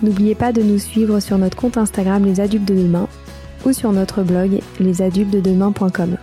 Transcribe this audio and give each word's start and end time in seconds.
N'oubliez 0.00 0.36
pas 0.36 0.52
de 0.52 0.62
nous 0.62 0.78
suivre 0.78 1.18
sur 1.18 1.38
notre 1.38 1.56
compte 1.56 1.76
Instagram 1.76 2.24
Les 2.24 2.38
Adultes 2.38 2.68
de 2.68 2.74
Demain 2.74 3.08
ou 3.66 3.72
sur 3.72 3.90
notre 3.90 4.22
blog 4.22 4.60
lesadultesdedemain.com. 4.78 6.16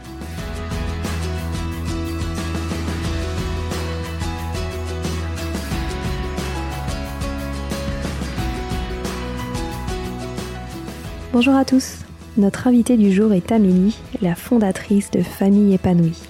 Bonjour 11.34 11.56
à 11.56 11.66
tous. 11.66 11.98
Notre 12.38 12.68
invitée 12.68 12.96
du 12.96 13.12
jour 13.12 13.34
est 13.34 13.52
Amélie, 13.52 13.98
la 14.22 14.36
fondatrice 14.36 15.12
de 15.12 15.22
Famille 15.22 15.73
épanouie. 15.73 16.22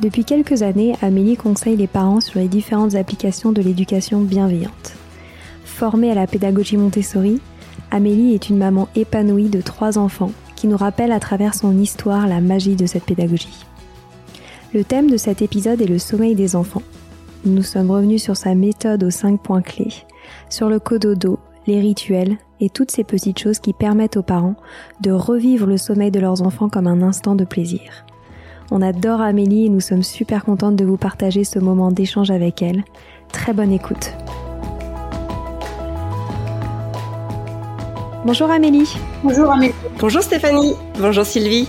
Depuis 0.00 0.24
quelques 0.24 0.62
années, 0.62 0.94
Amélie 1.02 1.36
conseille 1.36 1.76
les 1.76 1.86
parents 1.86 2.20
sur 2.20 2.40
les 2.40 2.48
différentes 2.48 2.94
applications 2.94 3.52
de 3.52 3.60
l'éducation 3.60 4.22
bienveillante. 4.22 4.94
Formée 5.82 6.12
à 6.12 6.14
la 6.14 6.28
pédagogie 6.28 6.76
Montessori, 6.76 7.40
Amélie 7.90 8.34
est 8.34 8.48
une 8.48 8.56
maman 8.56 8.86
épanouie 8.94 9.48
de 9.48 9.60
trois 9.60 9.98
enfants 9.98 10.30
qui 10.54 10.68
nous 10.68 10.76
rappelle 10.76 11.10
à 11.10 11.18
travers 11.18 11.56
son 11.56 11.76
histoire 11.76 12.28
la 12.28 12.40
magie 12.40 12.76
de 12.76 12.86
cette 12.86 13.02
pédagogie. 13.02 13.66
Le 14.72 14.84
thème 14.84 15.10
de 15.10 15.16
cet 15.16 15.42
épisode 15.42 15.80
est 15.80 15.88
le 15.88 15.98
sommeil 15.98 16.36
des 16.36 16.54
enfants. 16.54 16.84
Nous 17.44 17.64
sommes 17.64 17.90
revenus 17.90 18.22
sur 18.22 18.36
sa 18.36 18.54
méthode 18.54 19.02
aux 19.02 19.10
cinq 19.10 19.40
points 19.40 19.60
clés, 19.60 19.92
sur 20.48 20.68
le 20.68 20.78
cododo, 20.78 21.40
les 21.66 21.80
rituels 21.80 22.36
et 22.60 22.70
toutes 22.70 22.92
ces 22.92 23.02
petites 23.02 23.40
choses 23.40 23.58
qui 23.58 23.72
permettent 23.72 24.16
aux 24.16 24.22
parents 24.22 24.54
de 25.00 25.10
revivre 25.10 25.66
le 25.66 25.78
sommeil 25.78 26.12
de 26.12 26.20
leurs 26.20 26.42
enfants 26.42 26.68
comme 26.68 26.86
un 26.86 27.02
instant 27.02 27.34
de 27.34 27.44
plaisir. 27.44 28.06
On 28.70 28.82
adore 28.82 29.20
Amélie 29.20 29.66
et 29.66 29.68
nous 29.68 29.80
sommes 29.80 30.04
super 30.04 30.44
contentes 30.44 30.76
de 30.76 30.84
vous 30.84 30.96
partager 30.96 31.42
ce 31.42 31.58
moment 31.58 31.90
d'échange 31.90 32.30
avec 32.30 32.62
elle. 32.62 32.84
Très 33.32 33.52
bonne 33.52 33.72
écoute. 33.72 34.12
Bonjour 38.24 38.52
Amélie. 38.52 38.96
Bonjour 39.24 39.50
Amélie. 39.50 39.74
Bonjour 39.98 40.22
Stéphanie. 40.22 40.74
Bonjour 41.00 41.26
Sylvie. 41.26 41.66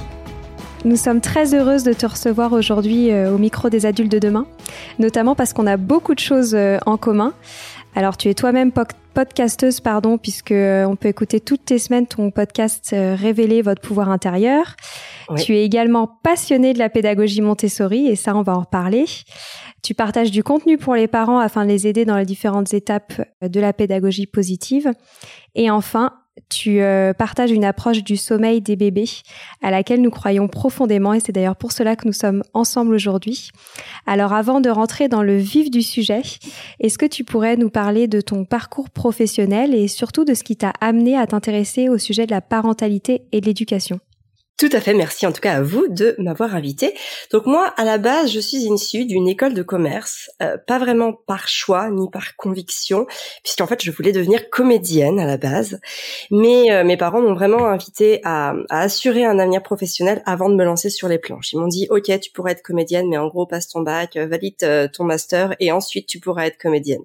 Nous 0.85 0.97
sommes 0.97 1.19
très 1.19 1.55
heureuses 1.55 1.83
de 1.83 1.93
te 1.93 2.05
recevoir 2.05 2.53
aujourd'hui 2.53 3.09
euh, 3.09 3.33
au 3.33 3.39
micro 3.39 3.69
des 3.69 3.87
adultes 3.87 4.11
de 4.11 4.19
demain, 4.19 4.45
notamment 4.99 5.33
parce 5.33 5.51
qu'on 5.51 5.65
a 5.65 5.77
beaucoup 5.77 6.13
de 6.13 6.19
choses 6.19 6.53
euh, 6.53 6.77
en 6.85 6.95
commun. 6.95 7.33
Alors 7.95 8.17
tu 8.17 8.29
es 8.29 8.35
toi-même 8.35 8.71
podcasteuse, 9.15 9.79
pardon, 9.79 10.19
puisque 10.19 10.51
euh, 10.51 10.85
on 10.85 10.95
peut 10.95 11.07
écouter 11.07 11.39
toutes 11.39 11.65
tes 11.65 11.79
semaines 11.79 12.05
ton 12.05 12.29
podcast 12.29 12.89
Révéler 12.93 13.63
votre 13.63 13.81
pouvoir 13.81 14.09
intérieur. 14.09 14.75
Tu 15.37 15.55
es 15.55 15.63
également 15.63 16.05
passionnée 16.21 16.73
de 16.73 16.79
la 16.79 16.89
pédagogie 16.89 17.41
Montessori 17.41 18.07
et 18.09 18.15
ça 18.15 18.35
on 18.35 18.43
va 18.43 18.55
en 18.55 18.59
reparler. 18.59 19.05
Tu 19.81 19.95
partages 19.95 20.29
du 20.29 20.43
contenu 20.43 20.77
pour 20.77 20.93
les 20.93 21.07
parents 21.07 21.39
afin 21.39 21.65
de 21.65 21.69
les 21.69 21.87
aider 21.87 22.05
dans 22.05 22.17
les 22.17 22.25
différentes 22.25 22.75
étapes 22.75 23.21
de 23.41 23.59
la 23.59 23.73
pédagogie 23.73 24.27
positive. 24.27 24.91
Et 25.55 25.71
enfin, 25.71 26.11
tu 26.49 26.81
euh, 26.81 27.13
partages 27.13 27.51
une 27.51 27.65
approche 27.65 28.03
du 28.03 28.17
sommeil 28.17 28.61
des 28.61 28.75
bébés 28.75 29.09
à 29.61 29.71
laquelle 29.71 30.01
nous 30.01 30.09
croyons 30.09 30.47
profondément 30.47 31.13
et 31.13 31.19
c'est 31.19 31.31
d'ailleurs 31.31 31.55
pour 31.55 31.71
cela 31.71 31.95
que 31.95 32.07
nous 32.07 32.13
sommes 32.13 32.43
ensemble 32.53 32.93
aujourd'hui. 32.93 33.51
Alors 34.07 34.33
avant 34.33 34.59
de 34.59 34.69
rentrer 34.69 35.07
dans 35.07 35.23
le 35.23 35.37
vif 35.37 35.69
du 35.69 35.81
sujet, 35.81 36.21
est-ce 36.79 36.97
que 36.97 37.05
tu 37.05 37.23
pourrais 37.23 37.57
nous 37.57 37.69
parler 37.69 38.07
de 38.07 38.21
ton 38.21 38.45
parcours 38.45 38.89
professionnel 38.89 39.75
et 39.75 39.87
surtout 39.87 40.25
de 40.25 40.33
ce 40.33 40.43
qui 40.43 40.57
t'a 40.57 40.73
amené 40.81 41.17
à 41.17 41.27
t'intéresser 41.27 41.89
au 41.89 41.97
sujet 41.97 42.25
de 42.25 42.31
la 42.31 42.41
parentalité 42.41 43.23
et 43.31 43.41
de 43.41 43.45
l'éducation? 43.45 43.99
Tout 44.63 44.69
à 44.71 44.79
fait, 44.79 44.93
merci 44.93 45.27
en 45.27 45.33
tout 45.33 45.41
cas 45.41 45.55
à 45.55 45.61
vous 45.61 45.89
de 45.89 46.15
m'avoir 46.19 46.55
invité. 46.55 46.95
Donc 47.33 47.47
moi, 47.47 47.73
à 47.75 47.83
la 47.83 47.97
base, 47.97 48.31
je 48.31 48.39
suis 48.39 48.59
issue 48.59 49.03
d'une 49.03 49.27
école 49.27 49.53
de 49.53 49.61
commerce, 49.61 50.31
euh, 50.41 50.55
pas 50.55 50.79
vraiment 50.79 51.11
par 51.11 51.49
choix 51.49 51.89
ni 51.89 52.09
par 52.09 52.37
conviction, 52.37 53.05
puisqu'en 53.43 53.67
fait 53.67 53.83
je 53.83 53.91
voulais 53.91 54.13
devenir 54.13 54.49
comédienne 54.49 55.19
à 55.19 55.25
la 55.25 55.35
base. 55.35 55.81
Mais 56.31 56.71
euh, 56.71 56.85
mes 56.85 56.95
parents 56.95 57.21
m'ont 57.21 57.33
vraiment 57.33 57.67
invité 57.67 58.21
à, 58.23 58.53
à, 58.69 58.83
assurer 58.83 59.25
un 59.25 59.37
avenir 59.37 59.61
professionnel 59.63 60.23
avant 60.25 60.49
de 60.49 60.55
me 60.55 60.63
lancer 60.63 60.89
sur 60.89 61.09
les 61.09 61.19
planches. 61.19 61.51
Ils 61.51 61.59
m'ont 61.59 61.67
dit, 61.67 61.87
ok, 61.89 62.17
tu 62.21 62.31
pourrais 62.31 62.53
être 62.53 62.63
comédienne, 62.63 63.09
mais 63.09 63.17
en 63.17 63.27
gros 63.27 63.45
passe 63.45 63.67
ton 63.67 63.81
bac, 63.81 64.15
euh, 64.15 64.27
valide 64.27 64.91
ton 64.93 65.03
master 65.03 65.57
et 65.59 65.73
ensuite 65.73 66.07
tu 66.07 66.21
pourras 66.21 66.45
être 66.45 66.57
comédienne. 66.57 67.03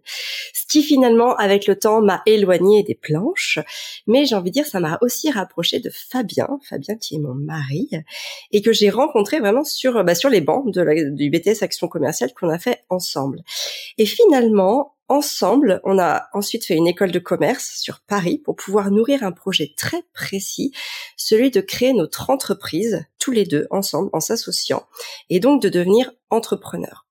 Ce 0.54 0.64
qui 0.64 0.84
finalement, 0.84 1.34
avec 1.34 1.66
le 1.66 1.76
temps, 1.76 2.02
m'a 2.02 2.22
éloignée 2.24 2.84
des 2.84 2.94
planches, 2.94 3.58
mais 4.06 4.26
j'ai 4.26 4.36
envie 4.36 4.50
de 4.50 4.54
dire, 4.54 4.66
ça 4.66 4.78
m'a 4.78 4.96
aussi 5.00 5.28
rapproché 5.32 5.80
de 5.80 5.90
Fabien, 5.90 6.60
Fabien 6.62 6.94
qui 6.94 7.16
est 7.16 7.18
mon 7.18 7.47
et 8.52 8.62
que 8.62 8.72
j'ai 8.72 8.90
rencontré 8.90 9.40
vraiment 9.40 9.64
sur 9.64 10.04
bah, 10.04 10.14
sur 10.14 10.30
les 10.30 10.40
bancs 10.40 10.72
de 10.72 11.10
du 11.14 11.30
BTS 11.30 11.62
Action 11.62 11.88
Commerciale 11.88 12.32
qu'on 12.34 12.48
a 12.48 12.58
fait 12.58 12.84
ensemble. 12.88 13.42
Et 13.98 14.06
finalement, 14.06 14.94
ensemble, 15.08 15.80
on 15.84 15.98
a 15.98 16.28
ensuite 16.32 16.64
fait 16.64 16.74
une 16.74 16.86
école 16.86 17.10
de 17.10 17.18
commerce 17.18 17.78
sur 17.80 18.00
Paris 18.00 18.38
pour 18.38 18.56
pouvoir 18.56 18.90
nourrir 18.90 19.22
un 19.22 19.32
projet 19.32 19.72
très 19.76 20.02
précis, 20.12 20.72
celui 21.16 21.50
de 21.50 21.60
créer 21.60 21.92
notre 21.92 22.30
entreprise 22.30 23.04
tous 23.18 23.30
les 23.30 23.44
deux 23.44 23.66
ensemble 23.70 24.10
en 24.12 24.20
s'associant 24.20 24.84
et 25.30 25.40
donc 25.40 25.62
de 25.62 25.68
devenir 25.68 26.12
entrepreneurs. 26.30 27.07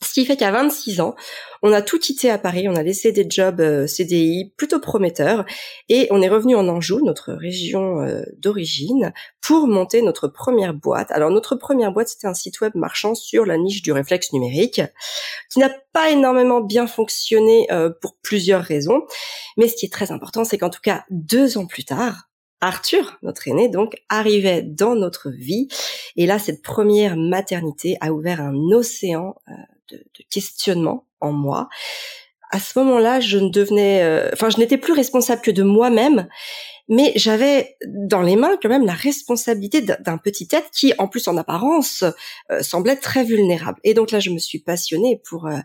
Ce 0.00 0.12
qui 0.12 0.24
fait 0.24 0.36
qu'à 0.36 0.52
26 0.52 1.00
ans, 1.00 1.16
on 1.62 1.72
a 1.72 1.82
tout 1.82 1.98
quitté 1.98 2.30
à 2.30 2.38
Paris, 2.38 2.68
on 2.68 2.76
a 2.76 2.84
laissé 2.84 3.10
des 3.10 3.26
jobs 3.28 3.60
euh, 3.60 3.88
CDI 3.88 4.52
plutôt 4.56 4.78
prometteurs 4.78 5.44
et 5.88 6.06
on 6.10 6.22
est 6.22 6.28
revenu 6.28 6.54
en 6.54 6.68
Anjou, 6.68 7.04
notre 7.04 7.32
région 7.32 8.00
euh, 8.02 8.22
d'origine, 8.36 9.12
pour 9.40 9.66
monter 9.66 10.00
notre 10.02 10.28
première 10.28 10.72
boîte. 10.72 11.10
Alors 11.10 11.32
notre 11.32 11.56
première 11.56 11.90
boîte, 11.90 12.08
c'était 12.08 12.28
un 12.28 12.34
site 12.34 12.60
web 12.60 12.76
marchand 12.76 13.16
sur 13.16 13.44
la 13.44 13.58
niche 13.58 13.82
du 13.82 13.90
réflexe 13.90 14.32
numérique, 14.32 14.80
qui 15.50 15.58
n'a 15.58 15.70
pas 15.92 16.10
énormément 16.10 16.60
bien 16.60 16.86
fonctionné 16.86 17.66
euh, 17.72 17.90
pour 17.90 18.16
plusieurs 18.22 18.62
raisons. 18.62 19.02
Mais 19.56 19.66
ce 19.66 19.74
qui 19.74 19.86
est 19.86 19.92
très 19.92 20.12
important, 20.12 20.44
c'est 20.44 20.58
qu'en 20.58 20.70
tout 20.70 20.80
cas, 20.80 21.04
deux 21.10 21.58
ans 21.58 21.66
plus 21.66 21.84
tard, 21.84 22.28
Arthur, 22.60 23.18
notre 23.22 23.48
aîné, 23.48 23.68
donc, 23.68 23.96
arrivait 24.08 24.62
dans 24.62 24.94
notre 24.94 25.30
vie. 25.30 25.68
Et 26.16 26.26
là, 26.26 26.38
cette 26.38 26.62
première 26.62 27.16
maternité 27.16 27.96
a 28.00 28.12
ouvert 28.12 28.40
un 28.40 28.54
océan 28.72 29.34
de, 29.90 29.96
de 29.96 30.24
questionnement 30.30 31.06
en 31.20 31.32
moi. 31.32 31.68
À 32.50 32.60
ce 32.60 32.78
moment-là, 32.78 33.20
je 33.20 33.38
ne 33.38 33.50
devenais, 33.50 34.02
euh, 34.02 34.30
enfin, 34.32 34.48
je 34.48 34.56
n'étais 34.56 34.78
plus 34.78 34.94
responsable 34.94 35.42
que 35.42 35.50
de 35.50 35.62
moi-même, 35.62 36.28
mais 36.88 37.12
j'avais 37.14 37.76
dans 37.86 38.22
les 38.22 38.36
mains 38.36 38.56
quand 38.62 38.70
même 38.70 38.86
la 38.86 38.94
responsabilité 38.94 39.82
d'un 39.82 40.16
petit 40.16 40.48
être 40.52 40.70
qui, 40.70 40.94
en 40.96 41.08
plus 41.08 41.28
en 41.28 41.36
apparence, 41.36 42.04
euh, 42.50 42.62
semblait 42.62 42.96
très 42.96 43.22
vulnérable. 43.22 43.78
Et 43.84 43.92
donc 43.92 44.10
là, 44.10 44.20
je 44.20 44.30
me 44.30 44.38
suis 44.38 44.60
passionnée 44.60 45.20
pour 45.28 45.46
euh, 45.46 45.58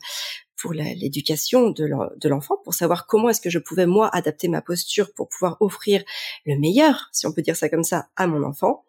pour 0.63 0.71
l'éducation 0.71 1.71
de 1.71 2.30
l'enfant, 2.30 2.56
pour 2.63 2.74
savoir 2.74 3.06
comment 3.06 3.27
est-ce 3.27 3.42
que 3.42 3.50
je 3.50 3.60
pouvais 3.60 3.86
moi 3.86 4.10
adapter 4.13 4.48
ma 4.48 4.62
posture 4.62 5.13
pour 5.13 5.27
pouvoir 5.27 5.57
offrir 5.60 6.01
le 6.45 6.57
meilleur, 6.57 7.10
si 7.12 7.27
on 7.27 7.33
peut 7.33 7.42
dire 7.42 7.57
ça 7.57 7.68
comme 7.68 7.83
ça, 7.83 8.07
à 8.15 8.27
mon 8.27 8.44
enfant. 8.44 8.86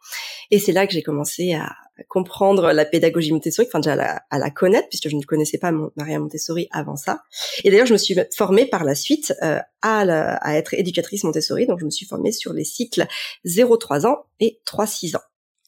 Et 0.52 0.60
c'est 0.60 0.70
là 0.70 0.86
que 0.86 0.92
j'ai 0.92 1.02
commencé 1.02 1.52
à 1.54 1.74
comprendre 2.06 2.70
la 2.70 2.84
pédagogie 2.84 3.32
Montessori, 3.32 3.66
enfin 3.66 3.80
déjà 3.80 3.94
à 3.94 3.96
la, 3.96 4.22
la, 4.38 4.50
connaître 4.50 4.88
puisque 4.88 5.08
je 5.08 5.16
ne 5.16 5.22
connaissais 5.22 5.58
pas 5.58 5.72
Maria 5.96 6.20
Montessori 6.20 6.68
avant 6.70 6.94
ça. 6.94 7.24
Et 7.64 7.72
d'ailleurs, 7.72 7.86
je 7.86 7.94
me 7.94 7.98
suis 7.98 8.16
formée 8.36 8.66
par 8.66 8.84
la 8.84 8.94
suite 8.94 9.34
euh, 9.42 9.58
à, 9.82 10.00
à 10.02 10.54
être 10.54 10.74
éducatrice 10.74 11.24
Montessori, 11.24 11.66
donc 11.66 11.80
je 11.80 11.86
me 11.86 11.90
suis 11.90 12.06
formée 12.06 12.30
sur 12.30 12.52
les 12.52 12.64
cycles 12.64 13.04
0-3 13.46 14.06
ans 14.06 14.26
et 14.38 14.60
3-6 14.64 15.16
ans. 15.16 15.22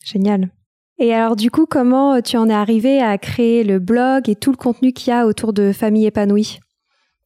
Génial. 0.05 0.53
Et 0.99 1.13
alors 1.13 1.37
du 1.37 1.51
coup, 1.51 1.67
comment 1.67 2.15
euh, 2.15 2.21
tu 2.21 2.37
en 2.37 2.49
es 2.49 2.55
arrivé 2.55 3.01
à 3.01 3.19
créer 3.19 3.65
le 3.65 3.79
blog 3.79 4.29
et 4.29 4.35
tout 4.35 4.51
le 4.51 4.57
contenu 4.57 4.93
qu'il 4.93 5.11
y 5.11 5.13
a 5.13 5.27
autour 5.27 5.53
de 5.53 5.73
Famille 5.73 6.07
épanouie? 6.07 6.59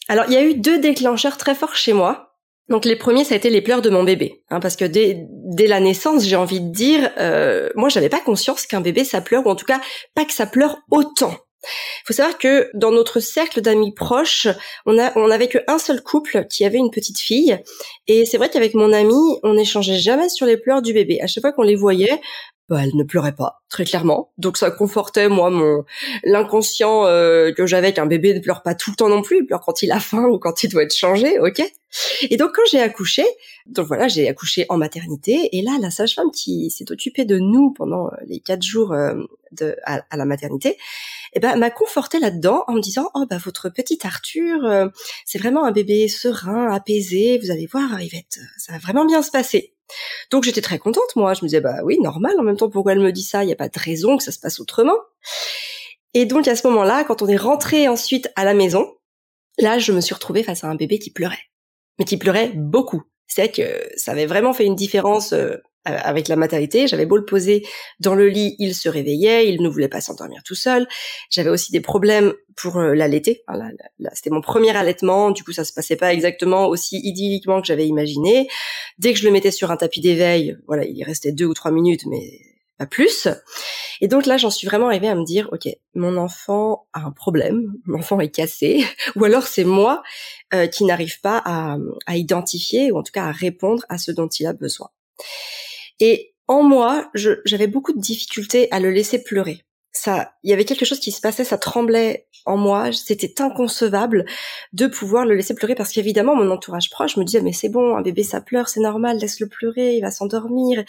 Alors 0.09 0.25
il 0.29 0.35
y 0.35 0.37
a 0.37 0.45
eu 0.45 0.55
deux 0.55 0.79
déclencheurs 0.79 1.37
très 1.37 1.55
forts 1.55 1.77
chez 1.77 1.93
moi. 1.93 2.27
Donc 2.69 2.85
les 2.85 2.97
premiers, 2.97 3.25
ça 3.25 3.35
a 3.35 3.37
été 3.37 3.51
les 3.51 3.63
pleurs 3.63 3.83
de 3.83 3.91
mon 3.91 4.05
bébé, 4.05 4.45
hein, 4.49 4.61
parce 4.61 4.77
que 4.77 4.85
dès, 4.85 5.27
dès 5.29 5.67
la 5.67 5.81
naissance, 5.81 6.25
j'ai 6.25 6.37
envie 6.37 6.61
de 6.61 6.71
dire, 6.71 7.11
euh, 7.19 7.69
moi 7.75 7.89
j'avais 7.89 8.09
pas 8.09 8.21
conscience 8.21 8.65
qu'un 8.65 8.81
bébé 8.81 9.03
ça 9.03 9.21
pleure, 9.21 9.45
ou 9.45 9.51
en 9.51 9.57
tout 9.57 9.67
cas 9.67 9.81
pas 10.15 10.25
que 10.25 10.33
ça 10.33 10.47
pleure 10.47 10.79
autant. 10.91 11.35
Il 11.63 12.07
faut 12.07 12.13
savoir 12.15 12.39
que 12.39 12.71
dans 12.75 12.93
notre 12.93 13.19
cercle 13.19 13.61
d'amis 13.61 13.93
proches, 13.93 14.47
on 14.87 14.99
a 14.99 15.13
on 15.17 15.31
avait 15.31 15.49
qu'un 15.49 15.79
seul 15.79 16.01
couple 16.01 16.47
qui 16.49 16.65
avait 16.65 16.79
une 16.79 16.93
petite 16.93 17.19
fille, 17.19 17.59
et 18.07 18.25
c'est 18.25 18.39
vrai 18.39 18.49
qu'avec 18.49 18.75
mon 18.75 18.93
ami, 18.93 19.39
on 19.43 19.55
n'échangeait 19.55 19.99
jamais 19.99 20.29
sur 20.29 20.47
les 20.47 20.57
pleurs 20.57 20.81
du 20.81 20.93
bébé. 20.93 21.21
À 21.21 21.27
chaque 21.27 21.43
fois 21.43 21.53
qu'on 21.53 21.63
les 21.63 21.75
voyait, 21.75 22.21
bah, 22.71 22.79
elle 22.85 22.95
ne 22.95 23.03
pleurait 23.03 23.35
pas 23.35 23.63
très 23.69 23.85
clairement. 23.85 24.31
Donc 24.39 24.57
ça 24.57 24.71
confortait 24.71 25.29
moi 25.29 25.51
mon 25.51 25.85
l'inconscient 26.23 27.05
euh, 27.05 27.53
que 27.53 27.67
j'avais 27.67 27.93
qu'un 27.93 28.07
bébé 28.07 28.33
ne 28.33 28.39
pleure 28.39 28.63
pas 28.63 28.77
tout 28.77 28.91
le 28.91 28.97
temps 28.97 29.09
non 29.09 29.23
plus, 29.23 29.39
il 29.39 29.47
pleure 29.47 29.61
quand 29.61 29.83
il 29.83 29.91
a 29.91 29.99
faim 29.99 30.25
ou 30.25 30.39
quand 30.39 30.63
il 30.63 30.71
doit 30.71 30.85
être 30.85 30.95
changé, 30.95 31.41
ok. 31.41 31.61
Et 32.23 32.37
donc 32.37 32.53
quand 32.55 32.63
j'ai 32.71 32.81
accouché, 32.81 33.25
donc 33.67 33.87
voilà 33.87 34.09
j'ai 34.09 34.29
accouché 34.29 34.67
en 34.69 34.77
maternité 34.77 35.49
et 35.53 35.63
là 35.63 35.77
la 35.81 35.91
sage-femme 35.91 36.31
qui 36.31 36.71
s'est 36.71 36.91
occupée 36.91 37.25
de 37.25 37.39
nous 37.39 37.73
pendant 37.73 38.07
euh, 38.07 38.17
les 38.27 38.41
quatre 38.41 38.63
jours 38.63 38.93
euh, 38.93 39.15
de 39.53 39.77
à, 39.85 40.03
la 40.17 40.25
maternité, 40.25 40.77
eh 41.33 41.41
ben 41.41 41.57
m'a 41.57 41.71
conforté 41.71 42.21
là-dedans 42.21 42.65
en 42.69 42.75
me 42.75 42.81
disant 42.81 43.11
oh 43.15 43.25
bah 43.29 43.39
votre 43.39 43.69
petit 43.69 43.99
Arthur 44.05 44.91
c'est 45.25 45.39
vraiment 45.39 45.65
un 45.65 45.73
bébé 45.73 46.07
serein, 46.09 46.73
apaisé, 46.73 47.39
vous 47.39 47.51
allez 47.51 47.67
voir 47.67 48.01
Yvette, 48.01 48.39
ça 48.59 48.73
va 48.73 48.79
vraiment 48.79 49.05
bien 49.05 49.23
se 49.23 49.31
passer. 49.31 49.75
Donc 50.31 50.45
j'étais 50.45 50.61
très 50.61 50.79
contente, 50.79 51.17
moi. 51.17 51.35
Je 51.35 51.41
me 51.43 51.49
disais, 51.49 51.61
bah 51.61 51.79
oui, 51.83 51.99
normal. 52.01 52.35
En 52.39 52.43
même 52.43 52.57
temps, 52.57 52.71
pourquoi 52.71 52.93
elle 52.93 53.01
me 53.01 53.11
dit 53.11 53.25
ça? 53.25 53.43
Il 53.43 53.47
n'y 53.49 53.53
a 53.53 53.57
pas 53.57 53.69
de 53.69 53.79
raison 53.79 54.17
que 54.17 54.23
ça 54.23 54.31
se 54.31 54.39
passe 54.39 54.61
autrement. 54.61 54.97
Et 56.15 56.27
donc 56.27 56.49
à 56.49 56.57
ce 56.57 56.67
moment-là, 56.69 57.05
quand 57.05 57.23
on 57.23 57.29
est 57.29 57.37
rentré 57.37 57.89
ensuite 57.89 58.31
à 58.37 58.45
la 58.45 58.55
maison, 58.55 58.97
là, 59.59 59.79
je 59.79 59.93
me 59.93 60.01
suis 60.01 60.15
retrouvée 60.15 60.43
face 60.43 60.65
à 60.65 60.69
un 60.69 60.75
bébé 60.75 60.99
qui 60.99 61.11
pleurait, 61.11 61.39
mais 62.01 62.07
qui 62.07 62.17
pleurait 62.17 62.51
beaucoup. 62.57 63.03
C'est 63.29 63.53
que 63.53 63.63
ça 63.95 64.11
avait 64.11 64.27
vraiment 64.27 64.53
fait 64.53 64.65
une 64.65 64.75
différence 64.75 65.33
euh, 65.33 65.55
avec 65.85 66.29
la 66.29 66.37
maternité, 66.37 66.87
j'avais 66.87 67.07
beau 67.07 67.17
le 67.17 67.25
poser 67.25 67.65
dans 68.01 68.15
le 68.15 68.29
lit, 68.29 68.57
il 68.59 68.75
se 68.75 68.89
réveillait, 68.89 69.49
il 69.49 69.63
ne 69.63 69.69
voulait 69.69 69.89
pas 69.89 70.01
s'endormir 70.01 70.43
tout 70.43 70.55
seul. 70.55 70.89
J'avais 71.31 71.49
aussi 71.49 71.73
des 71.73 71.81
problèmes 71.81 72.35
pour 72.57 72.79
euh, 72.79 72.95
l'allaiter. 72.95 73.45
C'était 74.15 74.31
mon 74.31 74.41
premier 74.41 74.77
allaitement, 74.77 75.31
du 75.31 75.45
coup 75.45 75.53
ça 75.53 75.65
se 75.65 75.73
passait 75.73 75.97
pas 75.97 76.13
exactement 76.13 76.67
aussi 76.67 77.01
idylliquement 77.03 77.61
que 77.61 77.67
j'avais 77.67 77.87
imaginé. 77.87 78.49
Dès 78.99 79.13
que 79.13 79.19
je 79.19 79.27
le 79.27 79.31
mettais 79.31 79.53
sur 79.53 79.71
un 79.71 79.77
tapis 79.77 80.01
d'éveil, 80.01 80.57
voilà, 80.67 80.85
il 80.85 81.03
restait 81.05 81.33
deux 81.33 81.47
ou 81.47 81.55
trois 81.55 81.71
minutes, 81.71 82.07
mais 82.07 82.41
plus. 82.87 83.29
Et 84.01 84.09
donc 84.09 84.27
là, 84.27 84.37
j'en 84.37 84.51
suis 84.51 84.67
vraiment 84.67 84.87
arrivée 84.87 85.09
à 85.09 85.15
me 85.15 85.25
dire, 85.25 85.49
ok, 85.53 85.69
mon 85.95 86.17
enfant 86.17 86.87
a 86.93 87.01
un 87.01 87.11
problème, 87.11 87.75
mon 87.87 87.99
enfant 87.99 88.21
est 88.21 88.31
cassé, 88.31 88.85
ou 89.17 89.25
alors 89.25 89.47
c'est 89.47 89.65
moi 89.65 90.03
euh, 90.55 90.67
qui 90.67 90.85
n'arrive 90.85 91.21
pas 91.21 91.43
à, 91.45 91.77
à 92.07 92.17
identifier 92.17 92.93
ou 92.93 92.99
en 92.99 93.03
tout 93.03 93.13
cas 93.13 93.25
à 93.25 93.33
répondre 93.33 93.85
à 93.89 93.99
ce 93.99 94.11
dont 94.11 94.29
il 94.29 94.47
a 94.47 94.53
besoin. 94.53 94.89
Et 96.01 96.35
en 96.49 96.63
moi, 96.63 97.11
j'avais 97.15 97.69
beaucoup 97.69 97.93
de 97.93 98.01
difficultés 98.01 98.69
à 98.73 98.81
le 98.81 98.91
laisser 98.91 99.23
pleurer. 99.23 99.65
Ça, 99.93 100.33
il 100.43 100.51
y 100.51 100.53
avait 100.53 100.65
quelque 100.65 100.85
chose 100.85 101.01
qui 101.01 101.13
se 101.13 101.21
passait, 101.21 101.45
ça 101.45 101.59
tremblait 101.59 102.27
en 102.47 102.57
moi. 102.57 102.91
C'était 102.93 103.41
inconcevable 103.41 104.25
de 104.73 104.87
pouvoir 104.87 105.27
le 105.27 105.35
laisser 105.35 105.55
pleurer 105.55 105.75
parce 105.75 105.93
qu'évidemment, 105.93 106.35
mon 106.35 106.51
entourage 106.51 106.91
proche 106.91 107.17
me 107.17 107.25
disait 107.25 107.41
mais 107.41 107.53
c'est 107.53 107.69
bon, 107.69 107.97
un 107.97 108.03
bébé 108.03 108.23
ça 108.23 108.41
pleure, 108.41 108.69
c'est 108.69 108.81
normal, 108.81 109.19
laisse-le 109.19 109.49
pleurer, 109.49 109.97
il 109.97 110.01
va 110.01 110.11
s'endormir. 110.11 110.85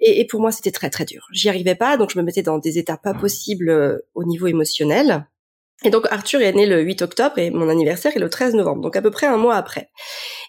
Et, 0.00 0.20
et, 0.20 0.26
pour 0.26 0.40
moi, 0.40 0.52
c'était 0.52 0.70
très 0.70 0.90
très 0.90 1.04
dur. 1.04 1.26
J'y 1.32 1.48
arrivais 1.48 1.74
pas, 1.74 1.96
donc 1.96 2.10
je 2.10 2.18
me 2.18 2.24
mettais 2.24 2.42
dans 2.42 2.58
des 2.58 2.78
états 2.78 2.96
pas 2.96 3.14
possibles 3.14 3.70
euh, 3.70 3.98
au 4.14 4.24
niveau 4.24 4.46
émotionnel. 4.46 5.26
Et 5.84 5.90
donc 5.90 6.06
Arthur 6.10 6.40
est 6.40 6.52
né 6.52 6.66
le 6.66 6.80
8 6.80 7.02
octobre 7.02 7.38
et 7.38 7.50
mon 7.50 7.68
anniversaire 7.68 8.12
est 8.16 8.20
le 8.20 8.28
13 8.28 8.54
novembre, 8.54 8.82
donc 8.82 8.96
à 8.96 9.02
peu 9.02 9.12
près 9.12 9.26
un 9.26 9.36
mois 9.36 9.54
après. 9.54 9.90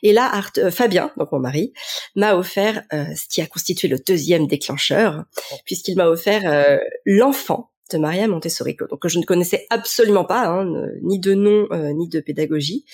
Et 0.02 0.12
là, 0.12 0.32
euh, 0.58 0.72
Fabien, 0.72 1.12
donc 1.18 1.32
mon 1.32 1.40
mari, 1.40 1.74
m'a 2.16 2.36
offert 2.36 2.84
euh, 2.94 3.06
ce 3.16 3.28
qui 3.28 3.42
a 3.42 3.46
constitué 3.46 3.88
le 3.88 4.00
deuxième 4.00 4.48
déclencheur, 4.48 5.26
puisqu'il 5.66 5.96
m'a 5.98 6.08
offert 6.08 6.42
euh, 6.46 6.80
l'enfant 7.06 7.70
de 7.92 8.00
Maria 8.00 8.28
Montessori, 8.28 8.76
donc 8.90 9.00
que 9.00 9.10
je 9.10 9.20
ne 9.20 9.24
connaissais 9.24 9.68
absolument 9.70 10.26
pas, 10.26 10.48
hein, 10.48 10.66
ni 11.02 11.20
de 11.20 11.34
nom 11.34 11.68
ni 11.96 12.08
de 12.08 12.20
pédagogie. 12.20 12.86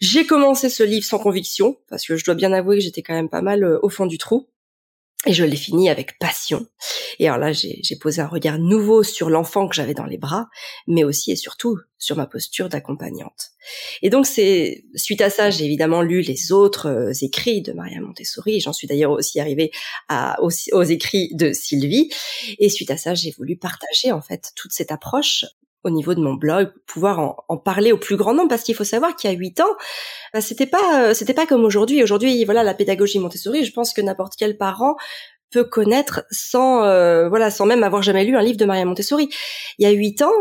J'ai 0.00 0.24
commencé 0.24 0.68
ce 0.68 0.84
livre 0.84 1.04
sans 1.04 1.18
conviction, 1.18 1.76
parce 1.88 2.06
que 2.06 2.16
je 2.16 2.24
dois 2.24 2.36
bien 2.36 2.52
avouer 2.52 2.76
que 2.76 2.82
j'étais 2.82 3.02
quand 3.02 3.14
même 3.14 3.28
pas 3.28 3.42
mal 3.42 3.64
au 3.64 3.88
fond 3.88 4.06
du 4.06 4.18
trou. 4.18 4.48
Et 5.26 5.34
je 5.34 5.44
l'ai 5.44 5.56
fini 5.56 5.90
avec 5.90 6.18
passion. 6.18 6.66
Et 7.18 7.28
alors 7.28 7.38
là, 7.38 7.52
j'ai 7.52 7.96
posé 8.00 8.22
un 8.22 8.26
regard 8.26 8.58
nouveau 8.58 9.02
sur 9.02 9.28
l'enfant 9.28 9.68
que 9.68 9.74
j'avais 9.74 9.92
dans 9.92 10.06
les 10.06 10.16
bras, 10.16 10.48
mais 10.86 11.04
aussi 11.04 11.30
et 11.30 11.36
surtout 11.36 11.76
sur 11.98 12.16
ma 12.16 12.26
posture 12.26 12.70
d'accompagnante. 12.70 13.50
Et 14.00 14.08
donc, 14.08 14.24
c'est 14.24 14.82
suite 14.94 15.20
à 15.20 15.28
ça, 15.28 15.50
j'ai 15.50 15.66
évidemment 15.66 16.00
lu 16.00 16.22
les 16.22 16.52
autres 16.52 16.86
euh, 16.86 17.12
écrits 17.20 17.60
de 17.60 17.74
Maria 17.74 18.00
Montessori. 18.00 18.60
J'en 18.60 18.72
suis 18.72 18.86
d'ailleurs 18.86 19.10
aussi 19.10 19.38
arrivée 19.38 19.70
à, 20.08 20.42
aux, 20.42 20.50
aux 20.72 20.82
écrits 20.82 21.28
de 21.34 21.52
Sylvie. 21.52 22.08
Et 22.58 22.70
suite 22.70 22.90
à 22.90 22.96
ça, 22.96 23.12
j'ai 23.12 23.32
voulu 23.32 23.58
partager 23.58 24.12
en 24.12 24.22
fait 24.22 24.52
toute 24.56 24.72
cette 24.72 24.90
approche 24.90 25.44
au 25.84 25.90
niveau 25.90 26.14
de 26.14 26.20
mon 26.20 26.34
blog, 26.34 26.72
pouvoir 26.86 27.20
en, 27.20 27.36
en 27.48 27.56
parler 27.56 27.92
au 27.92 27.96
plus 27.96 28.16
grand 28.16 28.34
nombre, 28.34 28.48
parce 28.48 28.62
qu'il 28.62 28.74
faut 28.74 28.84
savoir 28.84 29.16
qu'il 29.16 29.30
y 29.30 29.34
a 29.34 29.36
huit 29.36 29.60
ans, 29.60 29.74
bah, 30.34 30.40
c'était 30.40 30.66
pas, 30.66 31.02
euh, 31.02 31.14
c'était 31.14 31.34
pas 31.34 31.46
comme 31.46 31.64
aujourd'hui. 31.64 32.02
Aujourd'hui, 32.02 32.44
voilà, 32.44 32.62
la 32.62 32.74
pédagogie 32.74 33.18
Montessori, 33.18 33.64
je 33.64 33.72
pense 33.72 33.92
que 33.92 34.00
n'importe 34.00 34.34
quel 34.38 34.56
parent 34.56 34.96
peut 35.50 35.64
connaître 35.64 36.24
sans, 36.30 36.84
euh, 36.84 37.28
voilà, 37.28 37.50
sans 37.50 37.66
même 37.66 37.82
avoir 37.82 38.02
jamais 38.02 38.24
lu 38.24 38.36
un 38.36 38.42
livre 38.42 38.58
de 38.58 38.64
Maria 38.64 38.84
Montessori. 38.84 39.28
Il 39.78 39.84
y 39.84 39.86
a 39.86 39.90
huit 39.90 40.22
ans, 40.22 40.32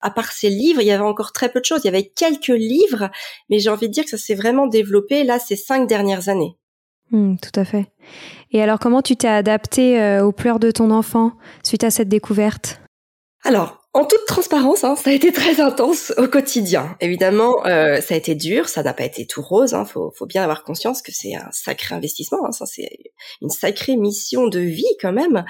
à 0.00 0.10
part 0.10 0.32
ces 0.32 0.50
livres, 0.50 0.80
il 0.80 0.86
y 0.86 0.90
avait 0.90 1.04
encore 1.04 1.32
très 1.32 1.50
peu 1.50 1.60
de 1.60 1.64
choses. 1.64 1.80
Il 1.84 1.86
y 1.86 1.88
avait 1.88 2.08
quelques 2.08 2.48
livres, 2.48 3.10
mais 3.48 3.58
j'ai 3.58 3.70
envie 3.70 3.88
de 3.88 3.92
dire 3.92 4.04
que 4.04 4.10
ça 4.10 4.18
s'est 4.18 4.34
vraiment 4.34 4.66
développé 4.66 5.24
là 5.24 5.38
ces 5.38 5.56
cinq 5.56 5.86
dernières 5.86 6.28
années. 6.28 6.56
Hmm, 7.10 7.36
tout 7.36 7.58
à 7.58 7.64
fait. 7.64 7.86
Et 8.50 8.60
alors, 8.60 8.80
comment 8.80 9.02
tu 9.02 9.16
t'es 9.16 9.28
adapté 9.28 10.00
euh, 10.00 10.24
aux 10.24 10.32
pleurs 10.32 10.58
de 10.58 10.72
ton 10.72 10.90
enfant 10.90 11.32
suite 11.62 11.84
à 11.84 11.90
cette 11.90 12.08
découverte? 12.08 12.80
Alors, 13.44 13.85
en 13.96 14.04
toute 14.04 14.26
transparence, 14.26 14.84
hein, 14.84 14.94
ça 14.94 15.08
a 15.08 15.12
été 15.14 15.32
très 15.32 15.58
intense 15.58 16.12
au 16.18 16.28
quotidien. 16.28 16.94
Évidemment, 17.00 17.64
euh, 17.64 18.00
ça 18.02 18.12
a 18.12 18.16
été 18.18 18.34
dur, 18.34 18.68
ça 18.68 18.82
n'a 18.82 18.92
pas 18.92 19.04
été 19.04 19.26
tout 19.26 19.40
rose. 19.40 19.72
Hein, 19.72 19.86
faut, 19.86 20.12
faut 20.14 20.26
bien 20.26 20.42
avoir 20.42 20.64
conscience 20.64 21.00
que 21.00 21.12
c'est 21.12 21.34
un 21.34 21.48
sacré 21.50 21.94
investissement. 21.94 22.44
Hein, 22.44 22.52
ça, 22.52 22.66
c'est 22.66 22.90
une 23.40 23.48
sacrée 23.48 23.96
mission 23.96 24.48
de 24.48 24.60
vie 24.60 24.84
quand 25.00 25.12
même. 25.12 25.46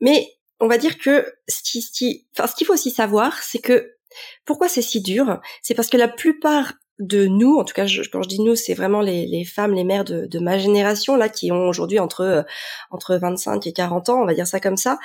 Mais 0.00 0.28
on 0.60 0.68
va 0.68 0.78
dire 0.78 0.98
que 0.98 1.34
ce 1.48 1.62
qui, 1.64 1.82
ce 1.82 1.90
qui, 1.90 2.28
enfin, 2.32 2.46
ce 2.46 2.54
qu'il 2.54 2.64
faut 2.64 2.74
aussi 2.74 2.92
savoir, 2.92 3.42
c'est 3.42 3.58
que 3.58 3.96
pourquoi 4.44 4.68
c'est 4.68 4.82
si 4.82 5.00
dur, 5.00 5.40
c'est 5.60 5.74
parce 5.74 5.88
que 5.88 5.96
la 5.96 6.08
plupart 6.08 6.74
de 7.00 7.26
nous, 7.26 7.56
en 7.56 7.64
tout 7.64 7.74
cas 7.74 7.86
je, 7.86 8.02
quand 8.02 8.22
je 8.22 8.28
dis 8.28 8.40
nous, 8.40 8.54
c'est 8.54 8.74
vraiment 8.74 9.00
les, 9.00 9.26
les, 9.26 9.44
femmes, 9.44 9.72
les 9.74 9.84
mères 9.84 10.04
de, 10.04 10.26
de, 10.26 10.38
ma 10.38 10.58
génération 10.58 11.16
là 11.16 11.28
qui 11.28 11.50
ont 11.50 11.66
aujourd'hui 11.66 11.98
entre 11.98 12.20
euh, 12.20 12.42
entre 12.90 13.16
25 13.16 13.66
et 13.66 13.72
40 13.72 14.10
ans, 14.10 14.22
on 14.22 14.26
va 14.26 14.34
dire 14.34 14.46
ça 14.46 14.60
comme 14.60 14.76
ça. 14.76 14.98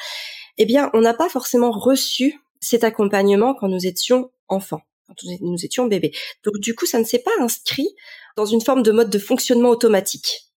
Eh 0.57 0.65
bien, 0.65 0.89
on 0.93 1.01
n'a 1.01 1.13
pas 1.13 1.29
forcément 1.29 1.71
reçu 1.71 2.39
cet 2.65 2.83
accompagnement 2.83 3.53
quand 3.53 3.67
nous 3.67 3.85
étions 3.85 4.31
enfants, 4.47 4.81
quand 5.07 5.15
nous 5.41 5.63
étions 5.65 5.85
bébés. 5.85 6.11
Donc 6.43 6.55
du 6.59 6.75
coup, 6.75 6.85
ça 6.85 6.99
ne 6.99 7.03
s'est 7.03 7.19
pas 7.19 7.31
inscrit 7.39 7.87
dans 8.35 8.45
une 8.45 8.61
forme 8.61 8.83
de 8.83 8.91
mode 8.91 9.09
de 9.09 9.19
fonctionnement 9.19 9.69
automatique. 9.69 10.51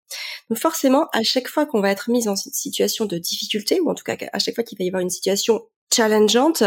Donc 0.50 0.60
forcément, 0.60 1.08
à 1.14 1.24
chaque 1.24 1.50
fois 1.50 1.66
qu'on 1.66 1.82
va 1.82 1.92
être 1.92 2.10
mis 2.10 2.28
en 2.28 2.36
situation 2.36 3.06
de 3.06 3.18
difficulté, 3.18 3.80
ou 3.82 3.90
en 3.90 3.96
tout 3.96 4.04
cas 4.04 4.16
à 4.32 4.40
chaque 4.40 4.56
fois 4.56 4.64
qu'il 4.64 4.78
va 4.78 4.86
y 4.86 4.88
avoir 4.88 5.02
une 5.02 5.10
situation 5.10 5.68
challengeante, 5.94 6.64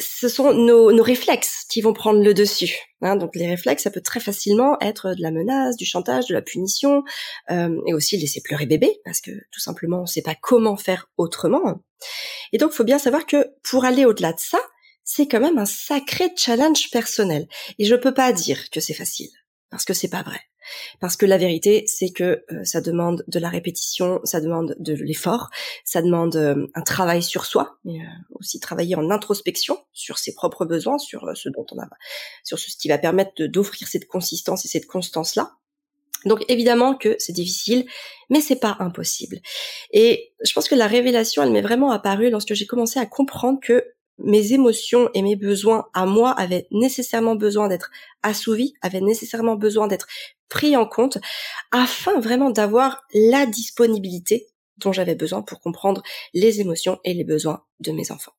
ce 0.00 0.28
sont 0.28 0.52
nos, 0.52 0.92
nos, 0.92 1.02
réflexes 1.02 1.64
qui 1.68 1.80
vont 1.80 1.92
prendre 1.92 2.22
le 2.22 2.34
dessus. 2.34 2.76
Hein. 3.02 3.16
Donc 3.16 3.34
les 3.36 3.46
réflexes, 3.46 3.84
ça 3.84 3.90
peut 3.90 4.00
très 4.00 4.20
facilement 4.20 4.76
être 4.80 5.14
de 5.14 5.22
la 5.22 5.30
menace, 5.30 5.76
du 5.76 5.84
chantage, 5.84 6.26
de 6.26 6.34
la 6.34 6.42
punition, 6.42 7.02
euh, 7.50 7.80
et 7.86 7.94
aussi 7.94 8.16
laisser 8.16 8.40
pleurer 8.42 8.66
bébé, 8.66 9.00
parce 9.04 9.20
que 9.20 9.30
tout 9.30 9.60
simplement, 9.60 9.98
on 9.98 10.02
ne 10.02 10.06
sait 10.06 10.22
pas 10.22 10.34
comment 10.34 10.76
faire 10.76 11.08
autrement. 11.16 11.82
Et 12.52 12.58
donc, 12.58 12.72
il 12.72 12.76
faut 12.76 12.84
bien 12.84 12.98
savoir 12.98 13.26
que 13.26 13.48
pour 13.62 13.84
aller 13.84 14.04
au-delà 14.04 14.32
de 14.32 14.40
ça, 14.40 14.58
c'est 15.04 15.26
quand 15.26 15.40
même 15.40 15.58
un 15.58 15.66
sacré 15.66 16.30
challenge 16.36 16.90
personnel. 16.90 17.46
Et 17.78 17.84
je 17.84 17.94
peux 17.94 18.14
pas 18.14 18.32
dire 18.32 18.70
que 18.70 18.80
c'est 18.80 18.94
facile. 18.94 19.30
Parce 19.70 19.84
que 19.84 19.94
c'est 19.94 20.08
pas 20.08 20.22
vrai. 20.22 20.40
Parce 21.00 21.16
que 21.16 21.26
la 21.26 21.38
vérité, 21.38 21.84
c'est 21.86 22.10
que 22.10 22.44
euh, 22.52 22.64
ça 22.64 22.80
demande 22.80 23.24
de 23.26 23.38
la 23.38 23.48
répétition, 23.48 24.20
ça 24.24 24.40
demande 24.40 24.76
de 24.78 24.94
l'effort, 24.94 25.48
ça 25.84 26.02
demande 26.02 26.36
euh, 26.36 26.66
un 26.74 26.82
travail 26.82 27.22
sur 27.22 27.44
soi, 27.44 27.78
mais 27.84 28.00
euh, 28.00 28.08
aussi 28.32 28.60
travailler 28.60 28.96
en 28.96 29.10
introspection 29.10 29.78
sur 29.92 30.18
ses 30.18 30.34
propres 30.34 30.64
besoins, 30.64 30.98
sur 30.98 31.30
ce 31.34 31.48
dont 31.48 31.66
on 31.72 31.78
a, 31.78 31.88
sur 32.44 32.58
ce 32.58 32.76
qui 32.76 32.88
va 32.88 32.98
permettre 32.98 33.44
d'offrir 33.44 33.88
cette 33.88 34.06
consistance 34.06 34.64
et 34.64 34.68
cette 34.68 34.86
constance 34.86 35.36
là. 35.36 35.52
Donc 36.26 36.44
évidemment 36.48 36.94
que 36.96 37.16
c'est 37.18 37.32
difficile, 37.32 37.86
mais 38.28 38.42
c'est 38.42 38.60
pas 38.60 38.76
impossible. 38.80 39.40
Et 39.92 40.34
je 40.44 40.52
pense 40.52 40.68
que 40.68 40.74
la 40.74 40.86
révélation, 40.86 41.42
elle 41.42 41.52
m'est 41.52 41.62
vraiment 41.62 41.92
apparue 41.92 42.28
lorsque 42.28 42.52
j'ai 42.52 42.66
commencé 42.66 42.98
à 42.98 43.06
comprendre 43.06 43.58
que 43.62 43.86
mes 44.24 44.52
émotions 44.52 45.08
et 45.14 45.22
mes 45.22 45.36
besoins 45.36 45.86
à 45.94 46.06
moi 46.06 46.32
avaient 46.32 46.66
nécessairement 46.70 47.34
besoin 47.34 47.68
d'être 47.68 47.90
assouvis, 48.22 48.74
avaient 48.82 49.00
nécessairement 49.00 49.56
besoin 49.56 49.86
d'être 49.86 50.06
pris 50.48 50.76
en 50.76 50.86
compte 50.86 51.18
afin 51.70 52.20
vraiment 52.20 52.50
d'avoir 52.50 53.02
la 53.14 53.46
disponibilité 53.46 54.46
dont 54.78 54.92
j'avais 54.92 55.14
besoin 55.14 55.42
pour 55.42 55.60
comprendre 55.60 56.02
les 56.34 56.60
émotions 56.60 56.98
et 57.04 57.14
les 57.14 57.24
besoins 57.24 57.62
de 57.80 57.92
mes 57.92 58.10
enfants. 58.10 58.32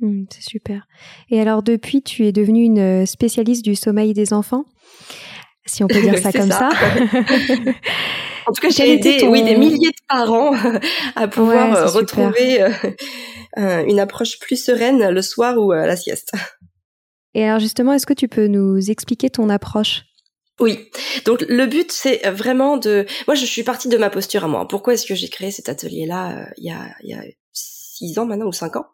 Mmh, 0.00 0.24
c'est 0.30 0.42
super. 0.42 0.86
Et 1.30 1.40
alors 1.40 1.62
depuis, 1.62 2.02
tu 2.02 2.26
es 2.26 2.32
devenue 2.32 2.64
une 2.64 3.06
spécialiste 3.06 3.64
du 3.64 3.74
sommeil 3.74 4.14
des 4.14 4.32
enfants, 4.32 4.64
si 5.66 5.82
on 5.82 5.88
peut 5.88 6.00
dire 6.00 6.18
ça 6.22 6.32
comme 6.32 6.50
ça. 6.50 6.70
en 8.48 8.52
tout 8.52 8.62
cas, 8.62 8.70
j'ai 8.70 8.94
aidé 8.94 9.26
oui, 9.28 9.42
des 9.42 9.56
milliers 9.56 9.90
de 9.90 10.06
parents 10.08 10.54
à 11.16 11.28
pouvoir 11.28 11.76
euh, 11.76 11.86
retrouver 11.86 12.62
euh, 12.62 13.84
une 13.86 14.00
approche 14.00 14.38
plus 14.38 14.56
sereine 14.56 15.10
le 15.10 15.22
soir 15.22 15.58
ou 15.58 15.72
à 15.72 15.86
la 15.86 15.96
sieste. 15.96 16.32
Et 17.34 17.44
alors 17.44 17.60
justement, 17.60 17.92
est-ce 17.92 18.06
que 18.06 18.14
tu 18.14 18.26
peux 18.26 18.46
nous 18.46 18.90
expliquer 18.90 19.28
ton 19.28 19.50
approche? 19.50 20.04
Oui. 20.60 20.90
Donc 21.24 21.42
le 21.42 21.66
but 21.66 21.92
c'est 21.92 22.28
vraiment 22.30 22.78
de. 22.78 23.06
Moi 23.26 23.34
je 23.34 23.44
suis 23.44 23.62
partie 23.62 23.88
de 23.88 23.98
ma 23.98 24.10
posture 24.10 24.44
à 24.44 24.48
moi. 24.48 24.66
Pourquoi 24.66 24.94
est-ce 24.94 25.06
que 25.06 25.14
j'ai 25.14 25.28
créé 25.28 25.50
cet 25.50 25.68
atelier-là 25.68 26.38
euh, 26.38 26.46
il 26.56 26.64
y 26.64 26.70
a 26.70 26.88
il 27.02 27.10
y 27.10 27.14
a 27.14 27.22
six 27.52 28.18
ans 28.18 28.24
maintenant 28.24 28.46
ou 28.46 28.52
cinq 28.52 28.76
ans? 28.76 28.86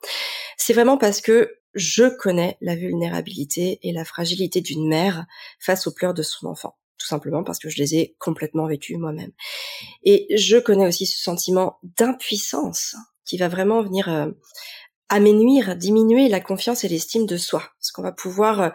C'est 0.59 0.73
vraiment 0.73 0.99
parce 0.99 1.21
que 1.21 1.55
je 1.75 2.05
connais 2.05 2.59
la 2.61 2.75
vulnérabilité 2.75 3.79
et 3.83 3.93
la 3.93 4.05
fragilité 4.05 4.61
d'une 4.61 4.89
mère 4.89 5.25
face 5.59 5.87
aux 5.87 5.93
pleurs 5.93 6.13
de 6.13 6.23
son 6.23 6.49
enfant. 6.49 6.77
Tout 7.05 7.09
simplement 7.09 7.45
parce 7.45 7.59
que 7.59 7.69
je 7.69 7.77
les 7.77 7.97
ai 7.97 8.17
complètement 8.19 8.67
vécues 8.67 8.97
moi-même. 8.97 9.33
Et 10.05 10.27
je 10.39 10.57
connais 10.57 10.87
aussi 10.87 11.05
ce 11.05 11.23
sentiment 11.23 11.79
d'impuissance 11.99 12.97
qui 13.27 13.37
va 13.37 13.49
vraiment 13.49 13.83
venir 13.83 14.09
euh, 14.09 14.31
aménuire, 15.11 15.77
diminuer 15.77 16.31
la 16.31 16.41
confiance 16.41 16.83
et 16.83 16.89
l'estime 16.89 17.27
de 17.27 17.37
soi, 17.37 17.63
ce 17.79 17.93
qu'on 17.93 18.01
va 18.01 18.11
pouvoir 18.11 18.61
euh, 18.63 18.69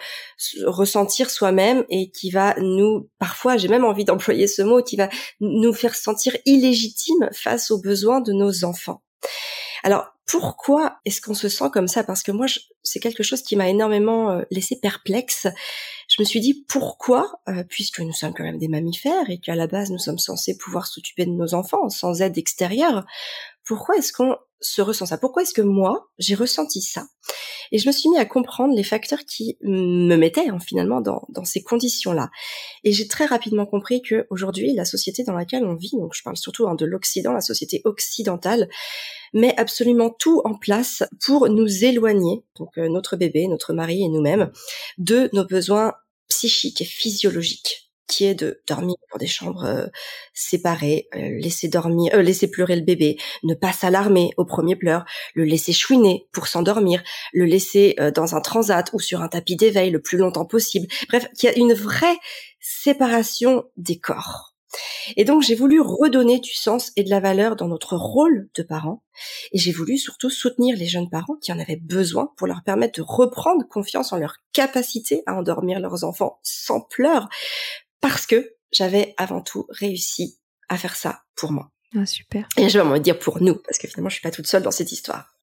ressentir 0.67 1.31
soi-même 1.31 1.85
et 1.89 2.11
qui 2.11 2.29
va 2.29 2.53
nous, 2.59 3.09
parfois, 3.17 3.57
j'ai 3.57 3.67
même 3.67 3.83
envie 3.83 4.05
d'employer 4.05 4.45
ce 4.45 4.61
mot, 4.61 4.83
qui 4.83 4.95
va 4.95 5.09
nous 5.39 5.73
faire 5.73 5.95
sentir 5.95 6.37
illégitimes 6.45 7.29
face 7.33 7.71
aux 7.71 7.81
besoins 7.81 8.21
de 8.21 8.31
nos 8.31 8.63
enfants. 8.63 9.01
Alors, 9.83 10.13
pourquoi 10.29 10.99
est-ce 11.05 11.21
qu'on 11.21 11.33
se 11.33 11.49
sent 11.49 11.71
comme 11.73 11.87
ça? 11.87 12.03
Parce 12.03 12.21
que 12.21 12.31
moi, 12.31 12.45
c'est 12.83 12.99
quelque 12.99 13.23
chose 13.23 13.41
qui 13.41 13.55
m'a 13.55 13.67
énormément 13.67 14.29
euh, 14.29 14.43
laissé 14.51 14.79
perplexe. 14.79 15.47
Je 16.07 16.21
me 16.21 16.23
suis 16.25 16.39
dit 16.39 16.65
pourquoi, 16.67 17.41
euh, 17.49 17.63
puisque 17.67 17.99
nous 17.99 18.13
sommes 18.13 18.35
quand 18.35 18.43
même 18.43 18.59
des 18.59 18.67
mammifères 18.67 19.27
et 19.29 19.39
qu'à 19.39 19.55
la 19.55 19.65
base 19.65 19.89
nous 19.89 19.97
sommes 19.97 20.19
censés 20.19 20.55
pouvoir 20.55 20.85
s'occuper 20.85 21.25
de 21.25 21.31
nos 21.31 21.55
enfants 21.55 21.89
sans 21.89 22.21
aide 22.21 22.37
extérieure, 22.37 23.07
pourquoi 23.69 23.97
est-ce 23.97 24.11
qu'on 24.11 24.35
se 24.61 24.81
ressent 24.81 25.05
ça? 25.05 25.19
Pourquoi 25.19 25.43
est-ce 25.43 25.53
que 25.53 25.61
moi, 25.61 26.09
j'ai 26.17 26.33
ressenti 26.33 26.81
ça? 26.81 27.05
Et 27.71 27.77
je 27.77 27.85
me 27.85 27.91
suis 27.91 28.09
mis 28.09 28.17
à 28.17 28.25
comprendre 28.25 28.75
les 28.75 28.81
facteurs 28.81 29.25
qui 29.25 29.59
me 29.61 30.15
mettaient 30.15 30.49
hein, 30.49 30.57
finalement 30.57 31.01
dans, 31.01 31.45
ces 31.45 31.61
conditions-là. 31.61 32.31
Et 32.83 32.91
j'ai 32.91 33.07
très 33.07 33.27
rapidement 33.27 33.67
compris 33.67 34.01
que 34.01 34.25
aujourd'hui, 34.31 34.73
la 34.73 34.85
société 34.85 35.23
dans 35.23 35.35
laquelle 35.35 35.63
on 35.65 35.75
vit, 35.75 35.91
donc 35.91 36.15
je 36.15 36.23
parle 36.23 36.35
surtout 36.35 36.67
hein, 36.67 36.73
de 36.73 36.87
l'Occident, 36.87 37.31
la 37.31 37.41
société 37.41 37.83
occidentale, 37.85 38.69
met 39.33 39.55
absolument 39.59 40.09
tout 40.09 40.41
en 40.45 40.55
place 40.55 41.03
pour 41.23 41.47
nous 41.47 41.85
éloigner, 41.85 42.43
donc 42.57 42.75
euh, 42.79 42.89
notre 42.89 43.17
bébé, 43.17 43.47
notre 43.47 43.73
mari 43.73 44.01
et 44.01 44.09
nous-mêmes, 44.09 44.51
de 44.97 45.29
nos 45.31 45.45
besoins 45.45 45.93
psychiques 46.27 46.81
et 46.81 46.85
physiologiques 46.85 47.88
qui 48.09 48.25
est 48.25 48.35
de 48.35 48.61
dormir 48.67 48.95
dans 49.13 49.17
des 49.17 49.27
chambres 49.27 49.63
euh, 49.63 49.87
séparées, 50.33 51.07
euh, 51.15 51.39
laisser 51.39 51.69
dormir, 51.69 52.11
euh, 52.15 52.21
laisser 52.21 52.49
pleurer 52.49 52.75
le 52.75 52.81
bébé, 52.81 53.17
ne 53.43 53.53
pas 53.53 53.71
s'alarmer 53.71 54.31
au 54.35 54.43
premier 54.43 54.75
pleur, 54.75 55.05
le 55.35 55.45
laisser 55.45 55.71
chouiner 55.71 56.27
pour 56.33 56.47
s'endormir, 56.47 57.01
le 57.31 57.45
laisser 57.45 57.95
dans 58.15 58.35
un 58.35 58.41
transat 58.41 58.89
ou 58.93 58.99
sur 58.99 59.21
un 59.21 59.27
tapis 59.27 59.55
d'éveil 59.55 59.91
le 59.91 60.01
plus 60.01 60.17
longtemps 60.17 60.45
possible. 60.45 60.87
Bref, 61.07 61.27
qu'il 61.37 61.49
y 61.49 61.53
a 61.53 61.57
une 61.57 61.73
vraie 61.73 62.17
séparation 62.59 63.65
des 63.77 63.99
corps. 63.99 64.55
Et 65.17 65.25
donc 65.25 65.41
j'ai 65.41 65.55
voulu 65.55 65.81
redonner 65.81 66.39
du 66.39 66.53
sens 66.53 66.91
et 66.95 67.03
de 67.03 67.09
la 67.09 67.19
valeur 67.19 67.55
dans 67.55 67.67
notre 67.67 67.95
rôle 67.95 68.49
de 68.53 68.63
parents, 68.63 69.03
et 69.51 69.57
j'ai 69.57 69.71
voulu 69.71 69.97
surtout 69.97 70.29
soutenir 70.29 70.77
les 70.77 70.85
jeunes 70.85 71.09
parents 71.09 71.37
qui 71.41 71.51
en 71.51 71.59
avaient 71.59 71.79
besoin 71.81 72.31
pour 72.37 72.47
leur 72.47 72.63
permettre 72.63 72.99
de 72.99 73.05
reprendre 73.05 73.67
confiance 73.67 74.13
en 74.13 74.17
leur 74.17 74.35
capacité 74.53 75.23
à 75.25 75.35
endormir 75.35 75.79
leurs 75.79 76.03
enfants 76.03 76.39
sans 76.43 76.81
pleurs, 76.81 77.29
parce 78.01 78.25
que 78.25 78.55
j'avais 78.71 79.13
avant 79.17 79.41
tout 79.41 79.65
réussi 79.69 80.39
à 80.69 80.77
faire 80.77 80.95
ça 80.95 81.23
pour 81.35 81.51
moi. 81.51 81.71
Ah, 81.97 82.05
super. 82.05 82.47
Et 82.57 82.69
je 82.69 82.77
vais 82.77 82.85
envie 82.85 82.99
dire 82.99 83.17
pour 83.17 83.41
nous, 83.41 83.55
parce 83.55 83.77
que 83.77 83.87
finalement, 83.87 84.09
je 84.09 84.15
suis 84.15 84.21
pas 84.21 84.31
toute 84.31 84.47
seule 84.47 84.61
dans 84.61 84.71
cette 84.71 84.91
histoire. 84.91 85.35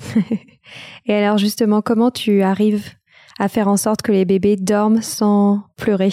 Et 1.06 1.14
alors, 1.14 1.38
justement, 1.38 1.82
comment 1.82 2.10
tu 2.10 2.42
arrives 2.42 2.90
à 3.38 3.48
faire 3.48 3.68
en 3.68 3.76
sorte 3.76 4.02
que 4.02 4.12
les 4.12 4.24
bébés 4.24 4.56
dorment 4.56 5.02
sans 5.02 5.62
pleurer? 5.76 6.12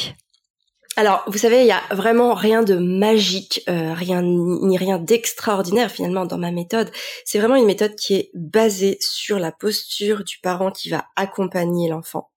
Alors, 0.97 1.23
vous 1.27 1.37
savez, 1.37 1.61
il 1.61 1.67
y 1.67 1.71
a 1.71 1.81
vraiment 1.91 2.33
rien 2.33 2.63
de 2.63 2.75
magique, 2.75 3.63
euh, 3.69 3.93
rien 3.93 4.21
ni 4.21 4.77
rien 4.77 4.99
d'extraordinaire 4.99 5.89
finalement 5.89 6.25
dans 6.25 6.37
ma 6.37 6.51
méthode. 6.51 6.91
C'est 7.23 7.39
vraiment 7.39 7.55
une 7.55 7.65
méthode 7.65 7.95
qui 7.95 8.15
est 8.15 8.31
basée 8.33 8.97
sur 8.99 9.39
la 9.39 9.53
posture 9.53 10.25
du 10.25 10.39
parent 10.39 10.69
qui 10.69 10.89
va 10.89 11.05
accompagner 11.15 11.87
l'enfant 11.87 12.29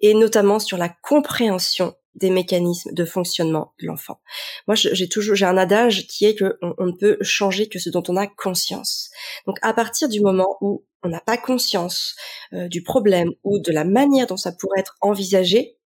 et 0.00 0.14
notamment 0.14 0.58
sur 0.58 0.76
la 0.76 0.88
compréhension 0.88 1.94
des 2.18 2.30
mécanismes 2.30 2.92
de 2.92 3.04
fonctionnement 3.04 3.72
de 3.80 3.86
l'enfant. 3.86 4.20
Moi, 4.66 4.74
j'ai 4.74 5.08
toujours 5.08 5.34
j'ai 5.34 5.46
un 5.46 5.56
adage 5.56 6.06
qui 6.06 6.24
est 6.24 6.34
que 6.34 6.58
on, 6.62 6.86
ne 6.86 6.92
peut 6.92 7.18
changer 7.20 7.68
que 7.68 7.78
ce 7.78 7.90
dont 7.90 8.02
on 8.08 8.16
a 8.16 8.26
conscience. 8.26 9.10
Donc, 9.46 9.58
à 9.62 9.72
partir 9.72 10.08
du 10.08 10.20
moment 10.20 10.56
où 10.60 10.84
on 11.02 11.08
n'a 11.08 11.20
pas 11.20 11.36
conscience 11.36 12.16
euh, 12.52 12.68
du 12.68 12.82
problème 12.82 13.30
ou 13.44 13.58
de 13.58 13.72
la 13.72 13.84
manière 13.84 14.26
dont 14.26 14.36
ça 14.36 14.52
pourrait 14.52 14.80
être 14.80 14.96
envisagé, 15.00 15.76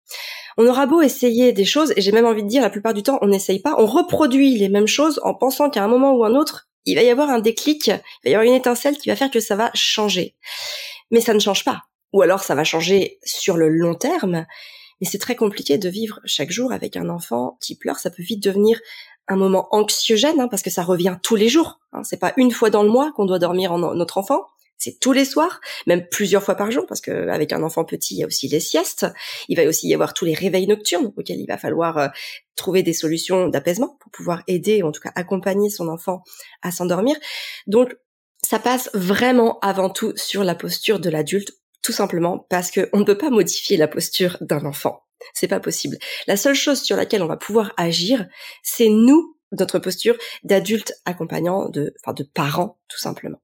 on 0.59 0.67
aura 0.67 0.87
beau 0.87 1.03
essayer 1.03 1.53
des 1.53 1.65
choses, 1.65 1.93
et 1.97 2.01
j'ai 2.01 2.13
même 2.13 2.27
envie 2.27 2.43
de 2.43 2.49
dire 2.49 2.63
la 2.63 2.71
plupart 2.71 2.95
du 2.95 3.03
temps, 3.03 3.19
on 3.23 3.29
n'essaye 3.29 3.61
pas, 3.61 3.75
on 3.79 3.87
reproduit 3.87 4.59
les 4.59 4.69
mêmes 4.69 4.87
choses 4.87 5.21
en 5.23 5.35
pensant 5.35 5.71
qu'à 5.71 5.83
un 5.83 5.89
moment 5.89 6.13
ou 6.13 6.25
un 6.25 6.35
autre, 6.35 6.69
il 6.85 6.97
va 6.97 7.03
y 7.03 7.11
avoir 7.11 7.31
un 7.31 7.39
déclic, 7.39 7.87
il 7.87 7.93
va 8.25 8.31
y 8.31 8.35
avoir 8.35 8.47
une 8.47 8.55
étincelle 8.55 8.99
qui 8.99 9.09
va 9.09 9.17
faire 9.17 9.31
que 9.31 9.41
ça 9.41 9.57
va 9.57 9.71
changer. 9.75 10.37
Mais 11.11 11.21
ça 11.21 11.35
ne 11.35 11.39
change 11.39 11.65
pas. 11.65 11.83
Ou 12.13 12.23
alors 12.23 12.43
ça 12.43 12.55
va 12.55 12.65
changer 12.65 13.19
sur 13.25 13.57
le 13.57 13.69
long 13.69 13.95
terme, 13.95 14.47
mais 15.03 15.09
c'est 15.09 15.19
très 15.19 15.35
compliqué 15.35 15.79
de 15.79 15.89
vivre 15.89 16.21
chaque 16.25 16.53
jour 16.53 16.73
avec 16.73 16.97
un 16.97 17.09
enfant 17.09 17.59
qui 17.61 17.75
pleure. 17.75 17.99
Ça 17.99 18.09
peut 18.09 18.23
vite 18.23 18.41
devenir 18.41 18.81
un 19.27 19.35
moment 19.35 19.67
anxiogène 19.73 20.41
hein, 20.41 20.47
parce 20.47 20.63
que 20.63 20.71
ça 20.71 20.85
revient 20.85 21.19
tous 21.25 21.35
les 21.35 21.49
jours. 21.49 21.81
Hein. 21.93 22.05
C'est 22.05 22.21
pas 22.21 22.33
une 22.37 22.53
fois 22.53 22.71
dans 22.71 22.85
le 22.85 22.89
mois 22.89 23.11
qu'on 23.17 23.25
doit 23.25 23.41
dormir 23.41 23.73
en 23.73 23.79
notre 23.79 24.19
enfant. 24.19 24.47
C'est 24.79 25.01
tous 25.01 25.13
les 25.13 25.25
soirs, 25.25 25.61
même 25.89 26.07
plusieurs 26.09 26.45
fois 26.45 26.55
par 26.55 26.71
jour, 26.71 26.87
parce 26.87 27.01
qu'avec 27.01 27.53
un 27.53 27.65
enfant 27.65 27.85
petit, 27.85 28.15
il 28.15 28.19
y 28.19 28.23
a 28.23 28.27
aussi 28.29 28.47
les 28.47 28.61
siestes. 28.61 29.07
Il 29.49 29.57
va 29.57 29.65
aussi 29.65 29.89
y 29.89 29.95
avoir 29.95 30.15
tous 30.15 30.25
les 30.25 30.35
réveils 30.35 30.69
nocturnes 30.69 31.13
auxquels 31.17 31.41
il 31.41 31.47
va 31.47 31.59
falloir 31.59 31.99
euh, 31.99 32.09
trouver 32.55 32.85
des 32.85 32.93
solutions 32.93 33.49
d'apaisement 33.49 33.97
pour 33.99 34.13
pouvoir 34.13 34.45
aider, 34.47 34.85
en 34.85 34.93
tout 34.93 35.01
cas 35.01 35.13
accompagner 35.17 35.69
son 35.69 35.89
enfant 35.89 36.23
à 36.63 36.71
s'endormir. 36.71 37.17
Donc, 37.67 37.97
ça 38.45 38.61
passe 38.61 38.89
vraiment 38.95 39.59
avant 39.61 39.91
tout 39.91 40.13
sur 40.17 40.45
la 40.45 40.55
posture 40.55 41.01
de 41.01 41.11
l'adulte 41.11 41.53
tout 41.83 41.93
simplement 41.93 42.47
parce 42.49 42.71
qu'on 42.71 42.99
ne 42.99 43.05
peut 43.05 43.19
pas 43.19 43.31
modifier 43.31 43.77
la 43.77 43.89
posture 43.89 44.39
d'un 44.41 44.65
enfant. 44.65 45.03
C'est 45.35 45.49
pas 45.49 45.61
possible. 45.61 45.99
La 46.27 46.37
seule 46.37 46.55
chose 46.55 46.81
sur 46.83 46.97
laquelle 46.97 47.23
on 47.23 47.29
va 47.29 47.37
pouvoir 47.37 47.73
agir, 47.77 48.27
c'est 48.63 48.89
nous, 48.89 49.37
notre 49.53 49.79
posture 49.79 50.17
d'adulte 50.43 50.95
accompagnant, 51.05 51.69
de, 51.69 51.95
enfin, 52.03 52.13
de 52.13 52.25
parents, 52.25 52.79
tout 52.89 52.99
simplement. 52.99 53.39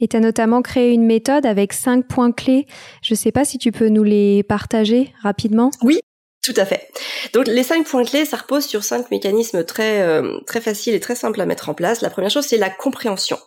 Et 0.00 0.08
tu 0.08 0.16
as 0.16 0.20
notamment 0.20 0.62
créé 0.62 0.92
une 0.92 1.04
méthode 1.04 1.44
avec 1.44 1.72
cinq 1.72 2.06
points 2.06 2.32
clés. 2.32 2.66
Je 3.02 3.14
ne 3.14 3.16
sais 3.16 3.32
pas 3.32 3.44
si 3.44 3.58
tu 3.58 3.72
peux 3.72 3.88
nous 3.88 4.04
les 4.04 4.42
partager 4.44 5.12
rapidement. 5.22 5.70
Oui, 5.82 6.00
tout 6.48 6.58
à 6.58 6.64
fait. 6.64 6.88
Donc 7.34 7.46
les 7.46 7.62
cinq 7.62 7.86
points 7.86 8.04
clés, 8.04 8.24
ça 8.24 8.38
repose 8.38 8.64
sur 8.64 8.82
cinq 8.82 9.10
mécanismes 9.10 9.64
très 9.64 10.00
euh, 10.00 10.40
très 10.46 10.60
faciles 10.60 10.94
et 10.94 11.00
très 11.00 11.14
simples 11.14 11.40
à 11.40 11.46
mettre 11.46 11.68
en 11.68 11.74
place. 11.74 12.00
La 12.00 12.08
première 12.08 12.30
chose, 12.30 12.46
c'est 12.46 12.56
la 12.56 12.70
compréhension. 12.70 13.38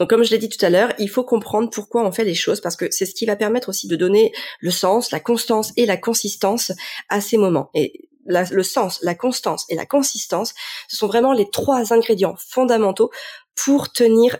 Donc 0.00 0.08
comme 0.08 0.24
je 0.24 0.30
l'ai 0.30 0.38
dit 0.38 0.48
tout 0.48 0.64
à 0.64 0.70
l'heure, 0.70 0.92
il 0.98 1.10
faut 1.10 1.22
comprendre 1.22 1.68
pourquoi 1.68 2.02
on 2.06 2.12
fait 2.12 2.24
les 2.24 2.34
choses 2.34 2.62
parce 2.62 2.76
que 2.76 2.90
c'est 2.90 3.04
ce 3.04 3.14
qui 3.14 3.26
va 3.26 3.36
permettre 3.36 3.68
aussi 3.68 3.88
de 3.88 3.96
donner 3.96 4.32
le 4.60 4.70
sens, 4.70 5.12
la 5.12 5.20
constance 5.20 5.72
et 5.76 5.84
la 5.84 5.98
consistance 5.98 6.72
à 7.10 7.20
ces 7.20 7.36
moments. 7.36 7.70
Et 7.74 8.08
le 8.26 8.62
sens, 8.62 8.98
la 9.02 9.14
constance 9.14 9.66
et 9.68 9.74
la 9.74 9.86
consistance, 9.86 10.54
ce 10.88 10.96
sont 10.96 11.06
vraiment 11.06 11.32
les 11.32 11.48
trois 11.50 11.92
ingrédients 11.92 12.36
fondamentaux 12.38 13.10
pour 13.54 13.92
tenir, 13.92 14.38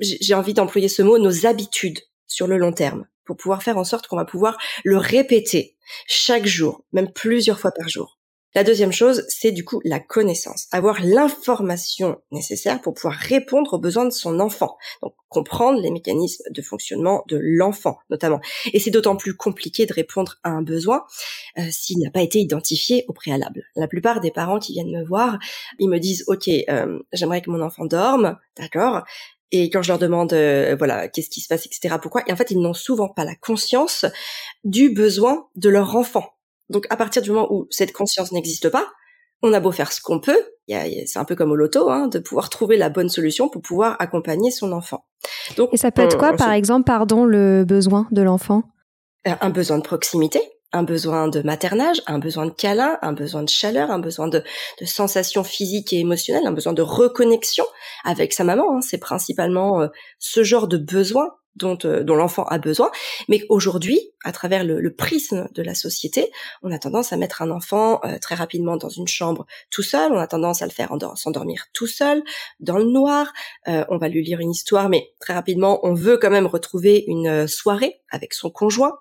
j'ai 0.00 0.34
envie 0.34 0.54
d'employer 0.54 0.88
ce 0.88 1.02
mot, 1.02 1.18
nos 1.18 1.46
habitudes 1.46 2.00
sur 2.26 2.46
le 2.46 2.58
long 2.58 2.72
terme 2.72 3.06
pour 3.24 3.36
pouvoir 3.36 3.62
faire 3.62 3.78
en 3.78 3.84
sorte 3.84 4.06
qu'on 4.06 4.16
va 4.16 4.24
pouvoir 4.24 4.58
le 4.84 4.98
répéter 4.98 5.76
chaque 6.06 6.46
jour, 6.46 6.84
même 6.92 7.12
plusieurs 7.12 7.58
fois 7.58 7.72
par 7.72 7.88
jour. 7.88 8.18
La 8.56 8.62
deuxième 8.62 8.92
chose, 8.92 9.24
c'est 9.26 9.50
du 9.50 9.64
coup 9.64 9.80
la 9.84 9.98
connaissance, 9.98 10.68
avoir 10.70 11.02
l'information 11.02 12.20
nécessaire 12.30 12.80
pour 12.80 12.94
pouvoir 12.94 13.14
répondre 13.14 13.74
aux 13.74 13.80
besoins 13.80 14.04
de 14.04 14.12
son 14.12 14.38
enfant. 14.38 14.76
Donc 15.02 15.14
comprendre 15.28 15.80
les 15.80 15.90
mécanismes 15.90 16.44
de 16.48 16.62
fonctionnement 16.62 17.24
de 17.26 17.36
l'enfant 17.42 17.98
notamment. 18.10 18.40
Et 18.72 18.78
c'est 18.78 18.92
d'autant 18.92 19.16
plus 19.16 19.34
compliqué 19.34 19.86
de 19.86 19.92
répondre 19.92 20.36
à 20.44 20.50
un 20.50 20.62
besoin 20.62 21.04
euh, 21.58 21.62
s'il 21.72 21.98
n'a 21.98 22.12
pas 22.12 22.22
été 22.22 22.38
identifié 22.38 23.04
au 23.08 23.12
préalable. 23.12 23.64
La 23.74 23.88
plupart 23.88 24.20
des 24.20 24.30
parents 24.30 24.60
qui 24.60 24.74
viennent 24.74 24.96
me 24.96 25.04
voir, 25.04 25.40
ils 25.80 25.88
me 25.88 25.98
disent 25.98 26.22
OK, 26.28 26.48
euh, 26.48 27.00
j'aimerais 27.12 27.42
que 27.42 27.50
mon 27.50 27.60
enfant 27.60 27.86
dorme, 27.86 28.38
d'accord. 28.56 29.02
Et 29.56 29.70
quand 29.70 29.82
je 29.82 29.88
leur 29.88 30.00
demande, 30.00 30.32
euh, 30.32 30.74
voilà, 30.76 31.06
qu'est-ce 31.06 31.30
qui 31.30 31.40
se 31.40 31.46
passe, 31.46 31.64
etc., 31.64 31.94
pourquoi, 32.02 32.22
et 32.26 32.32
en 32.32 32.36
fait, 32.36 32.50
ils 32.50 32.60
n'ont 32.60 32.74
souvent 32.74 33.08
pas 33.08 33.24
la 33.24 33.36
conscience 33.36 34.04
du 34.64 34.90
besoin 34.90 35.46
de 35.54 35.68
leur 35.68 35.94
enfant. 35.94 36.24
Donc 36.70 36.86
à 36.90 36.96
partir 36.96 37.22
du 37.22 37.30
moment 37.30 37.46
où 37.52 37.68
cette 37.70 37.92
conscience 37.92 38.32
n'existe 38.32 38.68
pas, 38.68 38.88
on 39.42 39.52
a 39.52 39.60
beau 39.60 39.70
faire 39.70 39.92
ce 39.92 40.00
qu'on 40.00 40.18
peut, 40.18 40.40
c'est 40.68 41.18
un 41.18 41.24
peu 41.24 41.36
comme 41.36 41.52
au 41.52 41.54
loto, 41.54 41.88
hein, 41.88 42.08
de 42.08 42.18
pouvoir 42.18 42.50
trouver 42.50 42.76
la 42.76 42.88
bonne 42.88 43.08
solution 43.08 43.48
pour 43.48 43.62
pouvoir 43.62 43.94
accompagner 44.00 44.50
son 44.50 44.72
enfant. 44.72 45.04
Donc, 45.56 45.68
Et 45.72 45.76
ça 45.76 45.92
peut 45.92 46.02
être 46.02 46.18
quoi, 46.18 46.32
par 46.32 46.50
exemple, 46.50 46.84
pardon, 46.84 47.24
le 47.24 47.64
besoin 47.64 48.08
de 48.10 48.22
l'enfant? 48.22 48.64
Euh, 49.28 49.34
Un 49.40 49.50
besoin 49.50 49.78
de 49.78 49.84
proximité, 49.84 50.40
un 50.74 50.82
besoin 50.82 51.28
de 51.28 51.40
maternage, 51.40 52.02
un 52.06 52.18
besoin 52.18 52.46
de 52.46 52.50
câlin, 52.50 52.98
un 53.00 53.12
besoin 53.12 53.42
de 53.44 53.48
chaleur, 53.48 53.90
un 53.90 54.00
besoin 54.00 54.28
de, 54.28 54.42
sensations 54.84 55.44
physiques 55.44 55.92
et 55.92 56.00
émotionnelles, 56.00 56.46
un 56.46 56.52
besoin 56.52 56.72
de 56.72 56.82
reconnexion 56.82 57.64
avec 58.04 58.32
sa 58.32 58.44
maman. 58.44 58.76
Hein. 58.76 58.80
C'est 58.82 58.98
principalement 58.98 59.80
euh, 59.80 59.88
ce 60.18 60.42
genre 60.42 60.68
de 60.68 60.76
besoin 60.76 61.30
dont, 61.56 61.78
euh, 61.84 62.02
dont 62.02 62.16
l'enfant 62.16 62.44
a 62.44 62.58
besoin. 62.58 62.90
Mais 63.28 63.44
aujourd'hui, 63.48 64.00
à 64.24 64.32
travers 64.32 64.64
le, 64.64 64.80
le, 64.80 64.94
prisme 64.94 65.48
de 65.54 65.62
la 65.62 65.74
société, 65.74 66.30
on 66.62 66.72
a 66.72 66.78
tendance 66.78 67.12
à 67.12 67.16
mettre 67.16 67.42
un 67.42 67.50
enfant 67.50 68.00
euh, 68.04 68.18
très 68.18 68.34
rapidement 68.34 68.76
dans 68.76 68.88
une 68.88 69.06
chambre 69.06 69.46
tout 69.70 69.82
seul. 69.82 70.12
On 70.12 70.18
a 70.18 70.26
tendance 70.26 70.62
à 70.62 70.66
le 70.66 70.72
faire 70.72 70.90
s'endormir 71.16 71.66
tout 71.72 71.86
seul, 71.86 72.22
dans 72.60 72.78
le 72.78 72.84
noir. 72.84 73.32
Euh, 73.68 73.84
on 73.88 73.98
va 73.98 74.08
lui 74.08 74.22
lire 74.22 74.40
une 74.40 74.50
histoire, 74.50 74.88
mais 74.88 75.12
très 75.20 75.34
rapidement, 75.34 75.80
on 75.82 75.94
veut 75.94 76.18
quand 76.18 76.30
même 76.30 76.46
retrouver 76.46 77.04
une 77.06 77.46
soirée 77.46 78.00
avec 78.10 78.34
son 78.34 78.50
conjoint. 78.50 78.94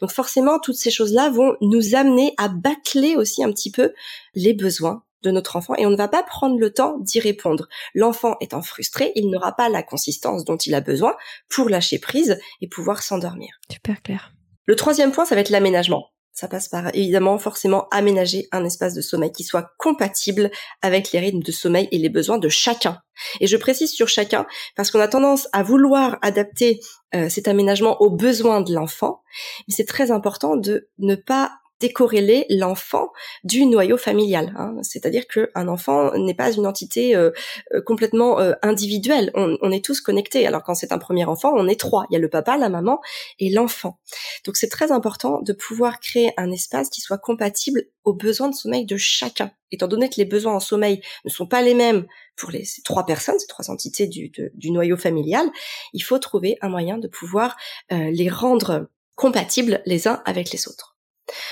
Donc 0.00 0.10
forcément, 0.10 0.58
toutes 0.58 0.76
ces 0.76 0.90
choses-là 0.90 1.30
vont 1.30 1.56
nous 1.60 1.94
amener 1.94 2.34
à 2.38 2.48
bâcler 2.48 3.16
aussi 3.16 3.44
un 3.44 3.50
petit 3.52 3.70
peu 3.70 3.92
les 4.34 4.54
besoins 4.54 5.02
de 5.22 5.30
notre 5.30 5.56
enfant 5.56 5.74
et 5.76 5.86
on 5.86 5.90
ne 5.90 5.96
va 5.96 6.08
pas 6.08 6.22
prendre 6.22 6.58
le 6.58 6.72
temps 6.72 6.98
d'y 6.98 7.20
répondre. 7.20 7.68
L'enfant 7.94 8.36
étant 8.40 8.62
frustré, 8.62 9.12
il 9.14 9.30
n'aura 9.30 9.52
pas 9.52 9.68
la 9.68 9.82
consistance 9.82 10.44
dont 10.44 10.56
il 10.56 10.74
a 10.74 10.80
besoin 10.80 11.14
pour 11.48 11.68
lâcher 11.68 11.98
prise 11.98 12.38
et 12.60 12.68
pouvoir 12.68 13.02
s'endormir. 13.02 13.54
Super 13.70 14.02
clair. 14.02 14.32
Le 14.66 14.76
troisième 14.76 15.12
point, 15.12 15.24
ça 15.24 15.34
va 15.34 15.40
être 15.40 15.50
l'aménagement. 15.50 16.06
Ça 16.32 16.48
passe 16.48 16.68
par 16.68 16.88
évidemment 16.94 17.38
forcément 17.38 17.88
aménager 17.90 18.48
un 18.52 18.64
espace 18.64 18.94
de 18.94 19.02
sommeil 19.02 19.32
qui 19.32 19.44
soit 19.44 19.72
compatible 19.76 20.50
avec 20.80 21.12
les 21.12 21.20
rythmes 21.20 21.42
de 21.42 21.52
sommeil 21.52 21.88
et 21.92 21.98
les 21.98 22.08
besoins 22.08 22.38
de 22.38 22.48
chacun. 22.48 22.98
Et 23.40 23.46
je 23.46 23.56
précise 23.58 23.92
sur 23.92 24.08
chacun 24.08 24.46
parce 24.74 24.90
qu'on 24.90 25.00
a 25.00 25.08
tendance 25.08 25.46
à 25.52 25.62
vouloir 25.62 26.18
adapter 26.22 26.80
euh, 27.14 27.28
cet 27.28 27.48
aménagement 27.48 28.00
aux 28.00 28.08
besoins 28.08 28.62
de 28.62 28.72
l'enfant, 28.72 29.22
mais 29.68 29.74
c'est 29.74 29.84
très 29.84 30.10
important 30.10 30.56
de 30.56 30.88
ne 30.98 31.16
pas 31.16 31.52
décorréler 31.82 32.46
l'enfant 32.48 33.12
du 33.42 33.66
noyau 33.66 33.96
familial. 33.96 34.54
Hein. 34.56 34.76
C'est-à-dire 34.82 35.26
qu'un 35.26 35.66
enfant 35.66 36.16
n'est 36.16 36.34
pas 36.34 36.52
une 36.52 36.64
entité 36.64 37.16
euh, 37.16 37.32
euh, 37.74 37.82
complètement 37.82 38.38
euh, 38.38 38.52
individuelle. 38.62 39.32
On, 39.34 39.72
est 39.72 39.84
tous 39.84 40.00
connectés. 40.00 40.46
Alors 40.46 40.62
quand 40.62 40.74
c'est 40.74 40.92
un 40.92 40.98
premier 40.98 41.24
enfant, 41.24 41.52
on 41.56 41.66
est 41.66 41.80
trois. 41.80 42.06
Il 42.08 42.14
y 42.14 42.16
a 42.16 42.20
le 42.20 42.28
papa, 42.28 42.56
la 42.56 42.68
maman 42.68 43.00
et 43.40 43.50
l'enfant. 43.50 43.98
Donc 44.46 44.56
c'est 44.56 44.68
très 44.68 44.92
important 44.92 45.42
de 45.42 45.52
pouvoir 45.52 45.98
créer 45.98 46.32
un 46.36 46.52
espace 46.52 46.88
qui 46.88 47.00
soit 47.00 47.18
compatible 47.18 47.88
aux 48.04 48.14
besoins 48.14 48.48
de 48.48 48.54
sommeil 48.54 48.86
de 48.86 48.96
chacun. 48.96 49.50
Étant 49.72 49.88
donné 49.88 50.08
que 50.08 50.16
les 50.18 50.24
besoins 50.24 50.54
en 50.54 50.60
sommeil 50.60 51.00
ne 51.24 51.30
sont 51.30 51.46
pas 51.46 51.62
les 51.62 51.74
mêmes 51.74 52.06
pour 52.36 52.52
les 52.52 52.64
ces 52.64 52.82
trois 52.82 53.06
personnes, 53.06 53.38
ces 53.40 53.48
trois 53.48 53.70
entités 53.70 54.06
du, 54.06 54.30
du, 54.54 54.70
noyau 54.70 54.96
familial, 54.96 55.50
il 55.94 56.00
faut 56.00 56.18
trouver 56.18 56.58
un 56.60 56.68
moyen 56.68 56.98
de 56.98 57.08
pouvoir 57.08 57.56
les 57.90 58.28
rendre 58.28 58.88
compatibles 59.16 59.82
les 59.84 60.08
uns 60.08 60.22
avec 60.24 60.52
les 60.52 60.68
autres. 60.68 60.91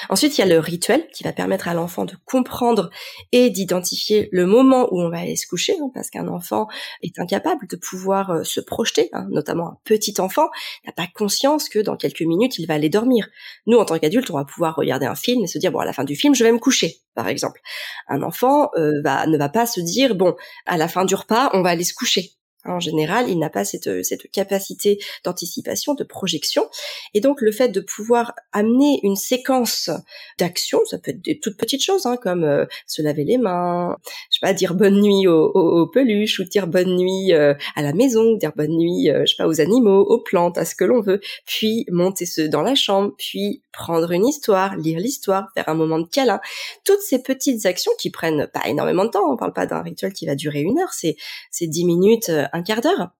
Ensuite, 0.08 0.36
il 0.38 0.40
y 0.40 0.44
a 0.44 0.46
le 0.46 0.58
rituel 0.58 1.06
qui 1.12 1.24
va 1.24 1.32
permettre 1.32 1.68
à 1.68 1.74
l'enfant 1.74 2.04
de 2.04 2.14
comprendre 2.24 2.90
et 3.32 3.50
d'identifier 3.50 4.28
le 4.32 4.46
moment 4.46 4.88
où 4.92 5.00
on 5.00 5.10
va 5.10 5.18
aller 5.18 5.36
se 5.36 5.46
coucher, 5.46 5.76
hein, 5.80 5.90
parce 5.94 6.10
qu'un 6.10 6.28
enfant 6.28 6.68
est 7.02 7.18
incapable 7.18 7.66
de 7.66 7.76
pouvoir 7.76 8.30
euh, 8.30 8.44
se 8.44 8.60
projeter, 8.60 9.08
hein, 9.12 9.26
notamment 9.30 9.68
un 9.68 9.78
petit 9.84 10.20
enfant 10.20 10.48
n'a 10.86 10.92
pas 10.92 11.06
conscience 11.14 11.68
que 11.68 11.78
dans 11.78 11.96
quelques 11.96 12.22
minutes 12.22 12.58
il 12.58 12.66
va 12.66 12.74
aller 12.74 12.88
dormir. 12.88 13.28
Nous, 13.66 13.78
en 13.78 13.84
tant 13.84 13.98
qu'adultes, 13.98 14.30
on 14.30 14.36
va 14.36 14.44
pouvoir 14.44 14.76
regarder 14.76 15.06
un 15.06 15.14
film 15.14 15.44
et 15.44 15.46
se 15.46 15.58
dire 15.58 15.72
bon 15.72 15.78
à 15.78 15.84
la 15.84 15.92
fin 15.92 16.04
du 16.04 16.16
film 16.16 16.34
je 16.34 16.44
vais 16.44 16.52
me 16.52 16.58
coucher, 16.58 16.98
par 17.14 17.28
exemple. 17.28 17.60
Un 18.08 18.22
enfant 18.22 18.70
euh, 18.76 19.02
ne 19.26 19.38
va 19.38 19.48
pas 19.48 19.66
se 19.66 19.80
dire 19.80 20.14
bon 20.14 20.34
à 20.66 20.76
la 20.76 20.88
fin 20.88 21.04
du 21.04 21.14
repas 21.14 21.50
on 21.52 21.62
va 21.62 21.70
aller 21.70 21.84
se 21.84 21.94
coucher. 21.94 22.39
En 22.66 22.78
général, 22.78 23.28
il 23.28 23.38
n'a 23.38 23.48
pas 23.48 23.64
cette, 23.64 24.04
cette 24.04 24.30
capacité 24.30 24.98
d'anticipation, 25.24 25.94
de 25.94 26.04
projection. 26.04 26.68
Et 27.14 27.20
donc, 27.20 27.40
le 27.40 27.52
fait 27.52 27.68
de 27.68 27.80
pouvoir 27.80 28.34
amener 28.52 29.00
une 29.02 29.16
séquence 29.16 29.90
d'actions, 30.38 30.80
ça 30.84 30.98
peut 30.98 31.12
être 31.12 31.22
des 31.22 31.38
toutes 31.38 31.56
petites 31.56 31.82
choses, 31.82 32.06
hein, 32.06 32.16
comme 32.16 32.44
euh, 32.44 32.66
se 32.86 33.00
laver 33.02 33.24
les 33.24 33.38
mains, 33.38 33.96
je 34.30 34.38
sais 34.38 34.46
pas, 34.46 34.52
dire 34.52 34.74
bonne 34.74 35.00
nuit 35.00 35.26
aux, 35.26 35.46
aux, 35.46 35.86
peluches, 35.86 36.38
ou 36.40 36.44
dire 36.44 36.66
bonne 36.66 36.96
nuit 36.96 37.32
euh, 37.32 37.54
à 37.76 37.82
la 37.82 37.92
maison, 37.92 38.34
dire 38.34 38.52
bonne 38.54 38.76
nuit, 38.76 39.10
euh, 39.10 39.22
je 39.26 39.34
sais 39.34 39.42
pas, 39.42 39.48
aux 39.48 39.60
animaux, 39.60 40.00
aux 40.00 40.20
plantes, 40.22 40.58
à 40.58 40.64
ce 40.64 40.74
que 40.74 40.84
l'on 40.84 41.00
veut, 41.00 41.20
puis 41.46 41.86
monter 41.90 42.26
ce 42.26 42.42
dans 42.42 42.62
la 42.62 42.74
chambre, 42.74 43.12
puis 43.16 43.62
prendre 43.72 44.10
une 44.10 44.26
histoire, 44.26 44.76
lire 44.76 44.98
l'histoire, 44.98 45.48
faire 45.54 45.68
un 45.68 45.74
moment 45.74 45.98
de 45.98 46.06
câlin. 46.06 46.40
Toutes 46.84 47.00
ces 47.00 47.22
petites 47.22 47.66
actions 47.66 47.92
qui 47.98 48.10
prennent 48.10 48.48
pas 48.52 48.68
énormément 48.68 49.04
de 49.04 49.10
temps, 49.10 49.32
on 49.32 49.36
parle 49.36 49.52
pas 49.52 49.66
d'un 49.66 49.82
rituel 49.82 50.12
qui 50.12 50.26
va 50.26 50.34
durer 50.34 50.60
une 50.60 50.78
heure, 50.78 50.92
c'est, 50.92 51.16
c'est 51.50 51.66
dix 51.66 51.84
minutes, 51.84 52.30
un 52.52 52.62
quart 52.62 52.80
d'heure, 52.80 53.10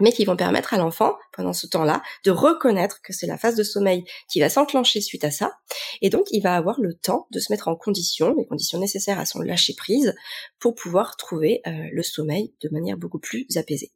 mais 0.00 0.12
qui 0.12 0.24
vont 0.24 0.36
permettre 0.36 0.74
à 0.74 0.78
l'enfant, 0.78 1.16
pendant 1.32 1.52
ce 1.52 1.66
temps-là, 1.66 2.02
de 2.24 2.30
reconnaître 2.30 3.00
que 3.02 3.12
c'est 3.12 3.26
la 3.26 3.38
phase 3.38 3.54
de 3.54 3.62
sommeil 3.62 4.04
qui 4.28 4.40
va 4.40 4.48
s'enclencher 4.48 5.00
suite 5.00 5.24
à 5.24 5.30
ça, 5.30 5.52
et 6.00 6.10
donc 6.10 6.26
il 6.30 6.42
va 6.42 6.56
avoir 6.56 6.80
le 6.80 6.94
temps 6.94 7.26
de 7.30 7.38
se 7.38 7.52
mettre 7.52 7.68
en 7.68 7.76
condition, 7.76 8.34
les 8.36 8.46
conditions 8.46 8.78
nécessaires 8.78 9.18
à 9.18 9.26
son 9.26 9.40
lâcher 9.40 9.74
prise, 9.76 10.14
pour 10.58 10.74
pouvoir 10.74 11.16
trouver 11.16 11.60
euh, 11.66 11.70
le 11.92 12.02
sommeil 12.02 12.54
de 12.62 12.68
manière 12.70 12.96
beaucoup 12.96 13.18
plus 13.18 13.46
apaisée. 13.56 13.92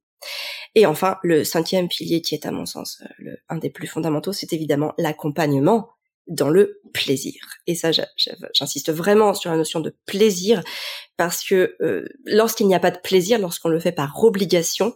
Et 0.75 0.87
enfin, 0.87 1.19
le 1.23 1.45
cinquième 1.45 1.89
pilier 1.89 2.21
qui 2.21 2.35
est 2.35 2.47
à 2.47 2.51
mon 2.51 2.67
sens 2.67 3.03
euh, 3.21 3.37
un 3.49 3.59
des 3.59 3.71
plus 3.71 3.87
fondamentaux, 3.87 4.33
c'est 4.33 4.53
évidemment 4.53 4.93
l'accompagnement 4.99 5.89
dans 6.27 6.49
le 6.49 6.81
plaisir. 6.93 7.35
Et 7.67 7.75
ça, 7.75 7.91
j'insiste 8.55 8.93
vraiment 8.93 9.35
sur 9.35 9.51
la 9.51 9.57
notion 9.57 9.81
de 9.81 9.95
plaisir 10.07 10.63
parce 11.17 11.45
que 11.45 11.77
euh, 11.83 12.07
lorsqu'il 12.25 12.67
n'y 12.67 12.75
a 12.75 12.81
pas 12.81 12.91
de 12.91 12.99
plaisir, 12.99 13.39
lorsqu'on 13.39 13.69
le 13.69 13.79
fait 13.79 13.93
par 13.93 14.23
obligation, 14.25 14.95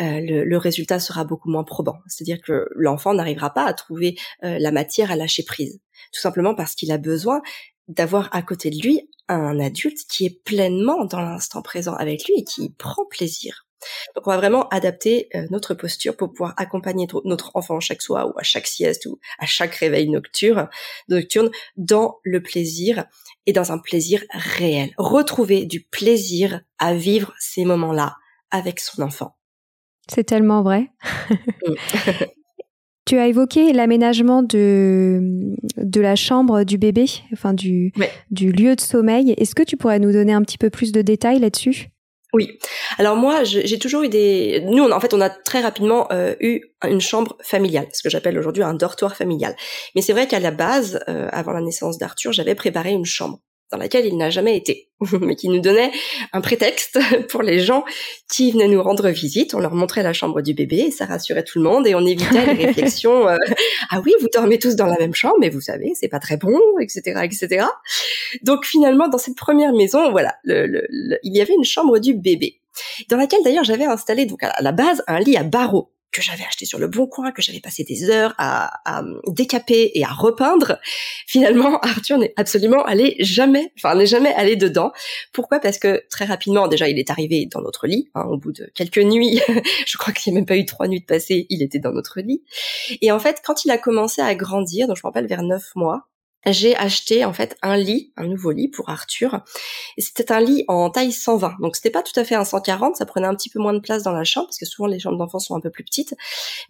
euh, 0.00 0.20
le, 0.20 0.56
résultat 0.56 0.98
sera 0.98 1.24
beaucoup 1.24 1.50
moins 1.50 1.64
probant. 1.64 1.98
C'est-à-dire 2.06 2.40
que 2.40 2.68
l'enfant 2.74 3.14
n'arrivera 3.14 3.52
pas 3.52 3.64
à 3.64 3.72
trouver 3.74 4.16
euh, 4.44 4.58
la 4.58 4.72
matière 4.72 5.10
à 5.10 5.16
lâcher 5.16 5.44
prise, 5.44 5.80
tout 6.12 6.20
simplement 6.20 6.54
parce 6.54 6.74
qu'il 6.74 6.90
a 6.90 6.98
besoin 6.98 7.42
d'avoir 7.88 8.28
à 8.34 8.42
côté 8.42 8.70
de 8.70 8.80
lui 8.80 9.10
un 9.28 9.60
adulte 9.60 9.98
qui 10.08 10.24
est 10.26 10.42
pleinement 10.44 11.04
dans 11.04 11.20
l'instant 11.20 11.62
présent 11.62 11.94
avec 11.94 12.26
lui 12.26 12.34
et 12.38 12.44
qui 12.44 12.70
prend 12.70 13.04
plaisir. 13.10 13.66
Donc 14.14 14.26
on 14.26 14.30
va 14.30 14.36
vraiment 14.36 14.68
adapter 14.68 15.28
euh, 15.34 15.46
notre 15.50 15.74
posture 15.74 16.16
pour 16.16 16.32
pouvoir 16.32 16.54
accompagner 16.56 17.06
notre 17.24 17.50
enfant 17.54 17.80
chaque 17.80 18.02
soir 18.02 18.28
ou 18.28 18.38
à 18.38 18.42
chaque 18.42 18.66
sieste 18.66 19.06
ou 19.06 19.18
à 19.38 19.46
chaque 19.46 19.74
réveil 19.74 20.08
nocturne, 20.08 20.68
nocturne 21.08 21.50
dans 21.76 22.18
le 22.22 22.42
plaisir 22.42 23.04
et 23.46 23.52
dans 23.52 23.72
un 23.72 23.78
plaisir 23.78 24.22
réel. 24.32 24.92
Retrouver 24.98 25.66
du 25.66 25.82
plaisir 25.82 26.60
à 26.78 26.94
vivre 26.94 27.32
ces 27.38 27.64
moments-là 27.64 28.16
avec 28.50 28.80
son 28.80 29.02
enfant. 29.02 29.36
C'est 30.08 30.24
tellement 30.24 30.62
vrai. 30.62 30.90
Mm. 31.66 31.74
tu 33.06 33.18
as 33.18 33.26
évoqué 33.26 33.72
l'aménagement 33.72 34.42
de, 34.42 35.20
de 35.76 36.00
la 36.00 36.16
chambre 36.16 36.64
du 36.64 36.78
bébé, 36.78 37.06
enfin 37.32 37.52
du, 37.52 37.92
du 38.30 38.52
lieu 38.52 38.76
de 38.76 38.80
sommeil. 38.80 39.34
Est-ce 39.36 39.54
que 39.54 39.62
tu 39.62 39.76
pourrais 39.76 39.98
nous 39.98 40.12
donner 40.12 40.32
un 40.32 40.42
petit 40.42 40.58
peu 40.58 40.70
plus 40.70 40.92
de 40.92 41.02
détails 41.02 41.40
là-dessus? 41.40 41.88
Oui. 42.32 42.58
Alors 42.98 43.16
moi, 43.16 43.44
j'ai 43.44 43.78
toujours 43.78 44.02
eu 44.02 44.08
des. 44.08 44.62
Nous, 44.66 44.82
en 44.84 45.00
fait, 45.00 45.12
on 45.12 45.20
a 45.20 45.28
très 45.28 45.60
rapidement 45.60 46.10
euh, 46.12 46.34
eu 46.40 46.62
une 46.82 47.00
chambre 47.00 47.36
familiale, 47.42 47.88
ce 47.92 48.02
que 48.02 48.08
j'appelle 48.08 48.38
aujourd'hui 48.38 48.62
un 48.62 48.74
dortoir 48.74 49.16
familial. 49.16 49.54
Mais 49.94 50.02
c'est 50.02 50.12
vrai 50.12 50.26
qu'à 50.26 50.40
la 50.40 50.50
base, 50.50 51.00
euh, 51.08 51.28
avant 51.30 51.52
la 51.52 51.60
naissance 51.60 51.98
d'Arthur, 51.98 52.32
j'avais 52.32 52.54
préparé 52.54 52.90
une 52.90 53.04
chambre 53.04 53.40
dans 53.72 53.78
laquelle 53.78 54.06
il 54.06 54.16
n'a 54.16 54.30
jamais 54.30 54.56
été, 54.56 54.88
mais 55.20 55.34
qui 55.34 55.48
nous 55.48 55.60
donnait 55.60 55.90
un 56.32 56.40
prétexte 56.40 56.98
pour 57.28 57.42
les 57.42 57.58
gens 57.58 57.84
qui 58.30 58.52
venaient 58.52 58.68
nous 58.68 58.82
rendre 58.82 59.08
visite. 59.08 59.54
On 59.54 59.58
leur 59.58 59.74
montrait 59.74 60.02
la 60.02 60.12
chambre 60.12 60.42
du 60.42 60.54
bébé, 60.54 60.76
et 60.76 60.90
ça 60.90 61.06
rassurait 61.06 61.42
tout 61.42 61.58
le 61.58 61.64
monde, 61.64 61.86
et 61.86 61.94
on 61.94 62.06
évitait 62.06 62.54
les 62.54 62.64
réflexions. 62.66 63.28
Euh, 63.28 63.36
ah 63.90 64.00
oui, 64.04 64.12
vous 64.20 64.28
dormez 64.32 64.58
tous 64.58 64.76
dans 64.76 64.86
la 64.86 64.98
même 64.98 65.14
chambre, 65.14 65.36
mais 65.40 65.48
vous 65.48 65.60
savez, 65.60 65.92
c'est 65.94 66.08
pas 66.08 66.20
très 66.20 66.36
bon, 66.36 66.58
etc., 66.80 67.20
etc. 67.24 67.66
Donc 68.42 68.64
finalement, 68.64 69.08
dans 69.08 69.18
cette 69.18 69.36
première 69.36 69.72
maison, 69.72 70.10
voilà, 70.10 70.36
le, 70.44 70.86
il 71.22 71.34
y 71.36 71.40
avait 71.40 71.54
une 71.54 71.64
chambre 71.64 71.98
du 71.98 72.14
bébé, 72.14 72.60
dans 73.08 73.16
laquelle 73.16 73.42
d'ailleurs 73.42 73.64
j'avais 73.64 73.84
installé 73.84 74.26
donc 74.26 74.42
à 74.42 74.54
la 74.60 74.72
base 74.72 75.02
un 75.06 75.18
lit 75.18 75.36
à 75.36 75.42
barreaux 75.42 75.91
que 76.12 76.22
j'avais 76.22 76.44
acheté 76.44 76.66
sur 76.66 76.78
le 76.78 76.86
bon 76.86 77.06
coin, 77.06 77.32
que 77.32 77.42
j'avais 77.42 77.60
passé 77.60 77.84
des 77.84 78.10
heures 78.10 78.34
à, 78.38 78.70
à, 78.84 79.02
décaper 79.28 79.92
et 79.94 80.04
à 80.04 80.10
repeindre, 80.10 80.78
finalement 81.26 81.78
Arthur 81.82 82.18
n'est 82.18 82.34
absolument 82.36 82.84
allé 82.84 83.16
jamais, 83.18 83.72
enfin 83.78 83.94
n'est 83.94 84.06
jamais 84.06 84.32
allé 84.34 84.56
dedans. 84.56 84.92
Pourquoi? 85.32 85.58
Parce 85.58 85.78
que 85.78 86.04
très 86.10 86.24
rapidement, 86.26 86.68
déjà, 86.68 86.88
il 86.88 86.98
est 86.98 87.10
arrivé 87.10 87.46
dans 87.46 87.62
notre 87.62 87.86
lit. 87.86 88.10
Hein, 88.14 88.24
au 88.28 88.36
bout 88.36 88.52
de 88.52 88.70
quelques 88.74 88.98
nuits, 88.98 89.40
je 89.86 89.98
crois 89.98 90.12
qu'il 90.12 90.32
n'y 90.32 90.38
a 90.38 90.40
même 90.40 90.46
pas 90.46 90.56
eu 90.56 90.66
trois 90.66 90.86
nuits 90.86 91.00
de 91.00 91.06
passé, 91.06 91.46
il 91.48 91.62
était 91.62 91.78
dans 91.78 91.92
notre 91.92 92.20
lit. 92.20 92.42
Et 93.00 93.10
en 93.10 93.18
fait, 93.18 93.40
quand 93.44 93.64
il 93.64 93.70
a 93.70 93.78
commencé 93.78 94.20
à 94.20 94.34
grandir, 94.34 94.86
donc 94.86 94.96
je 94.96 95.02
me 95.02 95.08
rappelle 95.08 95.26
vers 95.26 95.42
neuf 95.42 95.72
mois, 95.74 96.08
j'ai 96.46 96.76
acheté 96.76 97.24
en 97.24 97.32
fait 97.32 97.56
un 97.62 97.76
lit, 97.76 98.12
un 98.16 98.26
nouveau 98.26 98.50
lit 98.50 98.68
pour 98.68 98.88
Arthur. 98.90 99.40
Et 99.96 100.00
c'était 100.00 100.32
un 100.32 100.40
lit 100.40 100.64
en 100.68 100.90
taille 100.90 101.12
120. 101.12 101.56
Donc 101.60 101.76
c'était 101.76 101.90
pas 101.90 102.02
tout 102.02 102.18
à 102.18 102.24
fait 102.24 102.34
un 102.34 102.44
140, 102.44 102.96
ça 102.96 103.06
prenait 103.06 103.26
un 103.26 103.34
petit 103.34 103.50
peu 103.50 103.60
moins 103.60 103.74
de 103.74 103.80
place 103.80 104.02
dans 104.02 104.12
la 104.12 104.24
chambre 104.24 104.46
parce 104.48 104.58
que 104.58 104.66
souvent 104.66 104.88
les 104.88 104.98
chambres 104.98 105.18
d'enfants 105.18 105.38
sont 105.38 105.54
un 105.54 105.60
peu 105.60 105.70
plus 105.70 105.84
petites, 105.84 106.14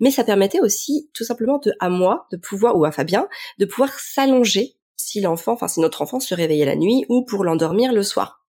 mais 0.01 0.11
ça 0.11 0.25
permettait 0.25 0.61
aussi 0.61 1.09
tout 1.15 1.25
simplement 1.25 1.59
de 1.59 1.73
à 1.81 1.89
moi 1.89 2.27
de 2.31 2.37
pouvoir 2.37 2.77
ou 2.77 2.85
à 2.85 2.93
Fabien 2.93 3.29
de 3.59 3.65
pouvoir 3.65 3.99
s'allonger 3.99 4.77
si 4.97 5.21
l'enfant, 5.21 5.53
enfin 5.53 5.69
si 5.69 5.81
notre 5.81 6.03
enfant 6.03 6.21
se 6.21 6.35
réveillait 6.35 6.67
la 6.67 6.77
nuit 6.77 7.05
ou 7.09 7.25
pour 7.25 7.45
l'endormir 7.45 7.93
le 7.93 8.03
soir. 8.03 8.42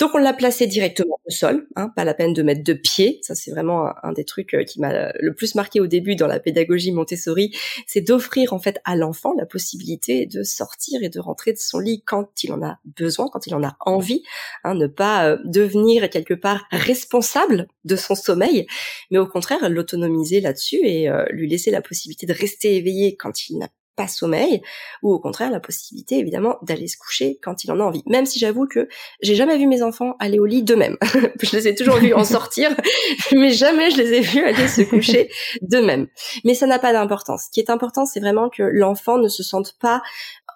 Donc 0.00 0.10
on 0.14 0.18
l'a 0.18 0.32
placé 0.32 0.66
directement 0.66 1.18
au 1.26 1.30
sol, 1.30 1.66
hein, 1.76 1.90
pas 1.94 2.04
la 2.04 2.14
peine 2.14 2.32
de 2.32 2.42
mettre 2.42 2.64
de 2.64 2.72
pied. 2.72 3.20
Ça 3.22 3.34
c'est 3.34 3.50
vraiment 3.50 3.92
un, 4.02 4.12
des 4.12 4.24
trucs 4.24 4.54
euh, 4.54 4.64
qui 4.64 4.80
m'a 4.80 5.12
le 5.12 5.34
plus 5.34 5.54
marqué 5.54 5.80
au 5.80 5.86
début 5.86 6.16
dans 6.16 6.26
la 6.26 6.40
pédagogie 6.40 6.92
Montessori, 6.92 7.54
c'est 7.86 8.00
d'offrir 8.00 8.52
en 8.52 8.58
fait 8.58 8.80
à 8.84 8.96
l'enfant 8.96 9.34
la 9.36 9.46
possibilité 9.46 10.26
de 10.26 10.42
sortir 10.42 11.02
et 11.02 11.08
de 11.08 11.20
rentrer 11.20 11.52
de 11.52 11.58
son 11.58 11.78
lit 11.78 12.02
quand 12.04 12.42
il 12.42 12.52
en 12.52 12.62
a 12.62 12.78
besoin, 12.84 13.28
quand 13.28 13.46
il 13.46 13.54
en 13.54 13.62
a 13.62 13.76
envie, 13.80 14.22
hein, 14.64 14.74
ne 14.74 14.86
pas 14.86 15.28
euh, 15.28 15.38
devenir 15.44 16.08
quelque 16.10 16.34
part 16.34 16.66
responsable 16.70 17.68
de 17.84 17.96
son 17.96 18.14
sommeil, 18.14 18.66
mais 19.10 19.18
au 19.18 19.26
contraire 19.26 19.68
l'autonomiser 19.68 20.40
là-dessus 20.40 20.80
et 20.82 21.08
euh, 21.08 21.24
lui 21.30 21.48
laisser 21.48 21.70
la 21.70 21.82
possibilité 21.82 22.26
de 22.26 22.32
rester 22.32 22.76
éveillé 22.76 23.16
quand 23.16 23.48
il 23.48 23.58
n'a 23.58 23.68
pas 23.96 24.08
sommeil, 24.08 24.62
ou 25.02 25.12
au 25.12 25.18
contraire 25.18 25.50
la 25.50 25.60
possibilité 25.60 26.18
évidemment 26.18 26.56
d'aller 26.62 26.88
se 26.88 26.96
coucher 26.96 27.38
quand 27.42 27.64
il 27.64 27.72
en 27.72 27.80
a 27.80 27.84
envie. 27.84 28.02
Même 28.06 28.26
si 28.26 28.38
j'avoue 28.38 28.66
que 28.66 28.88
j'ai 29.22 29.34
jamais 29.34 29.56
vu 29.58 29.66
mes 29.66 29.82
enfants 29.82 30.16
aller 30.18 30.38
au 30.38 30.46
lit 30.46 30.62
d'eux-mêmes. 30.62 30.96
je 31.42 31.56
les 31.56 31.68
ai 31.68 31.74
toujours 31.74 31.96
vus 31.96 32.14
en 32.14 32.24
sortir, 32.24 32.74
mais 33.32 33.50
jamais 33.50 33.90
je 33.90 33.96
les 33.98 34.12
ai 34.14 34.20
vus 34.20 34.44
aller 34.44 34.68
se 34.68 34.82
coucher 34.82 35.30
d'eux-mêmes. 35.62 36.08
Mais 36.44 36.54
ça 36.54 36.66
n'a 36.66 36.78
pas 36.78 36.92
d'importance. 36.92 37.44
Ce 37.46 37.50
qui 37.50 37.60
est 37.60 37.70
important, 37.70 38.06
c'est 38.06 38.20
vraiment 38.20 38.48
que 38.48 38.62
l'enfant 38.62 39.18
ne 39.18 39.28
se 39.28 39.42
sente 39.42 39.76
pas 39.80 40.02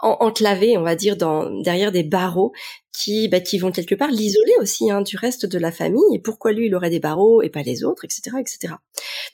enclavé, 0.00 0.78
on 0.78 0.82
va 0.82 0.94
dire, 0.94 1.16
dans, 1.16 1.50
derrière 1.62 1.92
des 1.92 2.04
barreaux 2.04 2.52
qui, 2.92 3.28
bah, 3.28 3.40
qui 3.40 3.58
vont 3.58 3.70
quelque 3.70 3.94
part 3.94 4.10
l'isoler 4.10 4.54
aussi 4.60 4.90
hein, 4.90 5.02
du 5.02 5.16
reste 5.16 5.46
de 5.46 5.58
la 5.58 5.70
famille. 5.70 6.02
Et 6.14 6.18
pourquoi 6.18 6.52
lui, 6.52 6.66
il 6.66 6.74
aurait 6.74 6.90
des 6.90 7.00
barreaux 7.00 7.42
et 7.42 7.50
pas 7.50 7.62
les 7.62 7.84
autres, 7.84 8.04
etc., 8.04 8.36
etc. 8.40 8.74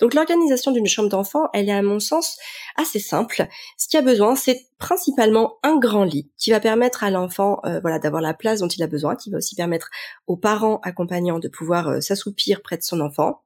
Donc 0.00 0.14
l'organisation 0.14 0.72
d'une 0.72 0.86
chambre 0.86 1.08
d'enfant, 1.08 1.48
elle 1.52 1.68
est 1.68 1.72
à 1.72 1.82
mon 1.82 2.00
sens 2.00 2.36
assez 2.76 2.98
simple. 2.98 3.46
Ce 3.78 3.88
qu'il 3.88 3.98
y 3.98 4.02
a 4.02 4.04
besoin, 4.04 4.36
c'est 4.36 4.66
principalement 4.78 5.58
un 5.62 5.78
grand 5.78 6.04
lit 6.04 6.30
qui 6.36 6.50
va 6.50 6.60
permettre 6.60 7.04
à 7.04 7.10
l'enfant, 7.10 7.60
euh, 7.64 7.80
voilà, 7.80 7.98
d'avoir 7.98 8.20
la 8.20 8.34
place 8.34 8.60
dont 8.60 8.68
il 8.68 8.82
a 8.82 8.86
besoin, 8.86 9.16
qui 9.16 9.30
va 9.30 9.38
aussi 9.38 9.54
permettre 9.54 9.88
aux 10.26 10.36
parents 10.36 10.80
accompagnants 10.82 11.38
de 11.38 11.48
pouvoir 11.48 11.88
euh, 11.88 12.00
s'assoupir 12.00 12.60
près 12.62 12.76
de 12.76 12.82
son 12.82 13.00
enfant. 13.00 13.42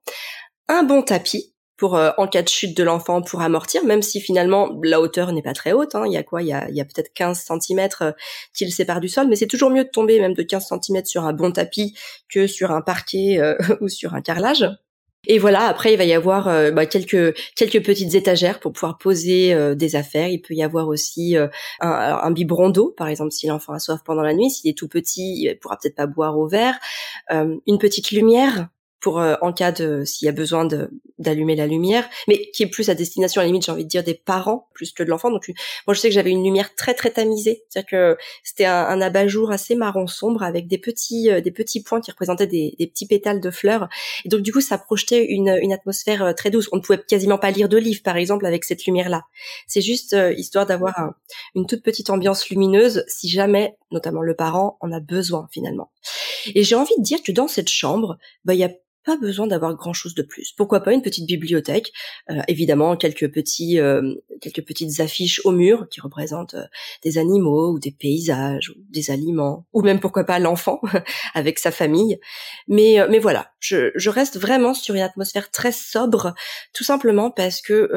Un 0.68 0.82
bon 0.82 1.02
tapis, 1.02 1.54
pour 1.78 1.96
euh, 1.96 2.10
en 2.18 2.26
cas 2.26 2.42
de 2.42 2.48
chute 2.48 2.76
de 2.76 2.82
l'enfant 2.82 3.22
pour 3.22 3.40
amortir, 3.40 3.84
même 3.84 4.02
si 4.02 4.20
finalement 4.20 4.78
la 4.82 5.00
hauteur 5.00 5.32
n'est 5.32 5.42
pas 5.42 5.54
très 5.54 5.72
haute. 5.72 5.94
Hein. 5.94 6.04
Il 6.06 6.12
y 6.12 6.18
a 6.18 6.22
quoi? 6.22 6.42
Il 6.42 6.48
y 6.48 6.52
a, 6.52 6.64
a 6.64 6.84
peut-être 6.84 7.14
15 7.14 7.46
cm 7.46 7.88
euh, 8.02 8.12
qui 8.52 8.66
le 8.66 8.70
séparent 8.70 9.00
du 9.00 9.08
sol, 9.08 9.28
mais 9.28 9.36
c'est 9.36 9.46
toujours 9.46 9.70
mieux 9.70 9.84
de 9.84 9.88
tomber 9.88 10.20
même 10.20 10.34
de 10.34 10.42
15 10.42 10.68
cm 10.82 11.04
sur 11.06 11.24
un 11.24 11.32
bon 11.32 11.52
tapis 11.52 11.96
que 12.28 12.46
sur 12.46 12.72
un 12.72 12.82
parquet 12.82 13.38
euh, 13.38 13.56
ou 13.80 13.88
sur 13.88 14.14
un 14.14 14.20
carrelage. 14.20 14.68
Et 15.26 15.38
voilà, 15.38 15.66
après 15.66 15.92
il 15.92 15.96
va 15.98 16.04
y 16.04 16.14
avoir 16.14 16.44
bah, 16.72 16.86
quelques 16.86 17.36
quelques 17.56 17.84
petites 17.84 18.14
étagères 18.14 18.60
pour 18.60 18.72
pouvoir 18.72 18.98
poser 18.98 19.74
des 19.74 19.96
affaires. 19.96 20.28
Il 20.28 20.40
peut 20.40 20.54
y 20.54 20.62
avoir 20.62 20.86
aussi 20.86 21.36
un, 21.36 21.50
un, 21.80 22.30
biberon 22.30 22.70
d'eau, 22.70 22.94
par 22.96 23.08
exemple, 23.08 23.32
si 23.32 23.48
l'enfant 23.48 23.72
a 23.72 23.80
soif 23.80 24.00
pendant 24.04 24.22
la 24.22 24.32
nuit. 24.32 24.48
S'il 24.48 24.70
est 24.70 24.78
tout 24.78 24.86
petit, 24.86 25.42
il 25.42 25.58
pourra 25.58 25.76
peut-être 25.76 25.96
pas 25.96 26.06
boire 26.06 26.38
au 26.38 26.46
verre. 26.46 26.78
une 27.30 27.78
petite 27.78 28.12
lumière 28.12 28.68
pour 29.00 29.20
euh, 29.20 29.34
en 29.42 29.52
cas 29.52 29.72
de 29.72 30.04
s'il 30.04 30.26
y 30.26 30.28
a 30.28 30.32
besoin 30.32 30.64
de 30.64 30.90
d'allumer 31.18 31.56
la 31.56 31.66
lumière, 31.66 32.08
mais 32.28 32.50
qui 32.52 32.62
est 32.62 32.68
plus 32.68 32.90
à 32.90 32.94
destination 32.94 33.40
à 33.40 33.44
la 33.44 33.48
limite 33.48 33.64
j'ai 33.64 33.72
envie 33.72 33.84
de 33.84 33.88
dire 33.88 34.04
des 34.04 34.14
parents 34.14 34.68
plus 34.72 34.92
que 34.92 35.02
de 35.02 35.08
l'enfant. 35.08 35.30
Donc 35.30 35.50
moi 35.86 35.94
je 35.94 36.00
sais 36.00 36.08
que 36.08 36.14
j'avais 36.14 36.30
une 36.30 36.44
lumière 36.44 36.74
très 36.74 36.94
très 36.94 37.10
tamisée, 37.10 37.64
c'est-à-dire 37.68 37.90
que 37.90 38.16
c'était 38.44 38.66
un, 38.66 38.84
un 38.84 39.00
abat-jour 39.00 39.50
assez 39.50 39.74
marron 39.74 40.06
sombre 40.06 40.42
avec 40.42 40.68
des 40.68 40.78
petits 40.78 41.30
euh, 41.30 41.40
des 41.40 41.50
petits 41.50 41.82
points 41.82 42.00
qui 42.00 42.10
représentaient 42.10 42.46
des, 42.46 42.74
des, 42.78 42.86
petits 42.86 43.06
pétales 43.06 43.40
de 43.40 43.50
fleurs. 43.50 43.88
Et 44.24 44.28
donc 44.28 44.42
du 44.42 44.52
coup 44.52 44.60
ça 44.60 44.78
projetait 44.78 45.26
une, 45.26 45.58
une 45.60 45.72
atmosphère 45.72 46.22
euh, 46.24 46.32
très 46.32 46.50
douce. 46.50 46.68
On 46.72 46.76
ne 46.76 46.82
pouvait 46.82 47.02
quasiment 47.02 47.38
pas 47.38 47.50
lire 47.50 47.68
de 47.68 47.76
livre 47.76 48.02
par 48.02 48.16
exemple 48.16 48.46
avec 48.46 48.64
cette 48.64 48.84
lumière 48.86 49.08
là. 49.08 49.24
C'est 49.66 49.80
juste 49.80 50.16
histoire 50.36 50.66
d'avoir 50.66 51.14
une 51.54 51.66
toute 51.66 51.82
petite 51.82 52.10
ambiance 52.10 52.48
lumineuse 52.48 53.04
si 53.08 53.28
jamais 53.28 53.76
notamment 53.90 54.22
le 54.22 54.34
parent 54.34 54.76
en 54.80 54.92
a 54.92 55.00
besoin 55.00 55.48
finalement. 55.50 55.90
Et 56.54 56.62
j'ai 56.62 56.74
envie 56.74 56.94
de 56.98 57.02
dire 57.02 57.22
que 57.22 57.32
dans 57.32 57.48
cette 57.48 57.68
chambre, 57.68 58.18
bah 58.44 58.54
il 58.54 58.60
y 58.60 58.64
a 58.64 58.70
pas 59.04 59.16
besoin 59.16 59.46
d'avoir 59.46 59.74
grand 59.74 59.92
chose 59.92 60.14
de 60.14 60.22
plus. 60.22 60.52
Pourquoi 60.56 60.80
pas 60.80 60.92
une 60.92 61.02
petite 61.02 61.26
bibliothèque, 61.26 61.92
euh, 62.30 62.40
évidemment 62.48 62.96
quelques 62.96 63.32
petits, 63.32 63.80
euh, 63.80 64.14
quelques 64.40 64.64
petites 64.64 65.00
affiches 65.00 65.40
au 65.44 65.50
mur 65.50 65.88
qui 65.90 66.00
représentent 66.00 66.54
euh, 66.54 66.64
des 67.02 67.18
animaux 67.18 67.72
ou 67.72 67.78
des 67.78 67.92
paysages 67.92 68.70
ou 68.70 68.74
des 68.90 69.10
aliments, 69.10 69.66
ou 69.72 69.82
même 69.82 70.00
pourquoi 70.00 70.24
pas 70.24 70.38
l'enfant 70.38 70.80
avec 71.34 71.58
sa 71.58 71.70
famille. 71.70 72.18
Mais 72.66 72.98
mais 73.08 73.18
voilà, 73.18 73.52
je, 73.60 73.90
je 73.94 74.10
reste 74.10 74.38
vraiment 74.38 74.74
sur 74.74 74.94
une 74.94 75.00
atmosphère 75.00 75.50
très 75.50 75.72
sobre, 75.72 76.34
tout 76.74 76.84
simplement 76.84 77.30
parce 77.30 77.62
que 77.62 77.88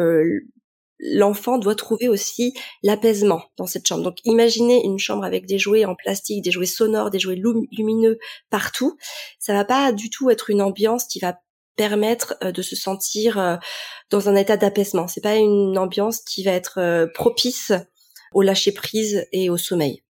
l'enfant 1.02 1.58
doit 1.58 1.76
trouver 1.76 2.08
aussi 2.08 2.54
l'apaisement 2.84 3.44
dans 3.58 3.66
cette 3.66 3.88
chambre. 3.88 4.04
Donc 4.04 4.18
imaginez 4.24 4.84
une 4.86 5.00
chambre 5.00 5.24
avec 5.24 5.46
des 5.46 5.58
jouets 5.58 5.86
en 5.86 5.96
plastique, 5.96 6.44
des 6.44 6.52
jouets 6.52 6.66
sonores, 6.66 7.10
des 7.10 7.20
jouets 7.20 7.42
lumineux 7.72 8.20
partout. 8.50 8.98
Ça 9.40 9.54
va 9.54 9.66
pas 9.66 9.92
du 9.92 10.10
tout 10.10 10.30
être 10.30 10.50
une 10.50 10.62
ambiance 10.62 11.06
qui 11.06 11.20
va 11.20 11.40
permettre 11.76 12.36
euh, 12.44 12.52
de 12.52 12.62
se 12.62 12.76
sentir 12.76 13.40
euh, 13.40 13.56
dans 14.10 14.30
un 14.30 14.36
état 14.36 14.58
d'apaisement. 14.58 15.08
C'est 15.08 15.22
pas 15.22 15.36
une 15.36 15.78
ambiance 15.78 16.20
qui 16.22 16.44
va 16.44 16.52
être 16.52 16.80
euh, 16.80 17.08
propice 17.14 17.72
au 18.34 18.42
lâcher 18.42 18.72
prise 18.72 19.26
et 19.32 19.50
au 19.50 19.58
sommeil. 19.58 20.04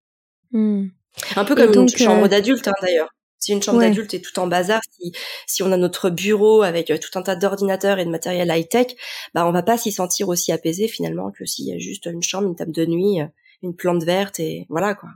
Hmm. 0.50 0.88
Un 1.36 1.44
peu 1.44 1.54
comme 1.54 1.72
une 1.72 1.88
chambre 1.88 2.28
d'adulte 2.28 2.68
hein, 2.68 2.74
d'ailleurs. 2.82 3.08
Si 3.42 3.50
une 3.50 3.60
chambre 3.60 3.80
d'adulte 3.80 4.14
est 4.14 4.20
tout 4.20 4.38
en 4.38 4.46
bazar, 4.46 4.80
si, 4.88 5.10
si 5.48 5.64
on 5.64 5.72
a 5.72 5.76
notre 5.76 6.10
bureau 6.10 6.62
avec 6.62 6.92
euh, 6.92 6.96
tout 6.96 7.18
un 7.18 7.22
tas 7.22 7.34
d'ordinateurs 7.34 7.98
et 7.98 8.04
de 8.04 8.10
matériel 8.10 8.52
high-tech, 8.54 8.94
bah 9.34 9.44
on 9.48 9.50
va 9.50 9.64
pas 9.64 9.76
s'y 9.76 9.90
sentir 9.90 10.28
aussi 10.28 10.52
apaisé 10.52 10.86
finalement 10.86 11.32
que 11.32 11.44
s'il 11.44 11.66
y 11.66 11.72
a 11.72 11.78
juste 11.78 12.06
une 12.06 12.22
chambre, 12.22 12.46
une 12.46 12.54
table 12.54 12.70
de 12.70 12.86
nuit, 12.86 13.20
euh, 13.20 13.26
une 13.62 13.74
plante 13.74 14.04
verte 14.04 14.38
et 14.38 14.64
voilà 14.68 14.94
quoi. 14.94 15.08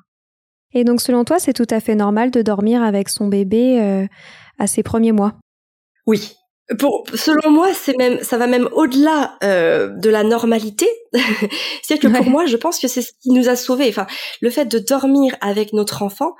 Et 0.74 0.82
donc 0.82 1.00
selon 1.00 1.22
toi, 1.22 1.38
c'est 1.38 1.52
tout 1.52 1.68
à 1.70 1.78
fait 1.78 1.94
normal 1.94 2.32
de 2.32 2.42
dormir 2.42 2.82
avec 2.82 3.10
son 3.10 3.28
bébé 3.28 3.80
euh, 3.80 4.08
à 4.58 4.66
ses 4.66 4.82
premiers 4.82 5.12
mois? 5.12 5.36
Oui, 6.08 6.32
pour, 6.80 7.04
selon 7.14 7.52
moi, 7.52 7.72
c'est 7.74 7.96
même, 7.96 8.20
ça 8.24 8.38
va 8.38 8.48
même 8.48 8.68
au-delà 8.72 9.38
de 9.40 10.10
la 10.10 10.24
normalité. 10.24 10.88
C'est-à-dire 11.82 12.10
que 12.10 12.16
pour 12.16 12.28
moi, 12.28 12.46
je 12.46 12.56
pense 12.56 12.80
que 12.80 12.88
c'est 12.88 13.02
ce 13.02 13.12
qui 13.22 13.30
nous 13.30 13.48
a 13.48 13.54
sauvés. 13.54 13.88
Enfin, 13.88 14.08
le 14.40 14.50
fait 14.50 14.64
de 14.64 14.80
dormir 14.80 15.36
avec 15.40 15.72
notre 15.72 16.02
enfant, 16.02 16.34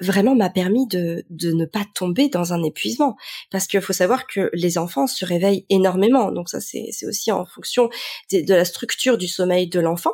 vraiment 0.00 0.34
m'a 0.34 0.50
permis 0.50 0.86
de, 0.86 1.24
de 1.30 1.52
ne 1.52 1.64
pas 1.64 1.84
tomber 1.94 2.28
dans 2.28 2.52
un 2.52 2.62
épuisement. 2.62 3.16
Parce 3.50 3.66
qu'il 3.66 3.80
faut 3.80 3.92
savoir 3.92 4.26
que 4.26 4.50
les 4.52 4.78
enfants 4.78 5.06
se 5.06 5.24
réveillent 5.24 5.66
énormément. 5.70 6.32
Donc 6.32 6.48
ça, 6.48 6.60
c'est 6.60 6.90
aussi 7.06 7.32
en 7.32 7.44
fonction 7.44 7.88
de, 8.32 8.54
la 8.54 8.64
structure 8.64 9.18
du 9.18 9.28
sommeil 9.28 9.68
de 9.68 9.80
l'enfant. 9.80 10.12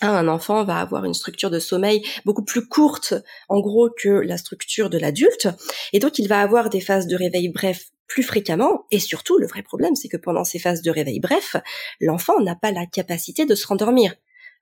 Hein, 0.00 0.14
un 0.14 0.28
enfant 0.28 0.64
va 0.64 0.78
avoir 0.78 1.04
une 1.04 1.14
structure 1.14 1.50
de 1.50 1.58
sommeil 1.58 2.04
beaucoup 2.24 2.44
plus 2.44 2.68
courte, 2.68 3.14
en 3.48 3.60
gros, 3.60 3.90
que 3.90 4.08
la 4.08 4.36
structure 4.38 4.90
de 4.90 4.98
l'adulte. 4.98 5.48
Et 5.92 5.98
donc, 5.98 6.18
il 6.18 6.28
va 6.28 6.40
avoir 6.40 6.70
des 6.70 6.80
phases 6.80 7.06
de 7.06 7.16
réveil 7.16 7.48
bref 7.48 7.86
plus 8.06 8.22
fréquemment. 8.22 8.86
Et 8.90 9.00
surtout, 9.00 9.38
le 9.38 9.46
vrai 9.46 9.62
problème, 9.62 9.96
c'est 9.96 10.08
que 10.08 10.16
pendant 10.16 10.44
ces 10.44 10.58
phases 10.58 10.82
de 10.82 10.90
réveil 10.90 11.20
bref, 11.20 11.56
l'enfant 12.00 12.40
n'a 12.40 12.54
pas 12.54 12.70
la 12.70 12.86
capacité 12.86 13.44
de 13.44 13.54
se 13.54 13.66
rendormir. 13.66 14.14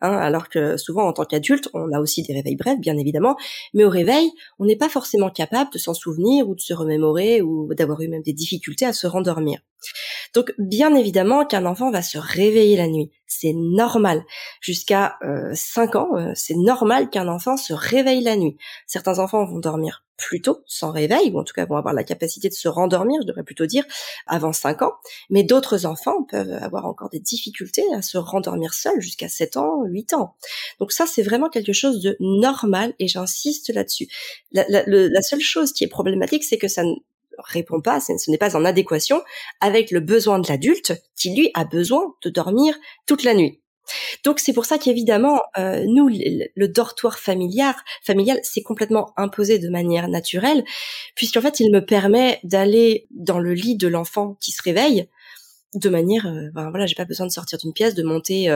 Hein, 0.03 0.13
alors 0.13 0.49
que 0.49 0.77
souvent 0.77 1.07
en 1.07 1.13
tant 1.13 1.25
qu'adulte, 1.25 1.69
on 1.73 1.93
a 1.93 2.01
aussi 2.01 2.23
des 2.23 2.35
réveils 2.35 2.57
brefs, 2.57 2.79
bien 2.79 2.97
évidemment, 2.99 3.37
mais 3.75 3.85
au 3.85 3.91
réveil, 3.91 4.31
on 4.59 4.67
n'est 4.67 4.77
pas 4.77 4.89
forcément 4.91 5.31
capable 5.31 5.73
de 5.73 5.79
s'en 5.79 5.95
souvenir 5.95 6.49
ou 6.49 6.55
de 6.55 6.61
se 6.61 6.75
remémorer 6.75 7.41
ou 7.43 7.73
d'avoir 7.75 8.01
eu 8.03 8.09
même 8.09 8.23
des 8.23 8.35
difficultés 8.35 8.85
à 8.85 8.93
se 8.93 9.07
rendormir. 9.07 9.61
Donc 10.35 10.53
bien 10.59 10.95
évidemment 10.95 11.45
qu'un 11.47 11.67
enfant 11.67 11.91
va 11.91 12.03
se 12.03 12.19
réveiller 12.19 12.77
la 12.77 12.89
nuit, 12.89 13.11
c'est 13.27 13.53
normal. 13.55 14.25
Jusqu'à 14.61 15.17
euh, 15.23 15.51
5 15.55 15.97
ans, 15.97 16.17
euh, 16.17 16.33
c'est 16.35 16.55
normal 16.55 17.11
qu'un 17.11 17.29
enfant 17.29 17.57
se 17.57 17.73
réveille 17.73 18.23
la 18.23 18.37
nuit. 18.37 18.57
Certains 18.87 19.19
enfants 19.19 19.45
vont 19.45 19.59
dormir 19.59 20.05
plus 20.17 20.41
tôt, 20.41 20.63
sans 20.67 20.93
réveil, 20.93 21.31
ou 21.31 21.39
en 21.39 21.45
tout 21.45 21.53
cas 21.53 21.67
vont 21.67 21.77
avoir 21.77 21.93
la 21.93 22.05
capacité 22.05 22.49
de 22.49 22.55
se 22.55 22.69
rendormir, 22.69 23.21
je 23.23 23.27
devrais 23.27 23.43
plutôt 23.43 23.67
dire, 23.67 23.85
avant 24.27 24.53
5 24.53 24.83
ans. 24.83 24.95
Mais 25.29 25.43
d'autres 25.43 25.85
enfants 25.85 26.23
peuvent 26.25 26.53
avoir 26.63 26.87
encore 26.87 27.11
des 27.11 27.21
difficultés 27.21 27.85
à 27.95 28.03
se 28.03 28.17
rendormir 28.17 28.73
seuls 28.73 29.01
jusqu'à 29.01 29.29
7 29.29 29.59
ans, 29.59 29.85
8 29.85 30.15
ans. 30.15 30.35
Donc 30.81 30.93
ça, 30.93 31.07
c'est 31.07 31.23
vraiment 31.23 31.51
quelque 31.51 31.73
chose 31.73 32.01
de 32.01 32.17
normal 32.21 32.95
et 32.99 33.09
j'insiste 33.09 33.73
là-dessus. 33.73 34.09
La, 34.53 34.65
la, 34.69 35.23
seule 35.23 35.41
chose 35.41 35.73
qui 35.73 35.85
est 35.85 35.89
problématique, 35.89 36.45
c'est 36.45 36.59
que 36.59 36.69
ça 36.69 36.83
répond 37.39 37.81
pas, 37.81 38.01
ce 38.01 38.31
n'est 38.31 38.39
pas 38.39 38.57
en 38.57 38.65
adéquation 38.65 39.23
avec 39.61 39.91
le 39.91 40.01
besoin 40.01 40.39
de 40.39 40.49
l'adulte 40.49 40.93
qui 41.17 41.35
lui 41.35 41.51
a 41.55 41.65
besoin 41.65 42.15
de 42.23 42.31
dormir 42.31 42.75
toute 43.07 43.25
la 43.25 43.35
nuit. 43.35 43.61
Donc 44.25 44.41
c'est 44.41 44.53
pour 44.53 44.65
ça 44.65 44.79
qu'évidemment, 44.79 45.41
euh, 45.59 45.85
nous, 45.87 46.09
le, 46.09 46.67
dortoir 46.67 47.19
familial, 47.19 47.75
familial, 48.03 48.39
c'est 48.43 48.63
complètement 48.63 49.13
imposé 49.17 49.59
de 49.59 49.69
manière 49.69 50.09
naturelle, 50.09 50.65
puisqu'en 51.15 51.41
fait, 51.41 51.61
il 51.61 51.71
me 51.71 51.85
permet 51.85 52.41
d'aller 52.43 53.07
dans 53.11 53.39
le 53.39 53.53
lit 53.55 53.77
de 53.77 53.89
l'enfant 53.89 54.37
qui 54.41 54.51
se 54.53 54.63
réveille 54.63 55.09
de 55.77 55.89
manière, 55.89 56.27
euh, 56.27 56.51
ben 56.55 56.71
voilà, 56.71 56.87
j'ai 56.87 56.95
pas 56.95 57.05
besoin 57.05 57.27
de 57.27 57.33
sortir 57.33 57.59
d'une 57.59 57.73
pièce, 57.73 57.95
de 57.95 58.03
monter 58.03 58.55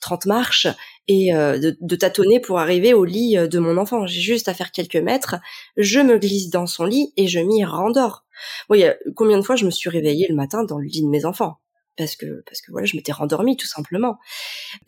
30 0.00 0.26
euh, 0.26 0.28
marches 0.28 0.68
et 1.08 1.32
de, 1.32 1.76
de, 1.80 1.96
tâtonner 1.96 2.40
pour 2.40 2.58
arriver 2.58 2.94
au 2.94 3.04
lit 3.04 3.36
de 3.36 3.58
mon 3.58 3.76
enfant. 3.76 4.06
J'ai 4.06 4.20
juste 4.20 4.48
à 4.48 4.54
faire 4.54 4.70
quelques 4.70 4.96
mètres, 4.96 5.36
je 5.76 6.00
me 6.00 6.18
glisse 6.18 6.50
dans 6.50 6.66
son 6.66 6.84
lit 6.84 7.12
et 7.16 7.26
je 7.26 7.40
m'y 7.40 7.64
rendors. 7.64 8.24
Y 8.70 8.84
a 8.84 8.96
combien 9.16 9.38
de 9.38 9.42
fois 9.42 9.56
je 9.56 9.66
me 9.66 9.70
suis 9.70 9.90
réveillée 9.90 10.26
le 10.28 10.36
matin 10.36 10.64
dans 10.64 10.78
le 10.78 10.86
lit 10.86 11.02
de 11.02 11.08
mes 11.08 11.24
enfants? 11.24 11.58
Parce 12.00 12.16
que 12.16 12.42
parce 12.46 12.62
que 12.62 12.72
voilà, 12.72 12.86
je 12.86 12.96
m'étais 12.96 13.12
rendormie 13.12 13.58
tout 13.58 13.66
simplement. 13.66 14.18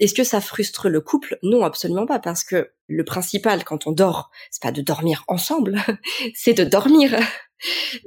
Est-ce 0.01 0.15
que 0.15 0.25
ça 0.25 0.41
frustre 0.41 0.89
le 0.89 1.03
couple? 1.03 1.39
Non, 1.43 1.63
absolument 1.63 2.07
pas, 2.07 2.19
parce 2.19 2.43
que 2.43 2.71
le 2.87 3.05
principal 3.05 3.65
quand 3.65 3.87
on 3.87 3.93
dort, 3.93 4.31
c'est 4.51 4.63
pas 4.63 4.73
de 4.73 4.81
dormir 4.81 5.25
ensemble, 5.29 5.79
c'est 6.35 6.55
de 6.55 6.65
dormir. 6.65 7.15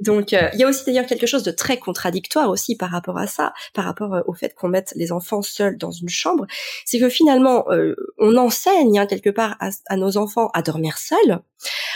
Donc 0.00 0.32
euh, 0.32 0.50
il 0.54 0.58
y 0.58 0.64
a 0.64 0.68
aussi 0.68 0.84
d'ailleurs 0.84 1.06
quelque 1.06 1.26
chose 1.26 1.44
de 1.44 1.52
très 1.52 1.78
contradictoire 1.78 2.50
aussi 2.50 2.76
par 2.76 2.90
rapport 2.90 3.16
à 3.16 3.28
ça, 3.28 3.54
par 3.74 3.84
rapport 3.84 4.12
euh, 4.12 4.22
au 4.26 4.34
fait 4.34 4.54
qu'on 4.56 4.68
mette 4.68 4.92
les 4.96 5.12
enfants 5.12 5.40
seuls 5.40 5.78
dans 5.78 5.92
une 5.92 6.08
chambre, 6.08 6.46
c'est 6.84 6.98
que 6.98 7.08
finalement 7.08 7.64
euh, 7.70 7.94
on 8.18 8.36
enseigne 8.36 8.98
hein, 8.98 9.06
quelque 9.06 9.30
part 9.30 9.56
à, 9.60 9.70
à, 9.86 9.96
nos 9.96 10.16
enfants 10.16 10.50
à 10.52 10.62
dormir 10.62 10.98
seuls, 10.98 11.38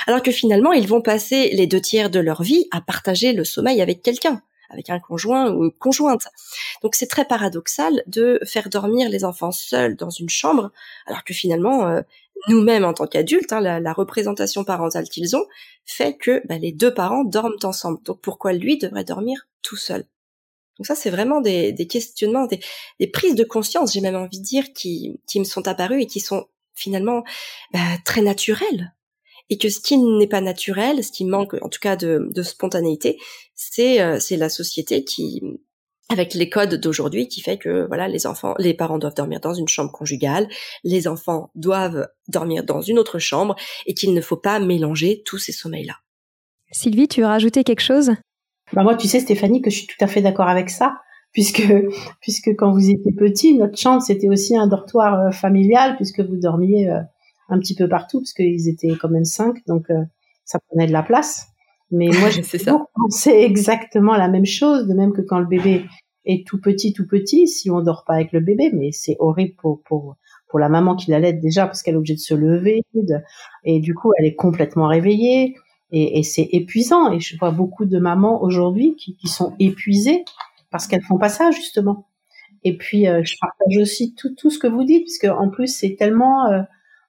alors 0.06 0.22
que 0.22 0.30
finalement 0.30 0.72
ils 0.72 0.86
vont 0.86 1.02
passer 1.02 1.50
les 1.52 1.66
deux 1.66 1.80
tiers 1.80 2.08
de 2.08 2.20
leur 2.20 2.42
vie 2.42 2.66
à 2.70 2.80
partager 2.80 3.32
le 3.32 3.44
sommeil 3.44 3.82
avec 3.82 4.00
quelqu'un 4.00 4.40
avec 4.70 4.90
un 4.90 4.98
conjoint 4.98 5.52
ou 5.52 5.64
une 5.64 5.72
conjointe. 5.72 6.26
Donc 6.82 6.94
c'est 6.94 7.06
très 7.06 7.24
paradoxal 7.24 8.02
de 8.06 8.40
faire 8.44 8.68
dormir 8.68 9.08
les 9.08 9.24
enfants 9.24 9.52
seuls 9.52 9.96
dans 9.96 10.10
une 10.10 10.28
chambre, 10.28 10.70
alors 11.06 11.24
que 11.24 11.34
finalement, 11.34 11.86
euh, 11.86 12.00
nous-mêmes 12.48 12.84
en 12.84 12.94
tant 12.94 13.06
qu'adultes, 13.06 13.52
hein, 13.52 13.60
la, 13.60 13.92
représentation 13.92 14.64
parentale 14.64 15.08
qu'ils 15.08 15.36
ont 15.36 15.44
fait 15.84 16.16
que 16.16 16.40
bah, 16.46 16.58
les 16.58 16.72
deux 16.72 16.94
parents 16.94 17.24
dorment 17.24 17.58
ensemble. 17.64 18.02
Donc 18.04 18.20
pourquoi 18.22 18.52
lui 18.52 18.78
devrait 18.78 19.04
dormir 19.04 19.46
tout 19.62 19.76
seul? 19.76 20.06
Donc 20.78 20.86
ça, 20.86 20.94
c'est 20.94 21.10
vraiment 21.10 21.42
des, 21.42 21.74
questionnements, 21.86 22.46
des, 22.46 23.06
prises 23.08 23.34
de 23.34 23.44
conscience, 23.44 23.92
j'ai 23.92 24.00
même 24.00 24.16
envie 24.16 24.38
de 24.38 24.44
dire, 24.44 24.72
qui, 24.72 25.20
qui 25.26 25.38
me 25.38 25.44
sont 25.44 25.68
apparues 25.68 26.00
et 26.00 26.06
qui 26.06 26.20
sont 26.20 26.46
finalement 26.74 27.22
bah, 27.74 27.80
très 28.06 28.22
naturelles 28.22 28.94
et 29.50 29.58
que 29.58 29.68
ce 29.68 29.80
qui 29.80 29.98
n'est 29.98 30.28
pas 30.28 30.40
naturel, 30.40 31.04
ce 31.04 31.10
qui 31.12 31.24
manque 31.24 31.54
en 31.60 31.68
tout 31.68 31.80
cas 31.80 31.96
de, 31.96 32.28
de 32.32 32.42
spontanéité, 32.42 33.18
c'est 33.54 34.00
euh, 34.00 34.18
c'est 34.20 34.36
la 34.36 34.48
société 34.48 35.04
qui 35.04 35.42
avec 36.08 36.34
les 36.34 36.48
codes 36.48 36.74
d'aujourd'hui 36.76 37.28
qui 37.28 37.40
fait 37.40 37.58
que 37.58 37.86
voilà 37.88 38.08
les 38.08 38.26
enfants 38.26 38.54
les 38.58 38.74
parents 38.74 38.98
doivent 38.98 39.14
dormir 39.14 39.40
dans 39.40 39.54
une 39.54 39.68
chambre 39.68 39.92
conjugale, 39.92 40.48
les 40.84 41.08
enfants 41.08 41.50
doivent 41.56 42.08
dormir 42.28 42.64
dans 42.64 42.80
une 42.80 42.98
autre 42.98 43.18
chambre 43.18 43.56
et 43.86 43.94
qu'il 43.94 44.14
ne 44.14 44.20
faut 44.20 44.36
pas 44.36 44.60
mélanger 44.60 45.22
tous 45.26 45.38
ces 45.38 45.52
sommeils 45.52 45.84
là. 45.84 45.96
Sylvie, 46.72 47.08
tu 47.08 47.20
veux 47.20 47.26
rajouter 47.26 47.64
quelque 47.64 47.82
chose? 47.82 48.12
Bah 48.72 48.84
moi 48.84 48.94
tu 48.94 49.08
sais 49.08 49.18
Stéphanie 49.18 49.60
que 49.60 49.70
je 49.70 49.78
suis 49.78 49.86
tout 49.88 50.02
à 50.02 50.06
fait 50.06 50.22
d'accord 50.22 50.48
avec 50.48 50.70
ça 50.70 50.94
puisque 51.32 51.72
puisque 52.20 52.50
quand 52.56 52.72
vous 52.72 52.88
étiez 52.88 53.12
petit 53.12 53.54
notre 53.54 53.76
chambre 53.76 54.00
c'était 54.00 54.28
aussi 54.28 54.56
un 54.56 54.68
dortoir 54.68 55.18
euh, 55.18 55.30
familial 55.32 55.96
puisque 55.96 56.20
vous 56.20 56.36
dormiez 56.36 56.88
euh, 56.88 57.00
un 57.50 57.58
petit 57.58 57.74
peu 57.74 57.88
partout 57.88 58.20
parce 58.20 58.32
qu'ils 58.32 58.68
étaient 58.68 58.96
quand 59.00 59.08
même 59.08 59.24
cinq, 59.24 59.58
donc 59.66 59.90
euh, 59.90 60.02
ça 60.44 60.58
prenait 60.68 60.86
de 60.86 60.92
la 60.92 61.02
place. 61.02 61.48
Mais 61.90 62.06
moi, 62.06 62.30
j'ai 62.30 62.42
pensé 62.94 63.30
exactement 63.30 64.16
la 64.16 64.28
même 64.28 64.46
chose, 64.46 64.86
de 64.86 64.94
même 64.94 65.12
que 65.12 65.22
quand 65.22 65.38
le 65.38 65.46
bébé 65.46 65.84
est 66.24 66.46
tout 66.46 66.60
petit, 66.60 66.92
tout 66.92 67.06
petit, 67.06 67.48
si 67.48 67.70
on 67.70 67.80
dort 67.80 68.04
pas 68.06 68.14
avec 68.14 68.32
le 68.32 68.40
bébé, 68.40 68.70
mais 68.72 68.92
c'est 68.92 69.16
horrible 69.18 69.54
pour, 69.56 69.82
pour, 69.82 70.16
pour 70.48 70.58
la 70.58 70.68
maman 70.68 70.94
qui 70.94 71.10
l'allait 71.10 71.32
déjà 71.32 71.66
parce 71.66 71.82
qu'elle 71.82 71.94
est 71.94 71.98
obligée 71.98 72.14
de 72.14 72.20
se 72.20 72.34
lever, 72.34 72.82
et 73.64 73.80
du 73.80 73.94
coup, 73.94 74.12
elle 74.18 74.26
est 74.26 74.34
complètement 74.34 74.86
réveillée, 74.86 75.54
et, 75.92 76.18
et 76.18 76.22
c'est 76.22 76.48
épuisant. 76.52 77.12
Et 77.12 77.20
je 77.20 77.36
vois 77.38 77.50
beaucoup 77.50 77.84
de 77.84 77.98
mamans 77.98 78.42
aujourd'hui 78.42 78.94
qui, 78.96 79.16
qui 79.16 79.28
sont 79.28 79.54
épuisées 79.58 80.24
parce 80.70 80.86
qu'elles 80.86 81.02
font 81.02 81.18
pas 81.18 81.28
ça, 81.28 81.50
justement. 81.50 82.06
Et 82.62 82.76
puis, 82.76 83.08
euh, 83.08 83.22
je 83.24 83.34
partage 83.40 83.78
aussi 83.80 84.14
tout, 84.14 84.34
tout 84.34 84.50
ce 84.50 84.58
que 84.58 84.66
vous 84.66 84.84
dites, 84.84 85.04
puisque 85.04 85.24
en 85.24 85.48
plus, 85.48 85.68
c'est 85.68 85.96
tellement... 85.96 86.46
Euh, 86.46 86.62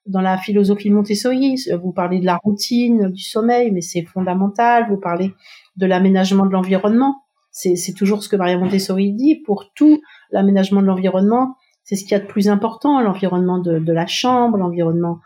dans 0.05 0.21
la 0.21 0.37
philosophie 0.37 0.89
Montessori, 0.89 1.63
vous 1.81 1.91
parlez 1.91 2.19
de 2.19 2.25
la 2.25 2.37
routine, 2.37 3.09
du 3.09 3.21
sommeil, 3.21 3.71
mais 3.71 3.81
c'est 3.81 4.03
fondamental. 4.03 4.87
Vous 4.89 4.97
parlez 4.97 5.33
de 5.77 5.85
l'aménagement 5.85 6.45
de 6.45 6.51
l'environnement. 6.51 7.23
C'est 7.51 7.93
toujours 7.95 8.23
ce 8.23 8.29
que 8.29 8.35
Maria 8.35 8.57
Montessori 8.57 9.13
dit. 9.13 9.35
Pour 9.35 9.71
tout 9.73 10.01
l'aménagement 10.31 10.81
de 10.81 10.87
l'environnement, 10.87 11.55
c'est 11.83 11.95
ce 11.95 12.03
qu'il 12.03 12.11
y 12.13 12.15
a 12.15 12.19
de 12.19 12.27
plus 12.27 12.49
important, 12.49 13.01
l'environnement 13.01 13.59
de, 13.59 13.79
de, 13.79 13.93
la 13.93 14.07
chambre, 14.07 14.57
l'environnement 14.57 15.19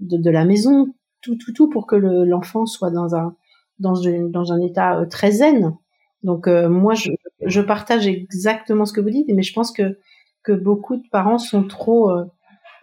de, 0.00 0.16
de, 0.16 0.30
la 0.30 0.44
maison, 0.44 0.94
tout, 1.20 1.36
tout, 1.36 1.52
tout 1.52 1.68
pour 1.68 1.86
que 1.86 1.96
l'enfant 1.96 2.66
soit 2.66 2.90
dans 2.90 3.14
un, 3.14 3.36
dans, 3.78 3.94
une, 3.94 4.30
dans 4.30 4.52
un 4.52 4.60
état 4.60 4.98
euh, 4.98 5.06
très 5.06 5.30
zen. 5.30 5.76
Donc 6.22 6.48
euh, 6.48 6.68
moi, 6.68 6.94
je, 6.94 7.10
je, 7.42 7.60
partage 7.60 8.06
exactement 8.06 8.84
ce 8.84 8.92
que 8.92 9.00
vous 9.00 9.10
dites, 9.10 9.28
mais 9.32 9.42
je 9.42 9.52
pense 9.52 9.70
que, 9.70 9.98
que 10.42 10.52
beaucoup 10.52 10.96
de 10.96 11.08
parents 11.10 11.38
sont 11.38 11.62
trop 11.62 12.10
euh, 12.10 12.24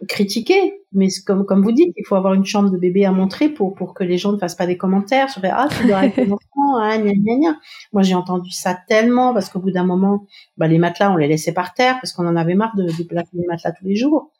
critiquer, 0.08 0.82
mais 0.92 1.08
comme 1.26 1.46
comme 1.46 1.64
vous 1.64 1.72
dites, 1.72 1.94
il 1.96 2.06
faut 2.06 2.16
avoir 2.16 2.34
une 2.34 2.46
chambre 2.46 2.70
de 2.70 2.78
bébé 2.78 3.06
à 3.06 3.12
montrer 3.12 3.50
pour 3.50 3.74
pour 3.74 3.94
que 3.94 4.04
les 4.04 4.18
gens 4.18 4.32
ne 4.32 4.38
fassent 4.38 4.56
pas 4.56 4.68
des 4.68 4.78
commentaires 4.78 5.30
sur 5.30 5.42
ah 5.46 5.68
tu 5.70 5.88
dois 5.88 5.98
avec 5.98 6.18
ah, 6.18 6.98
gna, 6.98 7.14
gna, 7.14 7.36
gna. 7.38 7.58
Moi 7.94 8.02
j'ai 8.04 8.16
entendu 8.16 8.52
ça 8.52 8.78
tellement 8.88 9.34
parce 9.34 9.50
qu'au 9.50 9.60
bout 9.60 9.72
d'un 9.72 9.84
moment, 9.84 10.26
bah 10.58 10.68
les 10.68 10.78
matelas 10.78 11.12
on 11.12 11.18
les 11.18 11.28
laissait 11.28 11.54
par 11.54 11.74
terre 11.74 11.96
parce 12.02 12.14
qu'on 12.14 12.28
en 12.28 12.36
avait 12.36 12.56
marre 12.56 12.76
de 12.76 12.90
déplacer 12.98 13.32
les 13.34 13.46
matelas 13.46 13.72
tous 13.72 13.86
les 13.86 13.96
jours. 13.96 14.32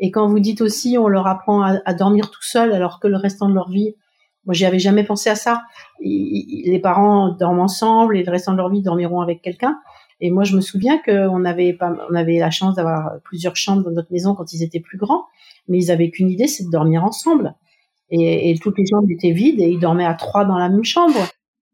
Et 0.00 0.10
quand 0.10 0.28
vous 0.28 0.40
dites 0.40 0.60
aussi 0.60 0.98
on 0.98 1.08
leur 1.08 1.26
apprend 1.26 1.62
à, 1.62 1.94
dormir 1.94 2.30
tout 2.30 2.42
seul 2.42 2.72
alors 2.72 3.00
que 3.00 3.08
le 3.08 3.16
restant 3.16 3.48
de 3.48 3.54
leur 3.54 3.70
vie, 3.70 3.94
moi 4.46 4.54
j'y 4.54 4.66
avais 4.66 4.78
jamais 4.78 5.04
pensé 5.04 5.30
à 5.30 5.36
ça. 5.36 5.62
les 6.00 6.80
parents 6.82 7.30
dorment 7.30 7.60
ensemble 7.60 8.16
et 8.16 8.24
le 8.24 8.30
restant 8.30 8.52
de 8.52 8.58
leur 8.58 8.70
vie 8.70 8.82
dormiront 8.82 9.20
avec 9.20 9.42
quelqu'un. 9.42 9.78
Et 10.20 10.30
moi, 10.30 10.44
je 10.44 10.56
me 10.56 10.60
souviens 10.60 11.00
qu'on 11.04 11.44
avait 11.44 11.72
pas, 11.72 11.94
on 12.10 12.14
avait 12.14 12.38
la 12.38 12.50
chance 12.50 12.74
d'avoir 12.74 13.20
plusieurs 13.24 13.56
chambres 13.56 13.84
dans 13.84 13.90
notre 13.90 14.12
maison 14.12 14.34
quand 14.34 14.52
ils 14.52 14.62
étaient 14.62 14.80
plus 14.80 14.98
grands, 14.98 15.26
mais 15.68 15.78
ils 15.78 15.90
avaient 15.90 16.10
qu'une 16.10 16.30
idée, 16.30 16.48
c'est 16.48 16.64
de 16.64 16.70
dormir 16.70 17.04
ensemble. 17.04 17.54
Et, 18.10 18.50
et, 18.50 18.58
toutes 18.58 18.78
les 18.78 18.86
chambres 18.86 19.06
étaient 19.10 19.32
vides 19.32 19.60
et 19.60 19.68
ils 19.68 19.78
dormaient 19.78 20.06
à 20.06 20.14
trois 20.14 20.44
dans 20.44 20.56
la 20.56 20.68
même 20.68 20.84
chambre, 20.84 21.20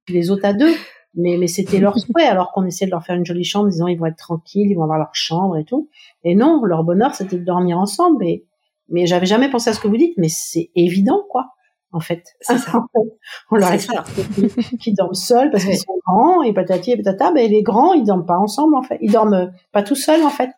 les 0.09 0.30
autres 0.30 0.44
à 0.44 0.52
deux. 0.52 0.74
Mais, 1.14 1.37
mais 1.38 1.46
c'était 1.46 1.78
leur 1.78 1.98
souhait, 1.98 2.26
alors 2.26 2.52
qu'on 2.52 2.64
essayait 2.66 2.87
de 2.87 2.90
leur 2.90 3.04
faire 3.04 3.16
une 3.16 3.24
jolie 3.24 3.44
chambre, 3.44 3.68
disant 3.68 3.87
ils 3.87 3.98
vont 3.98 4.07
être 4.07 4.16
tranquilles, 4.16 4.70
ils 4.70 4.74
vont 4.74 4.83
avoir 4.83 4.98
leur 4.98 5.14
chambre 5.14 5.57
et 5.57 5.64
tout. 5.64 5.88
Et 6.24 6.35
non, 6.35 6.64
leur 6.64 6.85
bonheur, 6.85 7.14
c'était 7.14 7.38
de 7.38 7.44
dormir 7.44 7.78
ensemble. 7.78 8.26
Et, 8.26 8.44
mais 8.88 9.07
j'avais 9.07 9.26
jamais 9.26 9.48
pensé 9.48 9.70
à 9.70 9.72
ce 9.72 9.80
que 9.80 9.88
vous 9.88 9.96
dites, 9.96 10.14
mais 10.18 10.28
c'est 10.28 10.70
évident, 10.74 11.22
quoi 11.30 11.54
en 11.94 12.00
fait. 12.00 12.24
C'est 12.40 12.59
ça. 12.59 12.85
on 13.50 13.57
leur 13.57 13.72
explique 13.72 14.78
qu'ils 14.80 14.94
dorment 14.94 15.14
seuls 15.14 15.50
parce 15.50 15.64
qu'ils 15.64 15.78
sont 15.78 15.98
grands 16.07 16.42
et 16.42 16.52
patati 16.52 16.92
et 16.92 16.96
patata. 16.96 17.33
Ben, 17.33 17.50
les 17.50 17.62
grands, 17.62 17.94
ils 17.94 18.04
dorment 18.04 18.26
pas 18.26 18.38
ensemble, 18.38 18.74
en 18.76 18.83
fait. 18.83 18.98
Ils 19.00 19.12
dorment 19.12 19.52
pas 19.72 19.83
tout 19.83 19.94
seuls, 19.94 20.22
en 20.22 20.30
fait. 20.30 20.50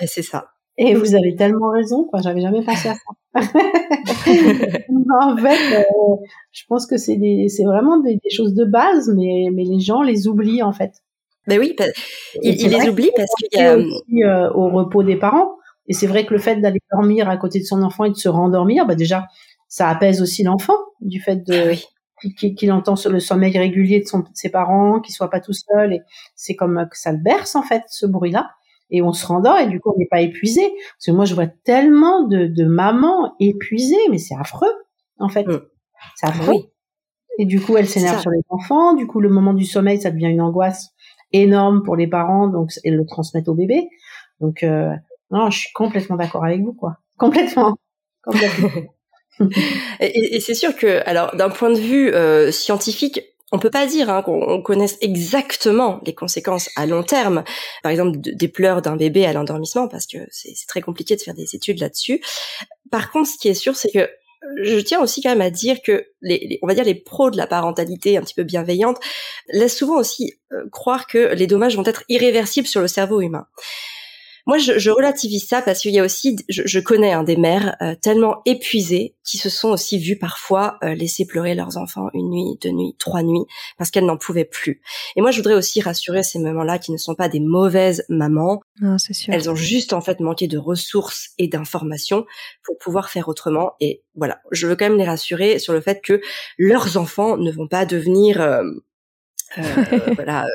Et 0.00 0.06
c'est 0.06 0.22
ça. 0.22 0.48
Et 0.76 0.94
vous 0.94 1.14
avez 1.14 1.36
tellement 1.36 1.70
raison, 1.70 2.04
quoi. 2.04 2.20
J'avais 2.20 2.40
jamais 2.40 2.62
pensé 2.62 2.88
à 2.88 2.94
ça. 2.94 3.00
en 5.22 5.36
fait, 5.36 5.78
euh, 5.78 6.16
je 6.52 6.62
pense 6.68 6.86
que 6.86 6.96
c'est 6.96 7.18
c'est 7.48 7.64
vraiment 7.64 7.98
des, 7.98 8.18
choses 8.30 8.54
de 8.54 8.64
base, 8.64 9.12
mais, 9.14 9.48
mais 9.52 9.64
les 9.64 9.80
gens 9.80 10.02
les 10.02 10.28
oublient, 10.28 10.62
en 10.62 10.72
fait. 10.72 10.92
Ben 11.46 11.58
oui, 11.58 11.76
ils, 12.42 12.68
les 12.68 12.88
oublient 12.88 13.12
parce 13.14 13.30
qu'il 13.34 13.60
y 13.60 13.62
a 13.62 13.76
aussi, 13.76 14.24
euh, 14.24 14.50
au 14.52 14.70
repos 14.70 15.02
des 15.02 15.16
parents. 15.16 15.56
Et 15.86 15.92
c'est 15.92 16.06
vrai 16.06 16.24
que 16.24 16.32
le 16.32 16.40
fait 16.40 16.56
d'aller 16.56 16.80
dormir 16.90 17.28
à 17.28 17.36
côté 17.36 17.58
de 17.58 17.64
son 17.64 17.82
enfant 17.82 18.04
et 18.04 18.10
de 18.10 18.16
se 18.16 18.28
rendormir, 18.28 18.86
bah 18.86 18.94
déjà, 18.94 19.26
ça 19.74 19.88
apaise 19.88 20.22
aussi 20.22 20.44
l'enfant 20.44 20.76
du 21.00 21.20
fait 21.20 21.44
de 21.44 21.72
ah 21.72 22.28
qu'il 22.56 22.70
entend 22.70 22.94
le 23.10 23.18
sommeil 23.18 23.58
régulier 23.58 23.98
de, 23.98 24.06
son, 24.06 24.22
ses 24.32 24.48
parents, 24.48 25.00
qu'il 25.00 25.12
soit 25.12 25.30
pas 25.30 25.40
tout 25.40 25.52
seul 25.52 25.94
et 25.94 26.00
c'est 26.36 26.54
comme 26.54 26.86
que 26.88 26.96
ça 26.96 27.10
le 27.10 27.18
berce 27.18 27.56
en 27.56 27.62
fait 27.62 27.82
ce 27.88 28.06
bruit-là. 28.06 28.52
Et 28.90 29.02
on 29.02 29.12
se 29.12 29.26
rendort 29.26 29.58
et 29.58 29.66
du 29.66 29.80
coup 29.80 29.90
on 29.92 29.98
n'est 29.98 30.06
pas 30.08 30.20
épuisé. 30.20 30.60
Parce 30.60 31.06
que 31.06 31.10
moi 31.10 31.24
je 31.24 31.34
vois 31.34 31.48
tellement 31.48 32.22
de, 32.22 32.46
de 32.46 32.64
mamans 32.64 33.34
épuisées 33.40 33.96
mais 34.12 34.18
c'est 34.18 34.36
affreux 34.36 34.72
en 35.18 35.28
fait. 35.28 35.44
Mm. 35.44 35.62
c'est 36.14 36.28
affreux. 36.28 36.70
Et 37.40 37.44
du 37.44 37.60
coup 37.60 37.76
elles 37.76 37.88
s'énervent 37.88 38.20
sur 38.20 38.30
les 38.30 38.44
enfants. 38.50 38.94
Du 38.94 39.08
coup 39.08 39.20
le 39.20 39.28
moment 39.28 39.54
du 39.54 39.64
sommeil 39.64 40.00
ça 40.00 40.12
devient 40.12 40.28
une 40.28 40.40
angoisse 40.40 40.90
énorme 41.32 41.82
pour 41.82 41.96
les 41.96 42.06
parents 42.06 42.46
donc 42.46 42.70
elles 42.84 42.94
le 42.94 43.06
transmettent 43.06 43.48
au 43.48 43.54
bébé. 43.54 43.88
Donc 44.38 44.62
euh, 44.62 44.94
non 45.32 45.50
je 45.50 45.58
suis 45.58 45.72
complètement 45.72 46.14
d'accord 46.14 46.44
avec 46.44 46.60
vous 46.60 46.74
quoi. 46.74 46.98
Complètement, 47.18 47.76
complètement. 48.22 48.68
Et, 50.00 50.40
c'est 50.40 50.54
sûr 50.54 50.76
que, 50.76 51.02
alors, 51.06 51.34
d'un 51.36 51.50
point 51.50 51.70
de 51.70 51.78
vue 51.78 52.12
euh, 52.12 52.50
scientifique, 52.52 53.20
on 53.52 53.58
peut 53.58 53.70
pas 53.70 53.86
dire 53.86 54.10
hein, 54.10 54.22
qu'on 54.22 54.62
connaisse 54.62 54.98
exactement 55.00 56.00
les 56.04 56.14
conséquences 56.14 56.70
à 56.76 56.86
long 56.86 57.04
terme, 57.04 57.44
par 57.82 57.92
exemple 57.92 58.18
des 58.18 58.48
pleurs 58.48 58.82
d'un 58.82 58.96
bébé 58.96 59.26
à 59.26 59.32
l'endormissement, 59.32 59.86
parce 59.86 60.06
que 60.06 60.18
c'est 60.30 60.54
très 60.66 60.80
compliqué 60.80 61.14
de 61.14 61.20
faire 61.20 61.34
des 61.34 61.54
études 61.54 61.78
là-dessus. 61.78 62.20
Par 62.90 63.12
contre, 63.12 63.28
ce 63.28 63.38
qui 63.38 63.48
est 63.48 63.54
sûr, 63.54 63.76
c'est 63.76 63.92
que 63.92 64.08
je 64.62 64.78
tiens 64.78 65.00
aussi 65.00 65.22
quand 65.22 65.30
même 65.30 65.40
à 65.40 65.50
dire 65.50 65.82
que 65.82 66.06
les, 66.20 66.58
on 66.62 66.66
va 66.66 66.74
dire 66.74 66.84
les 66.84 66.94
pros 66.94 67.30
de 67.30 67.36
la 67.36 67.46
parentalité 67.46 68.16
un 68.16 68.22
petit 68.22 68.34
peu 68.34 68.42
bienveillante 68.42 68.98
laissent 69.48 69.76
souvent 69.76 69.98
aussi 69.98 70.34
euh, 70.52 70.68
croire 70.70 71.06
que 71.06 71.34
les 71.34 71.46
dommages 71.46 71.76
vont 71.76 71.84
être 71.84 72.04
irréversibles 72.08 72.68
sur 72.68 72.80
le 72.80 72.88
cerveau 72.88 73.20
humain. 73.20 73.46
Moi, 74.46 74.58
je, 74.58 74.78
je, 74.78 74.90
relativise 74.90 75.46
ça 75.46 75.62
parce 75.62 75.80
qu'il 75.80 75.92
y 75.92 75.98
a 75.98 76.04
aussi, 76.04 76.36
je, 76.48 76.62
je 76.66 76.80
connais 76.80 77.12
hein, 77.12 77.24
des 77.24 77.36
mères 77.36 77.76
euh, 77.80 77.94
tellement 77.94 78.42
épuisées 78.44 79.14
qui 79.24 79.38
se 79.38 79.48
sont 79.48 79.70
aussi 79.70 79.98
vues 79.98 80.18
parfois 80.18 80.78
euh, 80.84 80.94
laisser 80.94 81.26
pleurer 81.26 81.54
leurs 81.54 81.78
enfants 81.78 82.08
une 82.12 82.30
nuit, 82.30 82.58
deux 82.62 82.70
nuits, 82.70 82.94
trois 82.98 83.22
nuits 83.22 83.46
parce 83.78 83.90
qu'elles 83.90 84.04
n'en 84.04 84.18
pouvaient 84.18 84.44
plus. 84.44 84.82
Et 85.16 85.22
moi, 85.22 85.30
je 85.30 85.38
voudrais 85.38 85.54
aussi 85.54 85.80
rassurer 85.80 86.22
ces 86.22 86.38
mamans-là 86.38 86.78
qui 86.78 86.92
ne 86.92 86.98
sont 86.98 87.14
pas 87.14 87.28
des 87.28 87.40
mauvaises 87.40 88.04
mamans. 88.10 88.60
Non, 88.80 88.98
c'est 88.98 89.14
sûr. 89.14 89.32
Elles 89.32 89.48
ont 89.48 89.54
juste 89.54 89.94
en 89.94 90.02
fait 90.02 90.20
manqué 90.20 90.46
de 90.46 90.58
ressources 90.58 91.30
et 91.38 91.48
d'informations 91.48 92.26
pour 92.64 92.76
pouvoir 92.76 93.08
faire 93.08 93.28
autrement. 93.28 93.72
Et 93.80 94.02
voilà, 94.14 94.40
je 94.52 94.66
veux 94.66 94.76
quand 94.76 94.88
même 94.88 94.98
les 94.98 95.04
rassurer 95.04 95.58
sur 95.58 95.72
le 95.72 95.80
fait 95.80 96.02
que 96.02 96.20
leurs 96.58 96.98
enfants 96.98 97.38
ne 97.38 97.50
vont 97.50 97.68
pas 97.68 97.86
devenir 97.86 98.42
euh, 98.42 98.62
euh, 99.58 99.62
voilà 100.16 100.46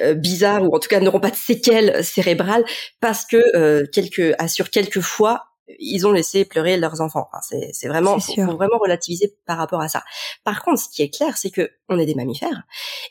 euh, 0.00 0.14
euh, 0.14 0.60
ou 0.60 0.74
en 0.74 0.78
tout 0.78 0.88
cas 0.88 1.00
n'auront 1.00 1.20
pas 1.20 1.30
de 1.30 1.36
séquelles 1.36 2.04
cérébrales 2.04 2.64
parce 3.00 3.24
que 3.24 3.36
euh, 3.56 3.86
quelques 3.92 4.34
assure 4.38 4.70
quelques 4.70 5.00
fois 5.00 5.44
ils 5.78 6.06
ont 6.06 6.12
laissé 6.12 6.44
pleurer 6.44 6.76
leurs 6.76 7.00
enfants. 7.00 7.28
Enfin, 7.32 7.40
c'est, 7.42 7.70
c'est 7.72 7.88
vraiment, 7.88 8.18
faut, 8.18 8.34
faut, 8.34 8.56
vraiment 8.56 8.78
relativiser 8.78 9.34
par 9.46 9.58
rapport 9.58 9.80
à 9.80 9.88
ça. 9.88 10.02
Par 10.44 10.62
contre, 10.62 10.80
ce 10.80 10.88
qui 10.88 11.02
est 11.02 11.10
clair, 11.10 11.36
c'est 11.36 11.50
que 11.50 11.70
on 11.88 11.98
est 11.98 12.06
des 12.06 12.14
mammifères 12.14 12.62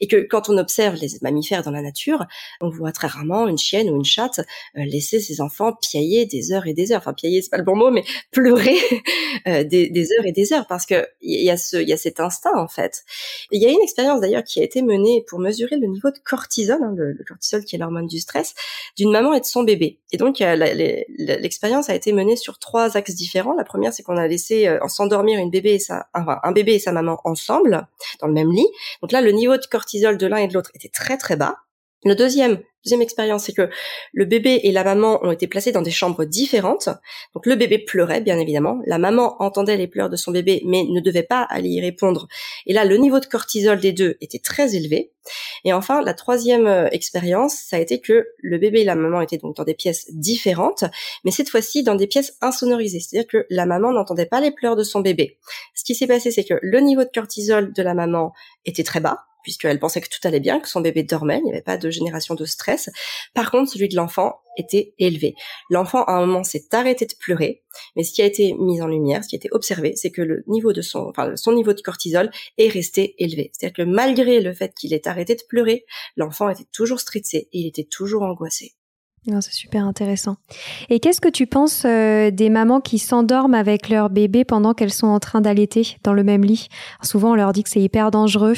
et 0.02 0.08
que 0.08 0.18
quand 0.18 0.50
on 0.50 0.58
observe 0.58 0.96
les 0.96 1.08
mammifères 1.22 1.64
dans 1.64 1.72
la 1.72 1.82
nature, 1.82 2.26
on 2.62 2.70
voit 2.70 2.92
très 2.92 3.08
rarement 3.08 3.48
une 3.48 3.58
chienne 3.58 3.90
ou 3.90 3.96
une 3.96 4.06
chatte 4.06 4.40
euh, 4.78 4.84
laisser 4.86 5.20
ses 5.20 5.40
enfants 5.40 5.74
piailler 5.74 6.26
des 6.26 6.52
heures 6.52 6.68
et 6.68 6.74
des 6.74 6.92
heures. 6.92 7.00
Enfin, 7.00 7.14
piailler, 7.14 7.42
c'est 7.42 7.50
pas 7.50 7.58
le 7.58 7.64
bon 7.64 7.76
mot, 7.76 7.92
mais 7.92 8.04
pleurer 8.32 8.78
euh, 9.48 9.64
des, 9.64 9.90
des, 9.90 10.12
heures 10.14 10.26
et 10.26 10.32
des 10.32 10.54
heures 10.54 10.68
parce 10.68 10.86
que 10.86 11.08
il 11.22 11.42
y 11.42 11.50
a 11.50 11.58
ce, 11.58 11.78
il 11.78 11.88
y 11.88 11.94
a 11.94 11.98
cet 11.98 12.20
instinct 12.20 12.58
en 12.58 12.68
fait. 12.68 13.04
Il 13.52 13.62
y 13.62 13.66
a 13.66 13.70
une 13.70 13.82
expérience 13.82 14.22
d'ailleurs 14.22 14.44
qui 14.44 14.60
a 14.60 14.64
été 14.64 14.82
menée 14.82 15.24
pour 15.28 15.40
mesurer 15.40 15.78
le 15.78 15.88
niveau 15.88 16.12
de 16.12 16.18
cortisol, 16.24 16.82
hein, 16.82 16.94
le, 16.96 17.14
le, 17.14 17.24
cortisol 17.26 17.64
qui 17.64 17.76
est 17.76 17.80
l'hormone 17.80 18.08
du 18.08 18.20
stress, 18.20 18.54
d'une 18.98 19.12
maman 19.12 19.34
et 19.34 19.40
de 19.40 19.46
son 19.46 19.64
bébé. 19.64 20.00
Et 20.12 20.18
donc, 20.18 20.40
l'expérience 20.40 21.90
a 21.90 21.96
été 21.96 22.14
menée 22.14 22.36
sur 22.36 22.45
trois 22.54 22.98
axes 22.98 23.16
différents. 23.16 23.54
La 23.54 23.64
première, 23.64 23.94
c'est 23.94 24.04
qu'on 24.04 24.18
a 24.18 24.28
laissé 24.28 24.68
euh, 24.68 24.80
s'endormir 24.88 25.40
une 25.40 25.50
bébé 25.50 25.74
et 25.74 25.80
sa, 25.80 26.08
un 26.14 26.52
bébé 26.52 26.76
et 26.76 26.80
sa 26.80 26.92
maman 26.92 27.20
ensemble 27.24 27.88
dans 28.22 28.28
le 28.28 28.34
même 28.34 28.52
lit. 28.52 28.68
Donc 29.02 29.12
là, 29.12 29.22
le 29.22 29.32
niveau 29.32 29.58
de 29.58 29.66
cortisol 29.66 30.18
de 30.18 30.28
l'un 30.28 30.38
et 30.38 30.48
de 30.48 30.54
l'autre 30.54 30.72
était 30.74 30.90
très 30.90 31.18
très 31.18 31.36
bas. 31.36 31.65
Le 32.06 32.14
deuxième, 32.14 32.60
deuxième 32.86 33.02
expérience, 33.02 33.46
c'est 33.46 33.54
que 33.54 33.68
le 34.14 34.26
bébé 34.26 34.60
et 34.62 34.72
la 34.72 34.84
maman 34.84 35.20
ont 35.24 35.32
été 35.32 35.48
placés 35.48 35.72
dans 35.72 35.82
des 35.82 35.90
chambres 35.90 36.24
différentes. 36.24 36.88
Donc 37.34 37.48
le 37.48 37.56
bébé 37.56 37.80
pleurait, 37.80 38.22
bien 38.22 38.38
évidemment. 38.38 38.80
La 38.86 39.00
maman 39.00 39.36
entendait 39.42 39.76
les 39.76 39.88
pleurs 39.88 40.12
de 40.12 40.16
son 40.16 40.32
bébé, 40.32 40.62
mais 40.66 40.84
ne 40.84 41.00
devait 41.00 41.24
pas 41.24 41.42
aller 41.42 41.70
y 41.70 41.82
répondre. 41.82 42.28
Et 42.68 42.74
là, 42.74 42.86
le 42.86 42.98
niveau 42.98 43.20
de 43.20 43.26
cortisol 43.26 43.80
des 43.80 43.92
deux 43.92 44.18
était 44.22 44.38
très 44.38 44.76
élevé. 44.76 45.14
Et 45.64 45.74
enfin, 45.74 46.04
la 46.04 46.14
troisième 46.14 46.68
euh, 46.68 46.88
expérience, 46.92 47.56
ça 47.56 47.78
a 47.78 47.80
été 47.80 48.00
que 48.00 48.28
le 48.38 48.58
bébé 48.60 48.82
et 48.82 48.84
la 48.84 48.94
maman 48.94 49.22
étaient 49.22 49.40
donc 49.40 49.56
dans 49.56 49.64
des 49.64 49.74
pièces 49.74 50.06
différentes, 50.14 50.84
mais 51.24 51.32
cette 51.32 51.50
fois-ci 51.50 51.82
dans 51.82 51.96
des 51.96 52.06
pièces 52.06 52.38
insonorisées. 52.42 53.00
C'est-à-dire 53.00 53.28
que 53.28 53.48
la 53.50 53.66
maman 53.66 53.92
n'entendait 53.92 54.28
pas 54.28 54.42
les 54.42 54.52
pleurs 54.52 54.76
de 54.76 54.84
son 54.84 55.00
bébé. 55.00 55.40
Ce 55.74 55.84
qui 55.84 55.96
s'est 55.96 56.06
passé, 56.06 56.30
c'est 56.30 56.44
que 56.44 56.60
le 56.62 56.80
niveau 56.82 57.04
de 57.04 57.10
cortisol 57.12 57.74
de 57.74 57.82
la 57.82 57.96
maman 57.96 58.32
était 58.66 58.84
très 58.84 59.00
bas, 59.00 59.26
puisqu'elle 59.46 59.78
pensait 59.78 60.02
que 60.02 60.10
tout 60.10 60.28
allait 60.28 60.40
bien, 60.40 60.60
que 60.60 60.68
son 60.68 60.82
bébé 60.82 61.04
dormait, 61.04 61.38
il 61.38 61.44
n'y 61.44 61.52
avait 61.52 61.62
pas 61.62 61.78
de 61.78 61.92
génération 61.92 62.34
de 62.34 62.46
stress. 62.46 62.90
Par 63.36 63.52
contre, 63.52 63.72
celui 63.72 63.88
de 63.88 63.96
l'enfant 63.96 64.40
était 64.58 64.96
élevé. 64.98 65.36
L'enfant, 65.70 66.04
à 66.06 66.14
un 66.14 66.26
moment, 66.26 66.44
s'est 66.44 66.66
arrêté 66.72 67.06
de 67.06 67.14
pleurer, 67.20 67.62
mais 67.96 68.04
ce 68.04 68.12
qui 68.12 68.24
a 68.24 68.26
été 68.26 68.54
mis 68.54 68.82
en 68.82 68.88
lumière, 68.88 69.24
ce 69.24 69.30
qui 69.30 69.36
a 69.36 69.38
été 69.38 69.50
observé, 69.52 69.94
c'est 69.96 70.10
que 70.10 70.24
le 70.24 70.44
niveau 70.48 70.74
de 70.74 70.82
son, 70.82 71.10
enfin, 71.10 71.36
son 71.36 71.54
niveau 71.54 71.74
de 71.74 71.82
cortisol 71.82 72.32
est 72.58 72.70
resté 72.70 73.14
élevé. 73.24 73.52
C'est-à-dire 73.54 73.86
que 73.86 73.88
malgré 73.88 74.42
le 74.42 74.52
fait 74.52 74.74
qu'il 74.74 74.96
ait 74.96 75.08
arrêté 75.08 75.36
de 75.36 75.44
pleurer, 75.48 75.86
l'enfant 76.18 76.50
était 76.50 76.66
toujours 76.74 77.00
stressé 77.00 77.50
et 77.54 77.60
il 77.60 77.68
était 77.68 77.84
toujours 77.84 78.24
angoissé. 78.24 78.74
c'est 79.28 79.54
super 79.54 79.86
intéressant. 79.86 80.38
Et 80.90 81.00
qu'est-ce 81.00 81.22
que 81.22 81.30
tu 81.30 81.46
penses 81.46 81.86
euh, 81.86 82.32
des 82.32 82.50
mamans 82.50 82.82
qui 82.82 82.98
s'endorment 82.98 83.54
avec 83.54 83.90
leur 83.90 84.10
bébé 84.10 84.44
pendant 84.44 84.74
qu'elles 84.74 84.92
sont 84.92 85.06
en 85.06 85.20
train 85.20 85.42
d'allaiter 85.42 85.98
dans 86.02 86.14
le 86.14 86.24
même 86.24 86.44
lit? 86.44 86.68
Souvent, 87.04 87.34
on 87.34 87.36
leur 87.36 87.54
dit 87.54 87.62
que 87.62 87.70
c'est 87.70 87.82
hyper 87.82 88.10
dangereux. 88.10 88.56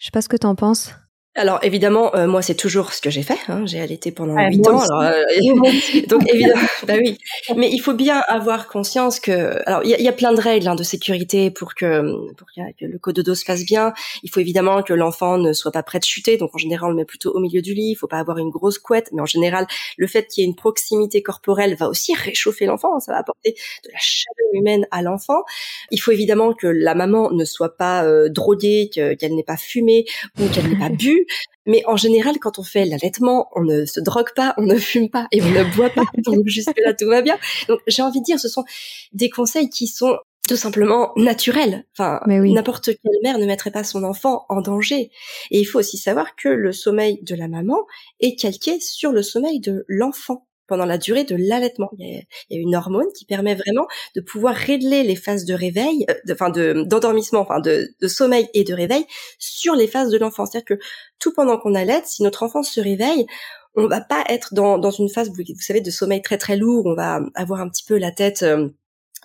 Je 0.00 0.06
sais 0.06 0.10
pas 0.12 0.22
ce 0.22 0.30
que 0.30 0.36
tu 0.38 0.46
en 0.46 0.54
penses. 0.54 0.94
Alors 1.36 1.60
évidemment, 1.62 2.12
euh, 2.16 2.26
moi 2.26 2.42
c'est 2.42 2.56
toujours 2.56 2.92
ce 2.92 3.00
que 3.00 3.08
j'ai 3.08 3.22
fait. 3.22 3.38
Hein. 3.46 3.64
J'ai 3.64 3.80
allaité 3.80 4.10
pendant 4.10 4.34
huit 4.48 4.66
ans. 4.66 4.80
Alors, 4.80 5.02
euh, 5.02 5.22
donc 6.08 6.28
évidemment, 6.28 6.60
bah 6.88 6.94
oui. 6.98 7.18
Mais 7.56 7.70
il 7.70 7.78
faut 7.78 7.94
bien 7.94 8.20
avoir 8.26 8.66
conscience 8.66 9.20
que, 9.20 9.62
alors 9.64 9.84
il 9.84 9.90
y 9.90 9.94
a, 9.94 10.00
y 10.00 10.08
a, 10.08 10.12
plein 10.12 10.32
de 10.32 10.40
règles 10.40 10.66
hein, 10.66 10.74
de 10.74 10.82
sécurité 10.82 11.52
pour 11.52 11.76
que 11.76 12.02
pour 12.34 12.48
que 12.48 12.84
le 12.84 12.98
cododo 12.98 13.36
se 13.36 13.44
fasse 13.44 13.64
bien. 13.64 13.92
Il 14.24 14.30
faut 14.30 14.40
évidemment 14.40 14.82
que 14.82 14.92
l'enfant 14.92 15.38
ne 15.38 15.52
soit 15.52 15.70
pas 15.70 15.84
prêt 15.84 16.00
de 16.00 16.04
chuter. 16.04 16.36
Donc 16.36 16.50
en 16.52 16.58
général, 16.58 16.88
on 16.88 16.90
le 16.90 16.96
met 16.96 17.04
plutôt 17.04 17.30
au 17.30 17.38
milieu 17.38 17.62
du 17.62 17.74
lit. 17.74 17.92
Il 17.92 17.94
faut 17.94 18.08
pas 18.08 18.18
avoir 18.18 18.38
une 18.38 18.50
grosse 18.50 18.80
couette. 18.80 19.10
Mais 19.12 19.22
en 19.22 19.26
général, 19.26 19.68
le 19.98 20.08
fait 20.08 20.26
qu'il 20.26 20.42
y 20.42 20.44
ait 20.44 20.48
une 20.48 20.56
proximité 20.56 21.22
corporelle 21.22 21.76
va 21.76 21.88
aussi 21.88 22.12
réchauffer 22.12 22.66
l'enfant. 22.66 22.98
Ça 22.98 23.12
va 23.12 23.18
apporter 23.18 23.52
de 23.84 23.90
la 23.92 23.98
chaleur 24.00 24.50
humaine 24.54 24.84
à 24.90 25.00
l'enfant. 25.00 25.44
Il 25.92 25.98
faut 25.98 26.10
évidemment 26.10 26.54
que 26.54 26.66
la 26.66 26.96
maman 26.96 27.30
ne 27.30 27.44
soit 27.44 27.76
pas 27.76 28.04
euh, 28.04 28.28
droguée, 28.28 28.90
qu'elle 28.92 29.34
n'ait 29.36 29.44
pas 29.44 29.56
fumé 29.56 30.06
ou 30.40 30.48
qu'elle 30.48 30.68
n'ait 30.68 30.78
pas 30.78 30.88
bu. 30.88 31.19
Mais 31.66 31.82
en 31.86 31.96
général, 31.96 32.38
quand 32.38 32.58
on 32.58 32.62
fait 32.62 32.84
l'allaitement, 32.84 33.48
on 33.54 33.62
ne 33.62 33.84
se 33.84 34.00
drogue 34.00 34.32
pas, 34.34 34.54
on 34.56 34.62
ne 34.62 34.76
fume 34.76 35.10
pas 35.10 35.28
et 35.32 35.42
on 35.42 35.50
ne 35.50 35.64
boit 35.76 35.90
pas. 35.90 36.04
Donc 36.24 36.46
jusque-là, 36.46 36.94
tout 36.94 37.06
va 37.06 37.22
bien. 37.22 37.38
Donc 37.68 37.80
j'ai 37.86 38.02
envie 38.02 38.20
de 38.20 38.24
dire, 38.24 38.40
ce 38.40 38.48
sont 38.48 38.64
des 39.12 39.30
conseils 39.30 39.68
qui 39.68 39.86
sont 39.86 40.16
tout 40.48 40.56
simplement 40.56 41.12
naturels. 41.16 41.84
Enfin, 41.96 42.20
oui. 42.26 42.52
n'importe 42.52 42.86
quelle 42.86 43.20
mère 43.22 43.38
ne 43.38 43.46
mettrait 43.46 43.70
pas 43.70 43.84
son 43.84 44.02
enfant 44.02 44.46
en 44.48 44.60
danger. 44.60 45.10
Et 45.50 45.60
il 45.60 45.64
faut 45.64 45.78
aussi 45.78 45.96
savoir 45.96 46.34
que 46.34 46.48
le 46.48 46.72
sommeil 46.72 47.22
de 47.22 47.34
la 47.36 47.46
maman 47.46 47.78
est 48.18 48.34
calqué 48.36 48.80
sur 48.80 49.12
le 49.12 49.22
sommeil 49.22 49.60
de 49.60 49.84
l'enfant 49.86 50.46
pendant 50.70 50.86
la 50.86 50.96
durée 50.96 51.24
de 51.24 51.36
l'allaitement. 51.36 51.90
Il, 51.98 52.24
y, 52.50 52.56
a, 52.56 52.58
une 52.58 52.76
hormone 52.76 53.08
qui 53.14 53.26
permet 53.26 53.56
vraiment 53.56 53.86
de 54.14 54.20
pouvoir 54.20 54.54
régler 54.54 55.02
les 55.02 55.16
phases 55.16 55.44
de 55.44 55.52
réveil, 55.52 56.06
euh, 56.08 56.32
enfin 56.32 56.48
de 56.48 56.84
d'endormissement, 56.86 57.40
enfin 57.40 57.60
de, 57.60 57.90
sommeil 58.06 58.48
et 58.54 58.64
de 58.64 58.72
réveil 58.72 59.04
sur 59.38 59.74
les 59.74 59.88
phases 59.88 60.10
de 60.10 60.16
l'enfant. 60.16 60.46
C'est-à-dire 60.46 60.76
que 60.76 60.82
tout 61.18 61.32
pendant 61.34 61.58
qu'on 61.58 61.74
allaite, 61.74 62.06
si 62.06 62.22
notre 62.22 62.44
enfant 62.44 62.62
se 62.62 62.80
réveille, 62.80 63.26
on 63.74 63.88
va 63.88 64.00
pas 64.00 64.24
être 64.28 64.54
dans, 64.54 64.78
dans 64.78 64.90
une 64.90 65.08
phase, 65.08 65.30
vous, 65.30 65.42
savez, 65.60 65.80
de 65.80 65.90
sommeil 65.90 66.22
très 66.22 66.38
très 66.38 66.56
lourd. 66.56 66.86
On 66.86 66.94
va 66.94 67.20
avoir 67.34 67.60
un 67.60 67.68
petit 67.68 67.84
peu 67.84 67.98
la 67.98 68.12
tête 68.12 68.42
euh, 68.42 68.68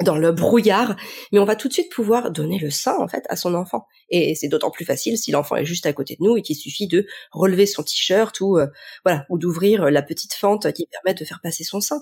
dans 0.01 0.17
le 0.17 0.31
brouillard, 0.31 0.95
mais 1.31 1.39
on 1.39 1.45
va 1.45 1.55
tout 1.55 1.67
de 1.67 1.73
suite 1.73 1.91
pouvoir 1.91 2.31
donner 2.31 2.60
le 2.60 2.69
sein 2.69 2.97
en 2.99 3.08
fait 3.08 3.23
à 3.29 3.36
son 3.36 3.55
enfant. 3.55 3.88
Et 4.10 4.36
c'est 4.36 4.47
d'autant 4.47 4.71
plus 4.71 4.86
facile 4.86 5.17
si 5.17 5.31
l'enfant 5.31 5.55
est 5.55 5.65
juste 5.65 5.86
à 5.86 5.93
côté 5.93 6.17
de 6.19 6.23
nous 6.23 6.36
et 6.36 6.41
qu'il 6.41 6.55
suffit 6.55 6.88
de 6.88 7.08
relever 7.31 7.65
son 7.65 7.84
t-shirt 7.84 8.39
ou 8.41 8.58
euh, 8.58 8.67
voilà 9.05 9.25
ou 9.29 9.38
d'ouvrir 9.38 9.89
la 9.89 10.01
petite 10.01 10.34
fente 10.34 10.71
qui 10.73 10.88
permet 10.88 11.17
de 11.17 11.23
faire 11.23 11.39
passer 11.41 11.63
son 11.63 11.79
sein. 11.79 12.01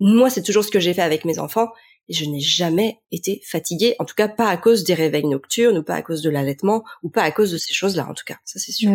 Moi, 0.00 0.30
c'est 0.30 0.42
toujours 0.42 0.64
ce 0.64 0.70
que 0.70 0.80
j'ai 0.80 0.94
fait 0.94 1.02
avec 1.02 1.24
mes 1.24 1.38
enfants 1.38 1.68
et 2.08 2.14
je 2.14 2.24
n'ai 2.24 2.40
jamais 2.40 2.98
été 3.12 3.42
fatiguée, 3.44 3.94
en 3.98 4.04
tout 4.04 4.14
cas 4.14 4.28
pas 4.28 4.48
à 4.48 4.56
cause 4.56 4.84
des 4.84 4.94
réveils 4.94 5.26
nocturnes 5.26 5.78
ou 5.78 5.82
pas 5.82 5.94
à 5.94 6.02
cause 6.02 6.22
de 6.22 6.30
l'allaitement 6.30 6.82
ou 7.02 7.10
pas 7.10 7.22
à 7.22 7.30
cause 7.30 7.52
de 7.52 7.58
ces 7.58 7.74
choses-là 7.74 8.06
en 8.08 8.14
tout 8.14 8.24
cas, 8.24 8.38
ça 8.44 8.58
c'est 8.58 8.72
sûr. 8.72 8.88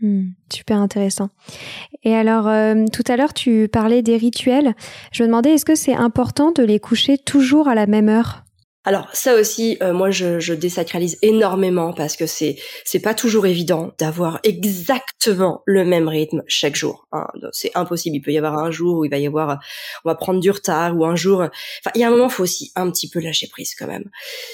Hmm, 0.00 0.28
super 0.52 0.78
intéressant. 0.78 1.30
Et 2.04 2.14
alors, 2.14 2.48
euh, 2.48 2.84
tout 2.92 3.04
à 3.08 3.16
l'heure, 3.16 3.34
tu 3.34 3.68
parlais 3.68 4.02
des 4.02 4.16
rituels. 4.16 4.74
Je 5.12 5.22
me 5.22 5.28
demandais, 5.28 5.54
est-ce 5.54 5.64
que 5.64 5.74
c'est 5.74 5.94
important 5.94 6.52
de 6.52 6.62
les 6.62 6.80
coucher 6.80 7.18
toujours 7.18 7.68
à 7.68 7.74
la 7.74 7.86
même 7.86 8.08
heure? 8.08 8.45
Alors 8.86 9.08
ça 9.12 9.34
aussi, 9.34 9.76
euh, 9.82 9.92
moi 9.92 10.10
je, 10.10 10.38
je, 10.38 10.54
désacralise 10.54 11.18
énormément 11.20 11.92
parce 11.92 12.16
que 12.16 12.26
c'est 12.26 12.56
c'est 12.84 13.00
pas 13.00 13.14
toujours 13.14 13.44
évident 13.46 13.90
d'avoir 13.98 14.38
exactement 14.44 15.62
le 15.66 15.84
même 15.84 16.06
rythme 16.06 16.44
chaque 16.46 16.76
jour. 16.76 17.08
Hein. 17.10 17.26
C'est 17.50 17.72
impossible. 17.74 18.14
Il 18.14 18.20
peut 18.20 18.30
y 18.30 18.38
avoir 18.38 18.58
un 18.58 18.70
jour 18.70 18.98
où 18.98 19.04
il 19.04 19.10
va 19.10 19.18
y 19.18 19.26
avoir, 19.26 19.58
on 20.04 20.08
va 20.08 20.14
prendre 20.14 20.38
du 20.38 20.52
retard 20.52 20.96
ou 20.96 21.04
un 21.04 21.16
jour. 21.16 21.40
Enfin, 21.40 21.90
il 21.96 22.00
y 22.00 22.04
a 22.04 22.06
un 22.06 22.10
moment, 22.10 22.28
faut 22.28 22.44
aussi 22.44 22.70
un 22.76 22.88
petit 22.92 23.10
peu 23.10 23.18
lâcher 23.18 23.48
prise 23.48 23.74
quand 23.74 23.88
même. 23.88 24.08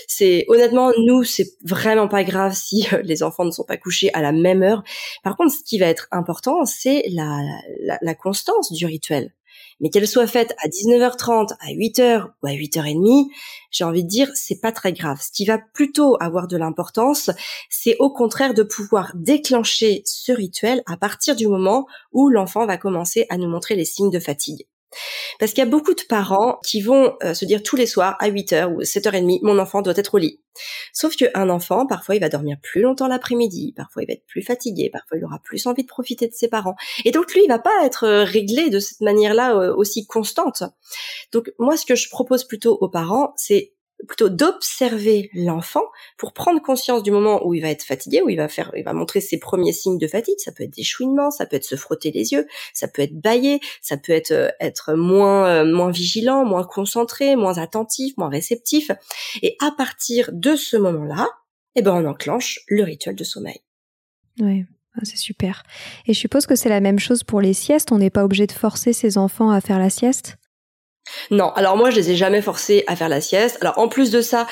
C'est 0.09 0.47
honnêtement, 0.49 0.92
nous, 1.05 1.25
c'est 1.25 1.51
vraiment 1.62 2.09
pas 2.09 2.25
grave 2.25 2.55
si 2.55 2.87
euh, 2.95 3.03
les 3.05 3.23
enfants 3.23 3.45
ne 3.45 3.51
sont 3.51 3.64
pas 3.64 3.77
couchés 3.77 4.11
à 4.14 4.23
la 4.23 4.33
même 4.33 4.62
heure. 4.62 4.83
Par 5.23 5.37
contre, 5.37 5.53
ce 5.53 5.62
qui 5.62 5.79
va 5.79 5.88
être 5.88 6.09
important, 6.11 6.64
c'est 6.64 7.05
la, 7.11 7.38
la, 7.83 7.99
la 8.01 8.14
constance 8.14 8.73
du 8.73 8.87
rituel 8.87 9.31
mais 9.83 9.90
qu'elle 9.90 10.09
soit 10.09 10.27
faite 10.27 10.55
à 10.64 10.68
19h30, 10.68 11.53
à 11.61 11.73
8h 11.73 12.31
ou 12.42 12.47
à 12.47 12.53
8h30, 12.53 13.29
j'ai 13.71 13.85
envie 13.85 14.04
de 14.04 14.09
dire, 14.09 14.31
c'est 14.35 14.61
pas 14.61 14.73
très 14.73 14.92
grave. 14.92 15.21
Ce 15.21 15.31
qui 15.31 15.44
va 15.44 15.59
plutôt 15.59 16.17
avoir 16.21 16.46
de 16.46 16.57
l'importance, 16.57 17.31
c'est 17.69 17.96
au 17.98 18.11
contraire 18.11 18.54
de 18.54 18.63
pouvoir 18.63 19.13
déclencher 19.15 20.02
ce 20.07 20.33
rituel 20.33 20.83
à 20.87 20.96
partir 20.96 21.37
du 21.37 21.48
moment 21.48 21.87
où 22.13 22.31
l'enfant 22.31 22.65
va 22.65 22.79
commencer 22.79 23.27
à 23.29 23.37
nous 23.37 23.48
montrer 23.48 23.75
les 23.75 23.85
signes 23.85 24.11
de 24.11 24.21
fatigue. 24.21 24.67
Parce 25.38 25.53
qu'il 25.53 25.65
y 25.65 25.67
a 25.67 25.71
beaucoup 25.71 25.95
de 25.95 26.03
parents 26.09 26.59
qui 26.65 26.81
vont 26.81 27.17
euh, 27.23 27.35
se 27.35 27.45
dire 27.45 27.63
tous 27.63 27.77
les 27.77 27.87
soirs 27.87 28.17
à 28.21 28.29
8h 28.29 28.73
ou 28.73 28.83
7h30, 28.83 29.40
mon 29.43 29.59
enfant 29.59 29.83
doit 29.83 29.95
être 29.97 30.15
au 30.15 30.19
lit. 30.19 30.40
Sauf 30.93 31.17
qu'un 31.17 31.49
enfant, 31.49 31.87
parfois, 31.87 32.15
il 32.15 32.21
va 32.21 32.29
dormir 32.29 32.59
plus 32.63 32.83
longtemps 32.83 33.09
l'après-midi, 33.09 33.73
parfois 33.75 34.03
il 34.03 34.07
va 34.07 34.13
être 34.13 34.27
plus 34.27 34.43
fatigué, 34.43 34.90
parfois 34.90 35.19
il 35.19 35.25
aura 35.25 35.38
plus 35.38 35.67
envie 35.67 35.83
de 35.83 35.88
profiter 35.88 36.29
de 36.29 36.35
ses 36.35 36.49
parents. 36.49 36.77
Et 37.05 37.11
donc 37.11 37.33
lui, 37.33 37.43
il 37.45 37.49
va 37.49 37.59
pas 37.59 37.85
être 37.85 38.05
euh, 38.05 38.25
réglé 38.25 38.71
de 38.71 38.79
cette 38.79 39.01
manière-là 39.01 39.57
euh, 39.57 39.75
aussi 39.75 40.07
constante. 40.07 40.63
Donc 41.33 41.51
moi, 41.59 41.77
ce 41.77 41.87
que 41.87 41.95
je 41.95 42.09
propose 42.11 42.45
plutôt 42.45 42.77
aux 42.81 42.88
parents, 42.88 43.33
c'est 43.37 43.73
plutôt 44.07 44.29
d'observer 44.29 45.31
l'enfant 45.35 45.85
pour 46.17 46.33
prendre 46.33 46.61
conscience 46.61 47.03
du 47.03 47.11
moment 47.11 47.46
où 47.46 47.55
il 47.55 47.61
va 47.61 47.69
être 47.69 47.85
fatigué, 47.85 48.23
où 48.23 48.29
il 48.29 48.37
va 48.37 48.48
faire, 48.48 48.71
il 48.77 48.85
va 48.85 48.92
montrer 48.92 49.21
ses 49.21 49.38
premiers 49.38 49.73
signes 49.73 49.98
de 49.98 50.07
fatigue. 50.07 50.35
Ça 50.38 50.53
peut 50.53 50.65
être 50.65 50.75
des 50.75 50.83
chouinements, 50.83 51.31
ça 51.31 51.46
peut 51.46 51.57
être 51.57 51.65
se 51.65 51.77
frotter 51.77 52.11
les 52.11 52.33
yeux, 52.33 52.46
ça 52.75 52.88
peut 52.88 53.03
être 53.03 53.19
bailler, 53.19 53.61
ça 53.81 53.96
peut 53.96 54.13
être 54.13 54.33
euh, 54.33 54.48
être 54.61 54.94
moins 54.94 55.46
euh, 55.46 55.65
moins 55.65 55.90
vigilant, 55.90 56.44
moins 56.44 56.65
concentré, 56.65 57.37
moins 57.37 57.59
attentif, 57.59 58.17
moins 58.17 58.29
réceptif. 58.29 58.90
Et 59.42 59.57
à 59.61 59.71
partir 59.71 60.31
de 60.33 60.57
ce 60.57 60.77
moment-là, 60.77 61.29
eh 61.75 61.83
ben 61.83 61.92
on 61.92 62.09
enclenche 62.09 62.61
le 62.69 62.83
rituel 62.83 63.15
de 63.15 63.25
sommeil. 63.25 63.61
Oui. 64.40 64.65
Ah, 64.94 65.00
c'est 65.05 65.17
super. 65.17 65.63
Et 66.07 66.13
je 66.13 66.19
suppose 66.19 66.46
que 66.46 66.55
c'est 66.55 66.69
la 66.69 66.81
même 66.81 66.98
chose 66.98 67.25
pour 67.25 67.40
les 67.40 67.55
siestes. 67.55 67.92
On 67.92 67.98
n'est 67.98 68.11
pas 68.11 68.25
obligé 68.25 68.46
de 68.46 68.53
forcer 68.53 68.92
ses 68.92 69.17
enfants 69.17 69.50
à 69.50 69.61
faire 69.61 69.79
la 69.79 69.88
sieste? 69.88 70.37
Non, 71.31 71.50
alors 71.50 71.77
moi 71.77 71.90
je 71.90 71.96
les 71.96 72.11
ai 72.11 72.17
jamais 72.17 72.42
forcés 72.42 72.85
à 72.87 72.96
faire 72.96 73.09
la 73.09 73.21
sieste. 73.21 73.59
Alors 73.61 73.79
en 73.79 73.88
plus 73.88 74.11
de 74.11 74.21
ça, 74.21 74.46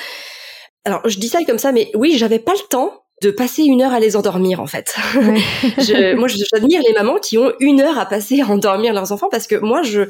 alors 0.85 1.01
je 1.07 1.17
dis 1.19 1.27
ça 1.27 1.43
comme 1.45 1.59
ça, 1.59 1.71
mais 1.71 1.91
oui, 1.95 2.17
j'avais 2.17 2.39
pas 2.39 2.53
le 2.53 2.67
temps 2.69 3.01
de 3.21 3.29
passer 3.29 3.63
une 3.63 3.83
heure 3.83 3.93
à 3.93 3.99
les 3.99 4.15
endormir 4.15 4.59
en 4.59 4.67
fait. 4.67 4.95
je, 5.13 6.15
moi, 6.15 6.27
j'admire 6.27 6.81
les 6.81 6.93
mamans 6.93 7.19
qui 7.19 7.37
ont 7.37 7.53
une 7.59 7.79
heure 7.79 7.99
à 7.99 8.07
passer 8.07 8.41
à 8.41 8.47
endormir 8.47 8.93
leurs 8.93 9.11
enfants 9.11 9.27
parce 9.29 9.45
que 9.45 9.55
moi, 9.55 9.83
je, 9.83 10.01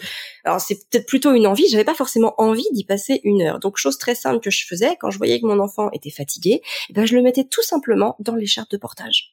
alors 0.46 0.62
c'est 0.62 0.76
peut-être 0.89 1.06
plutôt 1.08 1.34
une 1.34 1.46
envie. 1.46 1.68
J'avais 1.70 1.84
pas 1.84 1.94
forcément 1.94 2.34
envie 2.38 2.68
d'y 2.72 2.86
passer 2.86 3.20
une 3.26 3.42
heure. 3.42 3.60
Donc 3.60 3.78
chose 3.78 3.98
très 3.98 4.16
simple 4.16 4.39
que 4.39 4.50
je 4.50 4.66
faisais 4.66 4.96
quand 5.00 5.12
je 5.12 5.18
voyais 5.18 5.42
que 5.42 5.46
mon 5.46 5.60
enfant 5.60 5.89
était 5.92 6.10
fatigué, 6.10 6.62
eh 6.89 6.94
ben 6.94 7.06
je 7.06 7.16
le 7.16 7.22
mettais 7.22 7.44
tout 7.44 7.64
simplement 7.64 8.16
dans 8.20 8.36
l'écharpe 8.36 8.72
de 8.72 8.78
portage 8.78 9.31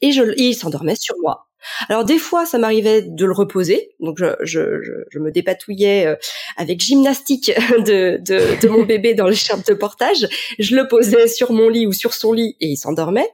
et 0.00 0.12
je, 0.12 0.22
il 0.36 0.54
s'endormait 0.54 0.96
sur 0.96 1.14
moi. 1.22 1.48
Alors 1.88 2.04
des 2.04 2.18
fois, 2.18 2.44
ça 2.44 2.58
m'arrivait 2.58 3.02
de 3.02 3.24
le 3.24 3.32
reposer, 3.32 3.90
donc 4.00 4.18
je, 4.18 4.26
je, 4.42 5.04
je, 5.10 5.18
me 5.18 5.30
dépatouillais 5.30 6.06
euh, 6.06 6.16
avec 6.56 6.80
gymnastique 6.80 7.52
de, 7.78 8.18
de, 8.18 8.60
de 8.60 8.68
mon 8.68 8.84
bébé 8.84 9.14
dans 9.14 9.26
l'écharpe 9.26 9.66
de 9.66 9.74
portage. 9.74 10.28
Je 10.58 10.76
le 10.76 10.86
posais 10.86 11.26
sur 11.26 11.52
mon 11.52 11.68
lit 11.68 11.86
ou 11.86 11.92
sur 11.92 12.14
son 12.14 12.32
lit 12.32 12.56
et 12.60 12.68
il 12.68 12.76
s'endormait. 12.76 13.30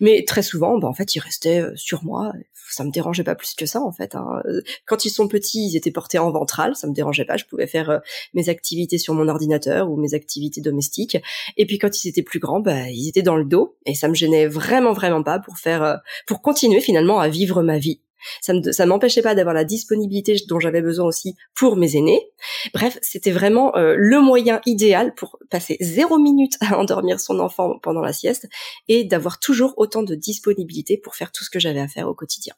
Mais 0.00 0.24
très 0.24 0.42
souvent, 0.42 0.78
bah, 0.78 0.88
en 0.88 0.94
fait, 0.94 1.14
il 1.16 1.20
restait 1.20 1.60
euh, 1.60 1.72
sur 1.76 2.04
moi 2.04 2.32
ça 2.70 2.84
me 2.84 2.90
dérangeait 2.90 3.24
pas 3.24 3.34
plus 3.34 3.54
que 3.54 3.66
ça 3.66 3.80
en 3.80 3.92
fait. 3.92 4.14
Hein. 4.14 4.42
Quand 4.86 5.04
ils 5.04 5.10
sont 5.10 5.28
petits, 5.28 5.68
ils 5.68 5.76
étaient 5.76 5.90
portés 5.90 6.18
en 6.18 6.30
ventral, 6.30 6.74
ça 6.76 6.86
me 6.86 6.92
dérangeait 6.92 7.24
pas. 7.24 7.36
Je 7.36 7.44
pouvais 7.44 7.66
faire 7.66 7.90
euh, 7.90 7.98
mes 8.34 8.48
activités 8.48 8.98
sur 8.98 9.14
mon 9.14 9.28
ordinateur 9.28 9.90
ou 9.90 9.96
mes 9.96 10.14
activités 10.14 10.60
domestiques. 10.60 11.18
Et 11.56 11.66
puis 11.66 11.78
quand 11.78 12.04
ils 12.04 12.08
étaient 12.08 12.22
plus 12.22 12.38
grands, 12.38 12.60
bah, 12.60 12.88
ils 12.90 13.08
étaient 13.08 13.22
dans 13.22 13.36
le 13.36 13.44
dos 13.44 13.76
et 13.84 13.94
ça 13.94 14.08
me 14.08 14.14
gênait 14.14 14.46
vraiment 14.46 14.92
vraiment 14.92 15.22
pas 15.22 15.38
pour 15.38 15.58
faire, 15.58 15.82
euh, 15.82 15.96
pour 16.26 16.42
continuer 16.42 16.80
finalement 16.80 17.20
à 17.20 17.28
vivre 17.28 17.62
ma 17.62 17.78
vie. 17.78 18.00
Ça 18.40 18.52
ne 18.52 18.72
ça 18.72 18.86
m'empêchait 18.86 19.22
pas 19.22 19.34
d'avoir 19.34 19.54
la 19.54 19.64
disponibilité 19.64 20.36
dont 20.48 20.60
j'avais 20.60 20.82
besoin 20.82 21.06
aussi 21.06 21.36
pour 21.54 21.76
mes 21.76 21.96
aînés. 21.96 22.30
Bref, 22.74 22.98
c'était 23.02 23.30
vraiment 23.30 23.74
euh, 23.76 23.94
le 23.96 24.20
moyen 24.20 24.60
idéal 24.66 25.14
pour 25.14 25.38
passer 25.50 25.76
zéro 25.80 26.18
minute 26.18 26.54
à 26.60 26.78
endormir 26.78 27.20
son 27.20 27.40
enfant 27.40 27.78
pendant 27.82 28.00
la 28.02 28.12
sieste 28.12 28.48
et 28.88 29.04
d'avoir 29.04 29.38
toujours 29.38 29.74
autant 29.76 30.02
de 30.02 30.14
disponibilité 30.14 30.96
pour 30.96 31.14
faire 31.14 31.32
tout 31.32 31.44
ce 31.44 31.50
que 31.50 31.60
j'avais 31.60 31.80
à 31.80 31.88
faire 31.88 32.08
au 32.08 32.14
quotidien. 32.14 32.54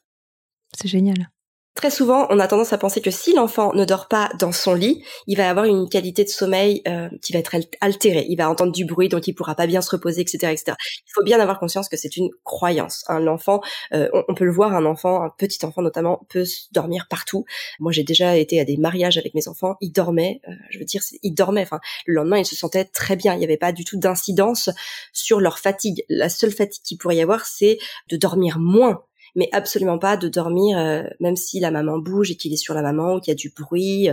C'est 0.79 0.87
génial. 0.87 1.29
Très 1.75 1.91
souvent, 1.91 2.27
on 2.29 2.39
a 2.39 2.47
tendance 2.47 2.73
à 2.73 2.77
penser 2.77 2.99
que 2.99 3.11
si 3.11 3.33
l'enfant 3.33 3.73
ne 3.73 3.85
dort 3.85 4.09
pas 4.09 4.29
dans 4.37 4.51
son 4.51 4.73
lit, 4.73 5.01
il 5.27 5.37
va 5.37 5.49
avoir 5.49 5.65
une 5.65 5.87
qualité 5.87 6.25
de 6.25 6.29
sommeil 6.29 6.81
euh, 6.87 7.07
qui 7.21 7.31
va 7.31 7.39
être 7.39 7.55
altérée. 7.79 8.25
Il 8.27 8.35
va 8.35 8.49
entendre 8.49 8.73
du 8.73 8.83
bruit, 8.83 9.07
donc 9.07 9.27
il 9.27 9.33
pourra 9.33 9.55
pas 9.55 9.65
bien 9.65 9.79
se 9.81 9.89
reposer, 9.91 10.21
etc., 10.21 10.51
etc. 10.51 10.75
Il 11.07 11.11
faut 11.13 11.23
bien 11.23 11.39
avoir 11.39 11.57
conscience 11.57 11.87
que 11.87 11.95
c'est 11.95 12.17
une 12.17 12.31
croyance. 12.43 13.05
Un 13.07 13.27
enfant, 13.27 13.61
euh, 13.93 14.09
on, 14.27 14.33
peut 14.33 14.43
le 14.43 14.51
voir, 14.51 14.75
un 14.75 14.85
enfant, 14.85 15.23
un 15.23 15.29
petit 15.29 15.65
enfant 15.65 15.81
notamment, 15.81 16.25
peut 16.27 16.43
dormir 16.73 17.07
partout. 17.09 17.45
Moi, 17.79 17.93
j'ai 17.93 18.03
déjà 18.03 18.35
été 18.35 18.59
à 18.59 18.65
des 18.65 18.75
mariages 18.75 19.17
avec 19.17 19.33
mes 19.33 19.47
enfants. 19.47 19.77
Ils 19.79 19.91
dormaient. 19.91 20.41
Euh, 20.49 20.51
je 20.71 20.79
veux 20.79 20.85
dire, 20.85 21.01
ils 21.23 21.33
dormaient. 21.33 21.63
Enfin, 21.63 21.79
le 22.05 22.15
lendemain, 22.15 22.39
ils 22.39 22.45
se 22.45 22.57
sentaient 22.57 22.85
très 22.85 23.15
bien. 23.15 23.35
Il 23.35 23.37
n'y 23.37 23.45
avait 23.45 23.57
pas 23.57 23.71
du 23.71 23.85
tout 23.85 23.97
d'incidence 23.97 24.69
sur 25.13 25.39
leur 25.39 25.59
fatigue. 25.59 26.03
La 26.09 26.27
seule 26.27 26.51
fatigue 26.51 26.81
qu'il 26.83 26.97
pourrait 26.97 27.15
y 27.15 27.21
avoir, 27.21 27.45
c'est 27.45 27.77
de 28.09 28.17
dormir 28.17 28.59
moins 28.59 29.03
mais 29.35 29.49
absolument 29.51 29.97
pas 29.97 30.17
de 30.17 30.27
dormir 30.27 30.77
euh, 30.77 31.03
même 31.19 31.35
si 31.35 31.59
la 31.59 31.71
maman 31.71 31.97
bouge 31.97 32.31
et 32.31 32.35
qu'il 32.35 32.53
est 32.53 32.57
sur 32.57 32.73
la 32.73 32.81
maman 32.81 33.15
ou 33.15 33.19
qu'il 33.19 33.31
y 33.31 33.33
a 33.33 33.35
du 33.35 33.49
bruit. 33.49 34.09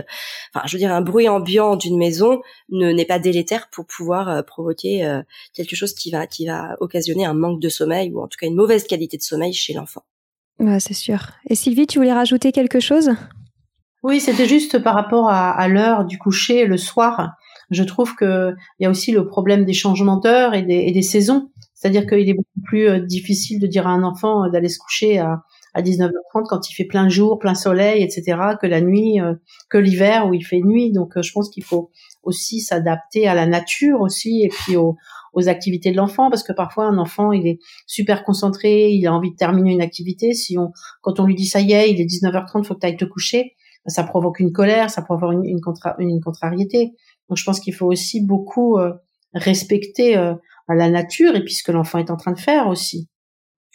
Enfin, 0.53 0.65
je 0.67 0.73
veux 0.73 0.79
dire, 0.79 0.93
un 0.93 1.01
bruit 1.01 1.29
ambiant 1.29 1.75
d'une 1.75 1.97
maison 1.97 2.41
ne 2.69 2.91
n'est 2.91 3.05
pas 3.05 3.19
délétère 3.19 3.69
pour 3.69 3.85
pouvoir 3.85 4.29
euh, 4.29 4.41
provoquer 4.41 5.05
euh, 5.05 5.21
quelque 5.53 5.75
chose 5.75 5.93
qui 5.93 6.11
va 6.11 6.27
qui 6.27 6.45
va 6.45 6.75
occasionner 6.79 7.25
un 7.25 7.33
manque 7.33 7.59
de 7.59 7.69
sommeil 7.69 8.11
ou 8.11 8.21
en 8.21 8.27
tout 8.27 8.37
cas 8.39 8.47
une 8.47 8.55
mauvaise 8.55 8.85
qualité 8.85 9.17
de 9.17 9.23
sommeil 9.23 9.53
chez 9.53 9.73
l'enfant. 9.73 10.03
Ouais, 10.59 10.79
c'est 10.79 10.93
sûr. 10.93 11.19
Et 11.49 11.55
Sylvie, 11.55 11.87
tu 11.87 11.99
voulais 11.99 12.13
rajouter 12.13 12.51
quelque 12.51 12.79
chose? 12.79 13.11
Oui, 14.03 14.19
c'était 14.19 14.47
juste 14.47 14.79
par 14.79 14.95
rapport 14.95 15.29
à, 15.29 15.51
à 15.51 15.67
l'heure 15.67 16.05
du 16.05 16.17
coucher 16.17 16.65
le 16.65 16.77
soir. 16.77 17.35
Je 17.69 17.83
trouve 17.83 18.15
que 18.15 18.53
il 18.79 18.83
y 18.83 18.85
a 18.85 18.89
aussi 18.89 19.11
le 19.11 19.27
problème 19.27 19.65
des 19.65 19.73
changements 19.73 20.17
d'heure 20.17 20.53
et 20.53 20.61
des, 20.61 20.75
et 20.75 20.91
des 20.91 21.01
saisons. 21.01 21.51
C'est-à-dire 21.77 22.07
qu'il 22.07 22.27
est 22.27 22.33
beaucoup 22.33 22.61
plus 22.65 22.89
euh, 22.89 22.99
difficile 22.99 23.59
de 23.59 23.67
dire 23.67 23.85
à 23.85 23.91
un 23.91 24.01
enfant 24.01 24.45
euh, 24.45 24.49
d'aller 24.49 24.67
se 24.67 24.79
coucher 24.79 25.19
à, 25.19 25.43
à 25.75 25.83
19h30 25.83 26.45
quand 26.49 26.67
il 26.71 26.73
fait 26.73 26.85
plein 26.85 27.07
jour, 27.07 27.37
plein 27.37 27.53
soleil, 27.53 28.01
etc., 28.01 28.35
que 28.59 28.65
la 28.65 28.81
nuit, 28.81 29.21
euh, 29.21 29.35
que 29.69 29.77
l'hiver 29.77 30.27
où 30.27 30.33
il 30.33 30.43
fait 30.43 30.59
nuit. 30.59 30.91
Donc, 30.91 31.21
je 31.21 31.31
pense 31.31 31.51
qu'il 31.51 31.63
faut 31.63 31.91
aussi 32.23 32.61
s'adapter 32.61 33.27
à 33.27 33.35
la 33.35 33.45
nature 33.45 34.01
aussi 34.01 34.41
et 34.43 34.49
puis 34.49 34.75
aux, 34.75 34.97
activités 35.45 35.91
de 35.91 35.97
l'enfant 35.97 36.31
parce 36.31 36.41
que 36.41 36.51
parfois 36.51 36.85
un 36.85 36.97
enfant 36.97 37.31
il 37.31 37.45
est 37.45 37.59
super 37.85 38.23
concentré, 38.23 38.89
il 38.89 39.05
a 39.05 39.13
envie 39.13 39.29
de 39.29 39.35
terminer 39.35 39.71
une 39.71 39.83
activité. 39.83 40.33
Si 40.33 40.57
on, 40.57 40.71
quand 41.01 41.19
on 41.19 41.25
lui 41.25 41.35
dit 41.35 41.45
ça 41.45 41.59
y 41.59 41.73
est, 41.73 41.91
il 41.91 42.01
est 42.01 42.05
19h30, 42.05 42.63
faut 42.63 42.73
que 42.73 42.79
tu 42.79 42.87
ailles 42.87 42.97
te 42.97 43.05
coucher, 43.05 43.53
ça 43.85 44.03
provoque 44.03 44.39
une 44.39 44.51
colère, 44.51 44.89
ça 44.89 45.03
provoque 45.03 45.35
une 45.45 46.21
contrariété. 46.21 46.93
Donc, 47.29 47.37
je 47.37 47.43
pense 47.43 47.59
qu'il 47.59 47.75
faut 47.75 47.85
aussi 47.85 48.25
beaucoup 48.25 48.79
respecter 49.35 50.17
à 50.67 50.75
la 50.75 50.89
nature 50.89 51.35
et 51.35 51.43
puis 51.43 51.53
ce 51.53 51.63
que 51.63 51.71
l'enfant 51.71 51.99
est 51.99 52.11
en 52.11 52.17
train 52.17 52.31
de 52.31 52.39
faire 52.39 52.67
aussi. 52.67 53.07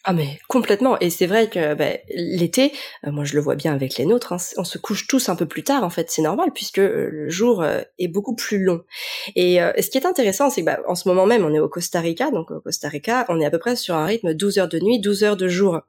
Ah 0.05 0.12
mais 0.12 0.40
complètement 0.49 0.99
et 0.99 1.11
c'est 1.11 1.28
vrai 1.28 1.49
que 1.49 1.74
ben, 1.74 1.97
l'été, 2.12 2.72
euh, 3.07 3.12
moi 3.12 3.22
je 3.22 3.34
le 3.34 3.40
vois 3.40 3.55
bien 3.55 3.72
avec 3.72 3.97
les 3.99 4.05
nôtres, 4.05 4.32
hein, 4.32 4.38
on 4.57 4.64
se 4.64 4.76
couche 4.76 5.07
tous 5.07 5.28
un 5.28 5.36
peu 5.36 5.47
plus 5.47 5.62
tard 5.62 5.84
en 5.84 5.90
fait, 5.90 6.11
c'est 6.11 6.22
normal 6.22 6.51
puisque 6.53 6.80
euh, 6.80 7.09
le 7.09 7.30
jour 7.30 7.62
euh, 7.62 7.82
est 8.01 8.09
beaucoup 8.09 8.34
plus 8.34 8.59
long. 8.59 8.82
Et 9.36 9.59
ce 9.78 9.90
qui 9.90 9.99
est 9.99 10.07
intéressant, 10.07 10.51
c'est 10.51 10.62
que 10.62 10.66
ben, 10.66 10.78
en 10.88 10.97
ce 10.97 11.09
moment 11.09 11.24
même 11.24 11.45
on 11.45 11.55
est 11.55 11.61
au 11.61 11.68
Costa 11.68 12.01
Rica, 12.01 12.32
donc 12.32 12.51
au 12.51 12.61
Costa 12.61 12.88
Rica 12.88 13.24
on 13.28 13.40
est 13.40 13.45
à 13.45 13.51
peu 13.51 13.61
près 13.61 13.76
sur 13.76 13.95
un 13.95 14.05
rythme 14.05 14.34
12 14.34 14.59
heures 14.59 14.68
de 14.68 14.80
nuit, 14.80 14.99
12 14.99 15.22
heures 15.22 15.36
de 15.36 15.47
jour. 15.47 15.80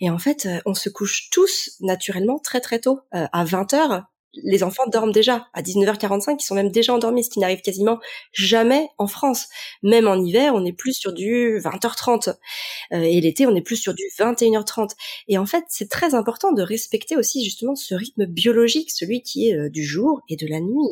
Et 0.00 0.08
en 0.08 0.18
fait 0.18 0.48
on 0.64 0.74
se 0.74 0.88
couche 0.88 1.28
tous 1.30 1.78
naturellement 1.80 2.38
très 2.38 2.60
très 2.60 2.78
tôt, 2.78 3.00
à 3.10 3.44
20 3.44 3.74
heures 3.74 4.04
les 4.34 4.62
enfants 4.62 4.86
dorment 4.86 5.12
déjà 5.12 5.48
à 5.54 5.62
19h45, 5.62 6.36
ils 6.40 6.44
sont 6.44 6.54
même 6.54 6.70
déjà 6.70 6.94
endormis, 6.94 7.24
ce 7.24 7.30
qui 7.30 7.38
n'arrive 7.38 7.60
quasiment 7.60 7.98
jamais 8.32 8.88
en 8.98 9.06
France. 9.06 9.48
Même 9.82 10.06
en 10.06 10.22
hiver, 10.22 10.54
on 10.54 10.64
est 10.64 10.72
plus 10.72 10.94
sur 10.94 11.12
du 11.12 11.58
20h30 11.58 12.36
euh, 12.92 13.00
et 13.00 13.20
l'été, 13.20 13.46
on 13.46 13.54
est 13.54 13.62
plus 13.62 13.76
sur 13.76 13.94
du 13.94 14.02
21h30. 14.18 14.90
Et 15.28 15.38
en 15.38 15.46
fait, 15.46 15.64
c'est 15.68 15.88
très 15.88 16.14
important 16.14 16.52
de 16.52 16.62
respecter 16.62 17.16
aussi 17.16 17.44
justement 17.44 17.74
ce 17.74 17.94
rythme 17.94 18.26
biologique, 18.26 18.90
celui 18.90 19.22
qui 19.22 19.48
est 19.48 19.56
euh, 19.56 19.70
du 19.70 19.84
jour 19.84 20.20
et 20.28 20.36
de 20.36 20.46
la 20.46 20.60
nuit. 20.60 20.88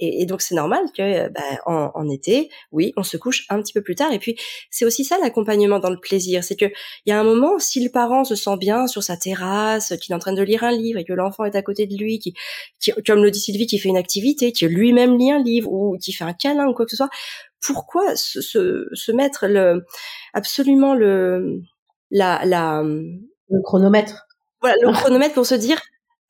Et, 0.00 0.24
donc 0.26 0.40
c'est 0.40 0.54
normal 0.54 0.84
que 0.96 1.02
euh, 1.02 1.28
bah, 1.28 1.42
en, 1.66 1.90
en, 1.94 2.08
été, 2.08 2.50
oui, 2.72 2.92
on 2.96 3.02
se 3.02 3.16
couche 3.16 3.44
un 3.50 3.60
petit 3.60 3.72
peu 3.72 3.82
plus 3.82 3.94
tard. 3.94 4.12
Et 4.12 4.18
puis 4.18 4.36
c'est 4.70 4.84
aussi 4.84 5.04
ça 5.04 5.18
l'accompagnement 5.18 5.78
dans 5.78 5.90
le 5.90 6.00
plaisir, 6.00 6.42
c'est 6.42 6.56
que 6.56 6.64
il 7.04 7.10
y 7.10 7.12
a 7.12 7.20
un 7.20 7.24
moment 7.24 7.58
si 7.58 7.84
le 7.84 7.90
parent 7.90 8.24
se 8.24 8.34
sent 8.34 8.56
bien 8.58 8.86
sur 8.86 9.02
sa 9.02 9.16
terrasse, 9.16 9.94
qu'il 10.00 10.12
est 10.12 10.16
en 10.16 10.18
train 10.18 10.32
de 10.32 10.42
lire 10.42 10.64
un 10.64 10.72
livre 10.72 10.98
et 10.98 11.04
que 11.04 11.12
l'enfant 11.12 11.44
est 11.44 11.54
à 11.54 11.62
côté 11.62 11.86
de 11.86 11.96
lui, 11.96 12.18
qui, 12.18 12.34
qui, 12.80 12.92
comme 13.06 13.22
le 13.22 13.30
dit 13.30 13.40
Sylvie, 13.40 13.66
qui 13.66 13.78
fait 13.78 13.90
une 13.90 13.96
activité, 13.96 14.52
qui 14.52 14.66
lui-même 14.66 15.18
lit 15.18 15.30
un 15.30 15.42
livre 15.42 15.70
ou 15.70 15.98
qui 15.98 16.12
fait 16.12 16.24
un 16.24 16.32
câlin 16.32 16.66
ou 16.66 16.74
quoi 16.74 16.86
que 16.86 16.90
ce 16.90 16.96
soit, 16.96 17.10
pourquoi 17.64 18.16
se, 18.16 18.40
se, 18.40 18.88
se 18.92 19.12
mettre 19.12 19.46
le 19.46 19.84
absolument 20.32 20.94
le 20.94 21.60
la 22.10 22.44
la 22.44 22.82
le 22.82 23.62
chronomètre 23.62 24.26
voilà 24.60 24.76
le 24.80 24.92
chronomètre 24.92 25.34
pour 25.34 25.46
se 25.46 25.54
dire 25.54 25.80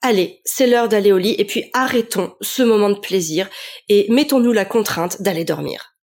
allez, 0.02 0.40
c'est 0.44 0.66
l'heure 0.66 0.88
d'aller 0.88 1.12
au 1.12 1.18
lit 1.18 1.34
et 1.38 1.44
puis 1.44 1.70
arrêtons 1.72 2.34
ce 2.40 2.62
moment 2.62 2.90
de 2.90 2.98
plaisir 2.98 3.48
et 3.88 4.06
mettons-nous 4.10 4.52
la 4.52 4.64
contrainte 4.64 5.22
d'aller 5.22 5.44
dormir. 5.44 5.94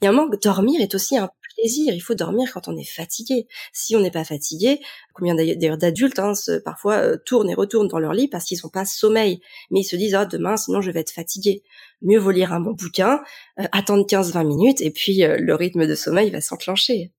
Il 0.00 0.06
y 0.06 0.08
a 0.08 0.10
un 0.10 0.14
manque, 0.14 0.40
dormir 0.40 0.80
est 0.80 0.94
aussi 0.94 1.18
un 1.18 1.28
plaisir. 1.56 1.92
Il 1.92 2.00
faut 2.00 2.14
dormir 2.14 2.50
quand 2.52 2.68
on 2.68 2.76
est 2.76 2.90
fatigué. 2.90 3.46
Si 3.72 3.94
on 3.94 4.00
n'est 4.00 4.10
pas 4.10 4.24
fatigué, 4.24 4.80
combien 5.12 5.34
d'ailleurs 5.34 5.76
d'adultes 5.76 6.18
hein, 6.18 6.32
parfois 6.64 6.96
euh, 6.96 7.16
tournent 7.26 7.50
et 7.50 7.54
retournent 7.54 7.88
dans 7.88 7.98
leur 7.98 8.14
lit 8.14 8.28
parce 8.28 8.44
qu'ils 8.44 8.58
n'ont 8.64 8.70
pas 8.70 8.86
sommeil, 8.86 9.40
mais 9.70 9.80
ils 9.80 9.84
se 9.84 9.96
disent 9.96 10.14
ah 10.14 10.24
demain 10.24 10.56
sinon 10.56 10.80
je 10.80 10.90
vais 10.90 11.00
être 11.00 11.10
fatigué. 11.10 11.62
Mieux 12.02 12.18
vaut 12.18 12.30
lire 12.30 12.52
un 12.52 12.60
bon 12.60 12.72
bouquin, 12.72 13.20
euh, 13.58 13.64
attendre 13.72 14.06
15-20 14.06 14.46
minutes 14.46 14.80
et 14.80 14.90
puis 14.90 15.22
euh, 15.22 15.36
le 15.38 15.54
rythme 15.54 15.86
de 15.86 15.94
sommeil 15.94 16.30
va 16.30 16.40
s'enclencher. 16.40 17.12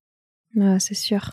Ah, 0.59 0.79
c'est 0.79 0.95
sûr. 0.95 1.31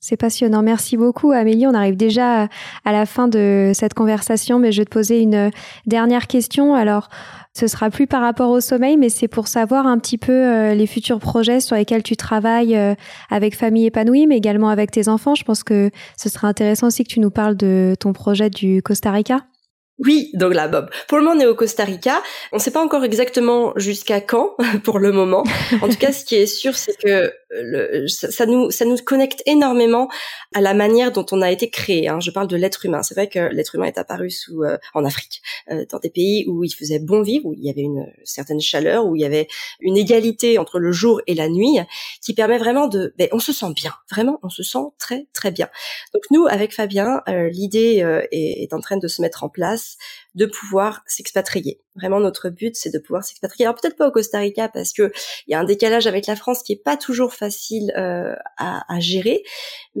C'est 0.00 0.16
passionnant. 0.16 0.62
Merci 0.62 0.96
beaucoup, 0.96 1.32
Amélie. 1.32 1.66
On 1.66 1.74
arrive 1.74 1.96
déjà 1.96 2.48
à 2.84 2.92
la 2.92 3.06
fin 3.06 3.28
de 3.28 3.72
cette 3.74 3.94
conversation, 3.94 4.58
mais 4.58 4.72
je 4.72 4.80
vais 4.80 4.84
te 4.84 4.90
poser 4.90 5.20
une 5.20 5.50
dernière 5.86 6.26
question. 6.26 6.74
Alors, 6.74 7.08
ce 7.52 7.66
sera 7.66 7.90
plus 7.90 8.06
par 8.06 8.22
rapport 8.22 8.50
au 8.50 8.60
sommeil, 8.60 8.96
mais 8.96 9.08
c'est 9.08 9.28
pour 9.28 9.48
savoir 9.48 9.86
un 9.86 9.98
petit 9.98 10.18
peu 10.18 10.32
euh, 10.32 10.74
les 10.74 10.86
futurs 10.86 11.18
projets 11.18 11.60
sur 11.60 11.76
lesquels 11.76 12.02
tu 12.02 12.16
travailles 12.16 12.76
euh, 12.76 12.94
avec 13.28 13.56
Famille 13.56 13.86
épanouie, 13.86 14.26
mais 14.26 14.36
également 14.36 14.68
avec 14.68 14.90
tes 14.90 15.08
enfants. 15.08 15.34
Je 15.34 15.44
pense 15.44 15.64
que 15.64 15.90
ce 16.16 16.28
sera 16.28 16.48
intéressant 16.48 16.86
aussi 16.86 17.02
que 17.02 17.08
tu 17.08 17.20
nous 17.20 17.30
parles 17.30 17.56
de 17.56 17.94
ton 17.98 18.12
projet 18.12 18.50
du 18.50 18.82
Costa 18.82 19.10
Rica. 19.10 19.40
Oui, 20.02 20.30
donc 20.32 20.54
là, 20.54 20.66
Bob. 20.66 20.88
Pour 21.08 21.18
le 21.18 21.24
moment, 21.24 21.36
on 21.36 21.40
est 21.40 21.46
au 21.46 21.54
Costa 21.54 21.84
Rica. 21.84 22.22
On 22.52 22.56
ne 22.56 22.60
sait 22.60 22.70
pas 22.70 22.82
encore 22.82 23.04
exactement 23.04 23.74
jusqu'à 23.76 24.22
quand, 24.22 24.56
pour 24.84 24.98
le 24.98 25.12
moment. 25.12 25.44
En 25.82 25.88
tout 25.88 25.98
cas, 25.98 26.10
ce 26.10 26.24
qui 26.24 26.36
est 26.36 26.46
sûr, 26.46 26.74
c'est 26.74 26.96
que 26.96 27.30
le, 27.50 28.06
ça, 28.08 28.46
nous 28.46 28.70
ça 28.70 28.84
nous 28.86 28.96
connecte 28.96 29.42
énormément 29.44 30.08
à 30.54 30.62
la 30.62 30.72
manière 30.72 31.12
dont 31.12 31.26
on 31.32 31.42
a 31.42 31.50
été 31.50 31.68
créé. 31.68 32.08
Hein. 32.08 32.18
Je 32.20 32.30
parle 32.30 32.48
de 32.48 32.56
l'être 32.56 32.86
humain. 32.86 33.02
C'est 33.02 33.14
vrai 33.14 33.28
que 33.28 33.52
l'être 33.52 33.74
humain 33.74 33.86
est 33.86 33.98
apparu 33.98 34.30
sous 34.30 34.62
euh, 34.62 34.78
en 34.94 35.04
Afrique, 35.04 35.42
euh, 35.70 35.84
dans 35.90 35.98
des 35.98 36.10
pays 36.10 36.46
où 36.48 36.64
il 36.64 36.70
faisait 36.70 36.98
bon 36.98 37.20
vivre, 37.20 37.44
où 37.46 37.52
il 37.52 37.62
y 37.62 37.68
avait 37.68 37.82
une 37.82 38.06
certaine 38.24 38.60
chaleur, 38.60 39.04
où 39.04 39.16
il 39.16 39.22
y 39.22 39.26
avait 39.26 39.48
une 39.80 39.98
égalité 39.98 40.58
entre 40.58 40.78
le 40.78 40.92
jour 40.92 41.20
et 41.26 41.34
la 41.34 41.50
nuit, 41.50 41.78
qui 42.22 42.32
permet 42.32 42.56
vraiment 42.56 42.88
de. 42.88 43.12
Ben, 43.18 43.28
on 43.32 43.38
se 43.38 43.52
sent 43.52 43.72
bien, 43.76 43.92
vraiment, 44.10 44.38
on 44.42 44.48
se 44.48 44.62
sent 44.62 44.78
très 44.98 45.26
très 45.34 45.50
bien. 45.50 45.68
Donc 46.14 46.22
nous, 46.30 46.46
avec 46.46 46.72
Fabien, 46.72 47.20
euh, 47.28 47.50
l'idée 47.50 48.02
est, 48.30 48.62
est 48.62 48.72
en 48.72 48.80
train 48.80 48.96
de 48.96 49.08
se 49.08 49.20
mettre 49.20 49.44
en 49.44 49.50
place 49.50 49.89
de 50.34 50.46
pouvoir 50.46 51.02
s'expatrier. 51.06 51.80
Vraiment, 51.96 52.20
notre 52.20 52.50
but, 52.50 52.76
c'est 52.76 52.92
de 52.92 52.98
pouvoir 52.98 53.24
s'expatrier. 53.24 53.66
Alors 53.66 53.78
peut-être 53.80 53.96
pas 53.96 54.08
au 54.08 54.10
Costa 54.10 54.38
Rica 54.38 54.68
parce 54.68 54.92
que 54.92 55.12
il 55.46 55.52
y 55.52 55.54
a 55.54 55.60
un 55.60 55.64
décalage 55.64 56.06
avec 56.06 56.26
la 56.26 56.36
France 56.36 56.62
qui 56.62 56.72
est 56.72 56.82
pas 56.82 56.96
toujours 56.96 57.34
facile 57.34 57.92
euh, 57.96 58.34
à, 58.56 59.00
gérer, 59.00 59.42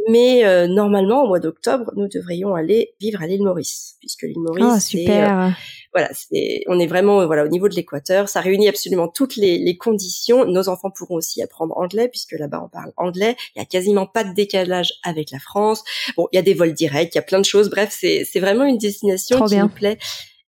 mais 0.08 0.44
euh, 0.44 0.66
normalement, 0.66 1.24
au 1.24 1.28
mois 1.28 1.40
d'octobre, 1.40 1.92
nous 1.96 2.08
devrions 2.08 2.54
aller 2.54 2.94
vivre 3.00 3.22
à 3.22 3.26
l'île 3.26 3.42
Maurice, 3.42 3.96
puisque 4.00 4.22
l'île 4.22 4.38
Maurice, 4.38 4.74
oh, 4.76 4.80
super. 4.80 5.56
Voilà, 5.92 6.08
c'est, 6.12 6.62
on 6.68 6.78
est 6.78 6.86
vraiment 6.86 7.26
voilà 7.26 7.44
au 7.44 7.48
niveau 7.48 7.68
de 7.68 7.74
l'équateur. 7.74 8.28
Ça 8.28 8.40
réunit 8.40 8.68
absolument 8.68 9.08
toutes 9.08 9.36
les, 9.36 9.58
les, 9.58 9.76
conditions. 9.76 10.44
Nos 10.44 10.68
enfants 10.68 10.90
pourront 10.90 11.16
aussi 11.16 11.42
apprendre 11.42 11.76
anglais 11.76 12.08
puisque 12.08 12.32
là-bas 12.32 12.62
on 12.64 12.68
parle 12.68 12.92
anglais. 12.96 13.36
Il 13.54 13.58
y 13.58 13.62
a 13.62 13.64
quasiment 13.64 14.06
pas 14.06 14.24
de 14.24 14.32
décalage 14.32 14.92
avec 15.02 15.30
la 15.30 15.38
France. 15.38 15.82
Bon, 16.16 16.28
il 16.32 16.36
y 16.36 16.38
a 16.38 16.42
des 16.42 16.54
vols 16.54 16.74
directs, 16.74 17.14
il 17.14 17.18
y 17.18 17.18
a 17.18 17.22
plein 17.22 17.40
de 17.40 17.44
choses. 17.44 17.70
Bref, 17.70 17.96
c'est, 17.98 18.24
c'est 18.24 18.40
vraiment 18.40 18.64
une 18.64 18.78
destination 18.78 19.44
qui 19.44 19.56
nous 19.56 19.68
plaît 19.68 19.98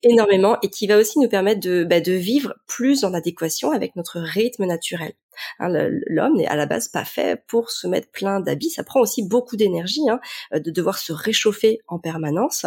énormément 0.03 0.57
et 0.61 0.69
qui 0.69 0.87
va 0.87 0.97
aussi 0.97 1.19
nous 1.19 1.29
permettre 1.29 1.59
de, 1.61 1.83
bah, 1.83 2.01
de 2.01 2.13
vivre 2.13 2.55
plus 2.67 3.03
en 3.03 3.13
adéquation 3.13 3.71
avec 3.71 3.95
notre 3.95 4.19
rythme 4.19 4.65
naturel. 4.65 5.13
Hein, 5.59 5.69
L'homme 6.07 6.37
n'est 6.37 6.47
à 6.47 6.55
la 6.55 6.65
base 6.65 6.87
pas 6.87 7.05
fait 7.05 7.41
pour 7.47 7.71
se 7.71 7.87
mettre 7.87 8.09
plein 8.11 8.39
d'habits. 8.39 8.69
Ça 8.69 8.83
prend 8.83 8.99
aussi 8.99 9.27
beaucoup 9.27 9.55
d'énergie 9.55 10.09
hein, 10.09 10.19
euh, 10.53 10.59
de 10.59 10.71
devoir 10.71 10.97
se 10.97 11.13
réchauffer 11.13 11.79
en 11.87 11.99
permanence. 11.99 12.65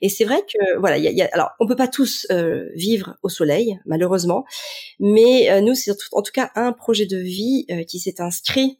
Et 0.00 0.08
c'est 0.08 0.24
vrai 0.24 0.40
que 0.42 0.78
voilà, 0.78 0.98
y 0.98 1.08
a, 1.08 1.10
y 1.10 1.22
a, 1.22 1.28
alors 1.32 1.50
on 1.60 1.66
peut 1.66 1.76
pas 1.76 1.88
tous 1.88 2.26
euh, 2.30 2.68
vivre 2.74 3.16
au 3.22 3.28
soleil 3.28 3.78
malheureusement, 3.84 4.44
mais 4.98 5.50
euh, 5.50 5.60
nous 5.60 5.74
c'est 5.74 5.92
en 6.12 6.22
tout 6.22 6.32
cas 6.32 6.50
un 6.54 6.72
projet 6.72 7.06
de 7.06 7.18
vie 7.18 7.66
qui 7.88 7.98
s'est 7.98 8.20
inscrit 8.20 8.78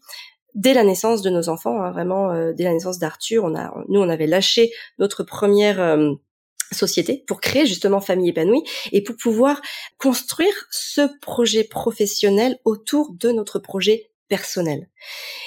dès 0.55 0.73
la 0.73 0.85
naissance 0.85 1.21
de 1.23 1.29
nos 1.29 1.49
enfants, 1.49 1.83
hein, 1.83 1.91
vraiment 1.91 2.53
dès 2.53 2.65
la 2.65 2.73
naissance 2.73 2.99
d'Arthur, 2.99 3.45
on 3.45 3.55
a, 3.55 3.75
nous 3.89 4.01
on 4.01 4.09
avait 4.09 4.27
lâché 4.27 4.71
notre 4.99 5.23
première 5.23 5.99
société 6.73 7.25
pour 7.27 7.41
créer 7.41 7.67
justement 7.67 8.01
famille 8.01 8.31
épanouie 8.31 8.63
et 8.93 9.03
pour 9.03 9.17
pouvoir 9.17 9.61
construire 9.99 10.55
ce 10.71 11.03
projet 11.21 11.65
professionnel 11.65 12.59
autour 12.65 13.13
de 13.13 13.31
notre 13.31 13.59
projet 13.59 14.11
personnel. 14.29 14.89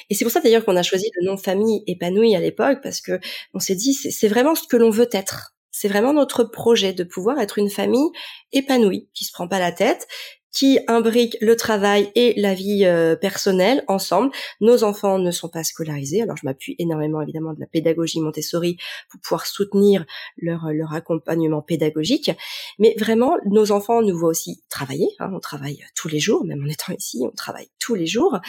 Et 0.10 0.16
c'est 0.16 0.26
pour 0.26 0.32
ça 0.32 0.40
d'ailleurs 0.40 0.66
qu'on 0.66 0.76
a 0.76 0.84
choisi 0.84 1.10
le 1.20 1.26
nom 1.26 1.38
famille 1.38 1.84
épanouie 1.88 2.36
à 2.36 2.40
l'époque 2.40 2.80
parce 2.82 3.02
que 3.02 3.20
on 3.54 3.60
s'est 3.60 3.76
dit 3.76 3.94
c'est 3.94 4.28
vraiment 4.28 4.56
ce 4.56 4.68
que 4.68 4.78
l'on 4.78 4.90
veut 4.90 5.10
être. 5.12 5.56
C'est 5.72 5.88
vraiment 5.88 6.14
notre 6.14 6.44
projet 6.44 6.94
de 6.94 7.04
pouvoir 7.04 7.40
être 7.40 7.58
une 7.58 7.70
famille 7.70 8.10
épanouie 8.52 9.10
qui 9.14 9.26
se 9.26 9.32
prend 9.32 9.48
pas 9.48 9.60
la 9.60 9.72
tête, 9.72 10.08
qui 10.52 10.80
imbrique 10.88 11.38
le 11.42 11.56
travail 11.56 12.12
et 12.16 12.34
la 12.40 12.54
vie 12.54 12.86
euh, 12.86 13.16
personnelle 13.16 13.84
ensemble. 13.88 14.32
Nos 14.62 14.84
enfants 14.84 15.20
ne 15.20 15.32
sont 15.32 15.50
pas 15.50 15.64
scolarisés, 15.64 16.22
alors 16.22 16.38
je 16.38 16.46
m'appuie 16.46 16.76
énormément 16.80 17.22
évidemment 17.22 17.54
de 17.54 17.60
la 17.60 17.68
pédagogie 17.68 18.20
Montessori 18.20 18.78
pour 19.10 19.20
pouvoir 19.22 19.46
soutenir 19.46 20.06
leur, 20.38 20.72
leur 20.72 20.94
accompagnement 20.94 21.62
pédagogique. 21.62 22.32
Mais 22.80 22.96
vraiment, 22.98 23.38
nos 23.46 23.72
enfants 23.72 24.02
nous 24.02 24.18
voient 24.18 24.30
aussi 24.30 24.64
travailler. 24.70 25.10
Hein, 25.20 25.32
on 25.34 25.40
travaille 25.40 25.84
tous 25.96 26.08
les 26.08 26.20
jours, 26.20 26.46
même 26.46 26.64
en 26.64 26.70
étant 26.70 26.94
ici, 26.94 27.22
on 27.24 27.32
travaille 27.32 27.70
tous 27.80 27.96
les 27.96 28.08
jours. 28.08 28.40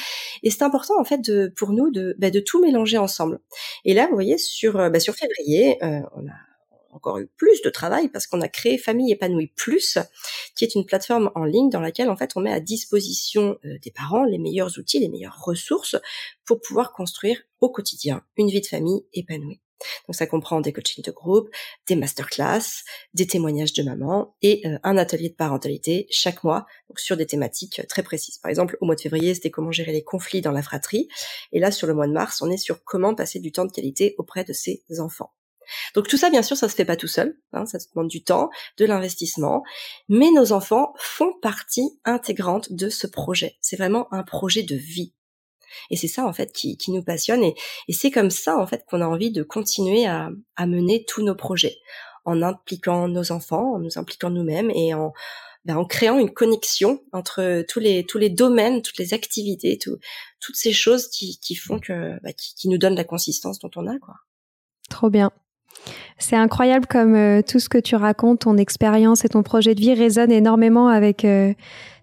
Et 0.43 0.51
c'est 0.51 0.63
important 0.63 1.01
en 1.01 1.05
fait 1.05 1.19
de, 1.19 1.53
pour 1.57 1.73
nous 1.73 1.91
de, 1.91 2.15
bah, 2.19 2.31
de 2.31 2.41
tout 2.41 2.61
mélanger 2.61 2.99
ensemble. 2.99 3.41
Et 3.85 3.95
là, 3.95 4.07
vous 4.07 4.15
voyez, 4.15 4.39
sur, 4.39 4.75
bah, 4.75 5.01
sur 5.01 5.15
février, 5.15 5.83
euh, 5.85 6.01
on 6.15 6.27
a 6.27 6.50
encore 6.93 7.19
eu 7.19 7.27
plus 7.37 7.63
de 7.63 7.71
travail 7.71 8.09
parce 8.09 8.27
qu'on 8.27 8.41
a 8.41 8.49
créé 8.49 8.79
Famille 8.79 9.13
épanouie 9.13 9.53
plus, 9.57 9.99
qui 10.57 10.65
est 10.65 10.75
une 10.75 10.87
plateforme 10.87 11.31
en 11.35 11.45
ligne 11.45 11.71
dans 11.71 11.81
laquelle 11.81 12.11
en 12.11 12.17
fait 12.17 12.33
on 12.37 12.41
met 12.41 12.53
à 12.53 12.61
disposition 12.61 13.59
euh, 13.65 13.79
des 13.83 13.91
parents 13.91 14.25
les 14.25 14.39
meilleurs 14.39 14.79
outils, 14.79 14.99
les 14.99 15.09
meilleures 15.09 15.41
ressources 15.43 15.97
pour 16.45 16.61
pouvoir 16.61 16.93
construire 16.93 17.43
au 17.61 17.71
quotidien 17.71 18.23
une 18.37 18.49
vie 18.49 18.61
de 18.61 18.67
famille 18.67 19.05
épanouie. 19.13 19.61
Donc 20.07 20.15
ça 20.15 20.27
comprend 20.27 20.61
des 20.61 20.73
coachings 20.73 21.05
de 21.05 21.11
groupe, 21.11 21.49
des 21.89 21.97
masterclass, 21.97 22.85
des 23.15 23.27
témoignages 23.27 23.73
de 23.73 23.83
maman 23.83 24.37
et 24.43 24.67
euh, 24.67 24.79
un 24.83 24.97
atelier 24.97 25.31
de 25.31 25.35
parentalité 25.35 26.07
chaque 26.11 26.45
mois 26.45 26.67
sur 26.97 27.17
des 27.17 27.27
thématiques 27.27 27.81
très 27.89 28.03
précises. 28.03 28.39
Par 28.39 28.51
exemple, 28.51 28.77
au 28.81 28.87
mois 28.87 28.95
de 28.95 29.01
février, 29.01 29.35
c'était 29.35 29.51
comment 29.51 29.73
gérer 29.73 29.93
les 29.93 30.05
conflits 30.05 30.43
dans 30.43 30.53
la 30.53 30.63
fratrie 30.63 31.09
et 31.53 31.61
là 31.61 31.71
sur 31.71 31.87
le 31.87 31.95
mois 31.95 32.07
de 32.07 32.13
mars, 32.13 32.43
on 32.43 32.51
est 32.51 32.57
sur 32.57 32.85
comment 32.85 33.15
passer 33.15 33.41
du 33.41 33.53
temps 33.53 33.65
de 33.65 33.73
qualité 33.73 34.15
auprès 34.19 34.45
de 34.45 34.53
ses 34.53 34.83
enfants. 34.99 35.33
Donc 35.95 36.09
tout 36.09 36.17
ça, 36.17 36.31
bien 36.31 36.43
sûr, 36.43 36.57
ça 36.57 36.69
se 36.69 36.75
fait 36.75 36.85
pas 36.85 36.97
tout 36.97 37.07
seul. 37.07 37.37
Hein, 37.53 37.67
ça 37.67 37.79
se 37.79 37.89
demande 37.95 38.09
du 38.09 38.23
temps, 38.23 38.51
de 38.79 38.85
l'investissement. 38.85 39.63
Mais 40.09 40.31
nos 40.33 40.53
enfants 40.53 40.93
font 40.97 41.33
partie 41.41 41.99
intégrante 42.05 42.73
de 42.73 42.89
ce 42.89 43.07
projet. 43.07 43.57
C'est 43.61 43.77
vraiment 43.77 44.13
un 44.13 44.23
projet 44.23 44.63
de 44.63 44.77
vie. 44.77 45.15
Et 45.91 45.97
c'est 45.97 46.09
ça 46.09 46.27
en 46.27 46.33
fait 46.33 46.53
qui, 46.53 46.77
nous 46.89 47.03
passionne 47.03 47.45
et, 47.45 47.55
c'est 47.91 48.11
comme 48.11 48.31
ça 48.31 48.59
en 48.59 48.67
fait 48.67 48.85
qu'on 48.87 49.01
a 49.01 49.07
envie 49.07 49.31
de 49.31 49.43
continuer 49.43 50.07
à, 50.07 50.31
mener 50.67 51.05
tous 51.07 51.23
nos 51.23 51.35
projets 51.35 51.77
en 52.25 52.43
impliquant 52.43 53.09
nos 53.09 53.33
enfants, 53.33 53.75
en 53.75 53.79
nous 53.79 53.99
impliquant 53.99 54.31
nous-mêmes 54.31 54.71
et 54.71 54.95
en, 54.95 55.13
ben, 55.65 55.77
en 55.77 55.85
créant 55.85 56.19
une 56.19 56.33
connexion 56.33 57.03
entre 57.13 57.65
tous 57.69 57.81
les 57.81 58.05
tous 58.05 58.19
les 58.19 58.31
domaines, 58.31 58.83
toutes 58.83 58.99
les 58.99 59.15
activités, 59.15 59.79
toutes 59.79 60.57
ces 60.57 60.73
choses 60.73 61.09
qui, 61.09 61.55
font 61.55 61.79
que 61.79 62.21
bah, 62.23 62.33
qui, 62.33 62.55
qui 62.55 62.69
nous 62.69 62.79
donnent 62.79 62.97
la 62.97 63.05
consistance 63.05 63.59
dont 63.59 63.71
on 63.77 63.87
a 63.87 63.99
quoi. 63.99 64.15
Trop 64.89 65.09
bien. 65.09 65.31
C'est 66.21 66.37
incroyable 66.37 66.87
comme 66.87 67.15
euh, 67.15 67.41
tout 67.43 67.59
ce 67.59 67.71
que 67.71 67.79
tu 67.79 67.97
racontes, 67.97 68.41
ton 68.41 68.59
expérience 68.59 69.25
et 69.25 69.29
ton 69.31 69.43
projet 69.43 69.75
de 69.75 69.81
vie 69.81 69.95
résonne 69.95 70.31
énormément 70.31 70.89
avec 70.89 71.25
euh, 71.25 71.55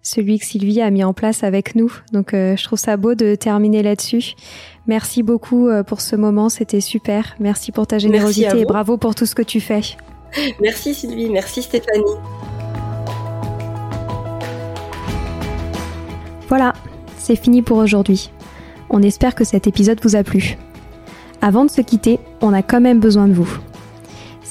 celui 0.02 0.40
que 0.40 0.44
Sylvie 0.44 0.80
a 0.80 0.90
mis 0.90 1.04
en 1.04 1.12
place 1.12 1.44
avec 1.44 1.76
nous. 1.76 1.92
Donc 2.12 2.34
euh, 2.34 2.56
je 2.56 2.64
trouve 2.64 2.80
ça 2.80 2.96
beau 2.96 3.14
de 3.14 3.36
terminer 3.36 3.82
là-dessus. 3.82 4.34
Merci 4.88 5.22
beaucoup 5.22 5.68
pour 5.86 6.00
ce 6.00 6.16
moment, 6.16 6.48
c'était 6.48 6.80
super. 6.80 7.36
Merci 7.38 7.72
pour 7.72 7.86
ta 7.86 7.98
générosité 7.98 8.60
et 8.60 8.64
bravo 8.64 8.96
pour 8.96 9.14
tout 9.14 9.26
ce 9.26 9.34
que 9.34 9.42
tu 9.42 9.60
fais. 9.60 9.82
Merci 10.60 10.94
Sylvie, 10.94 11.30
merci 11.30 11.62
Stéphanie. 11.62 12.04
Voilà, 16.48 16.72
c'est 17.18 17.36
fini 17.36 17.62
pour 17.62 17.78
aujourd'hui. 17.78 18.30
On 18.90 19.02
espère 19.02 19.34
que 19.34 19.44
cet 19.44 19.66
épisode 19.66 20.00
vous 20.02 20.16
a 20.16 20.22
plu. 20.22 20.56
Avant 21.40 21.64
de 21.64 21.70
se 21.70 21.82
quitter, 21.82 22.18
on 22.40 22.52
a 22.52 22.62
quand 22.62 22.80
même 22.80 23.00
besoin 23.00 23.28
de 23.28 23.34
vous. 23.34 23.58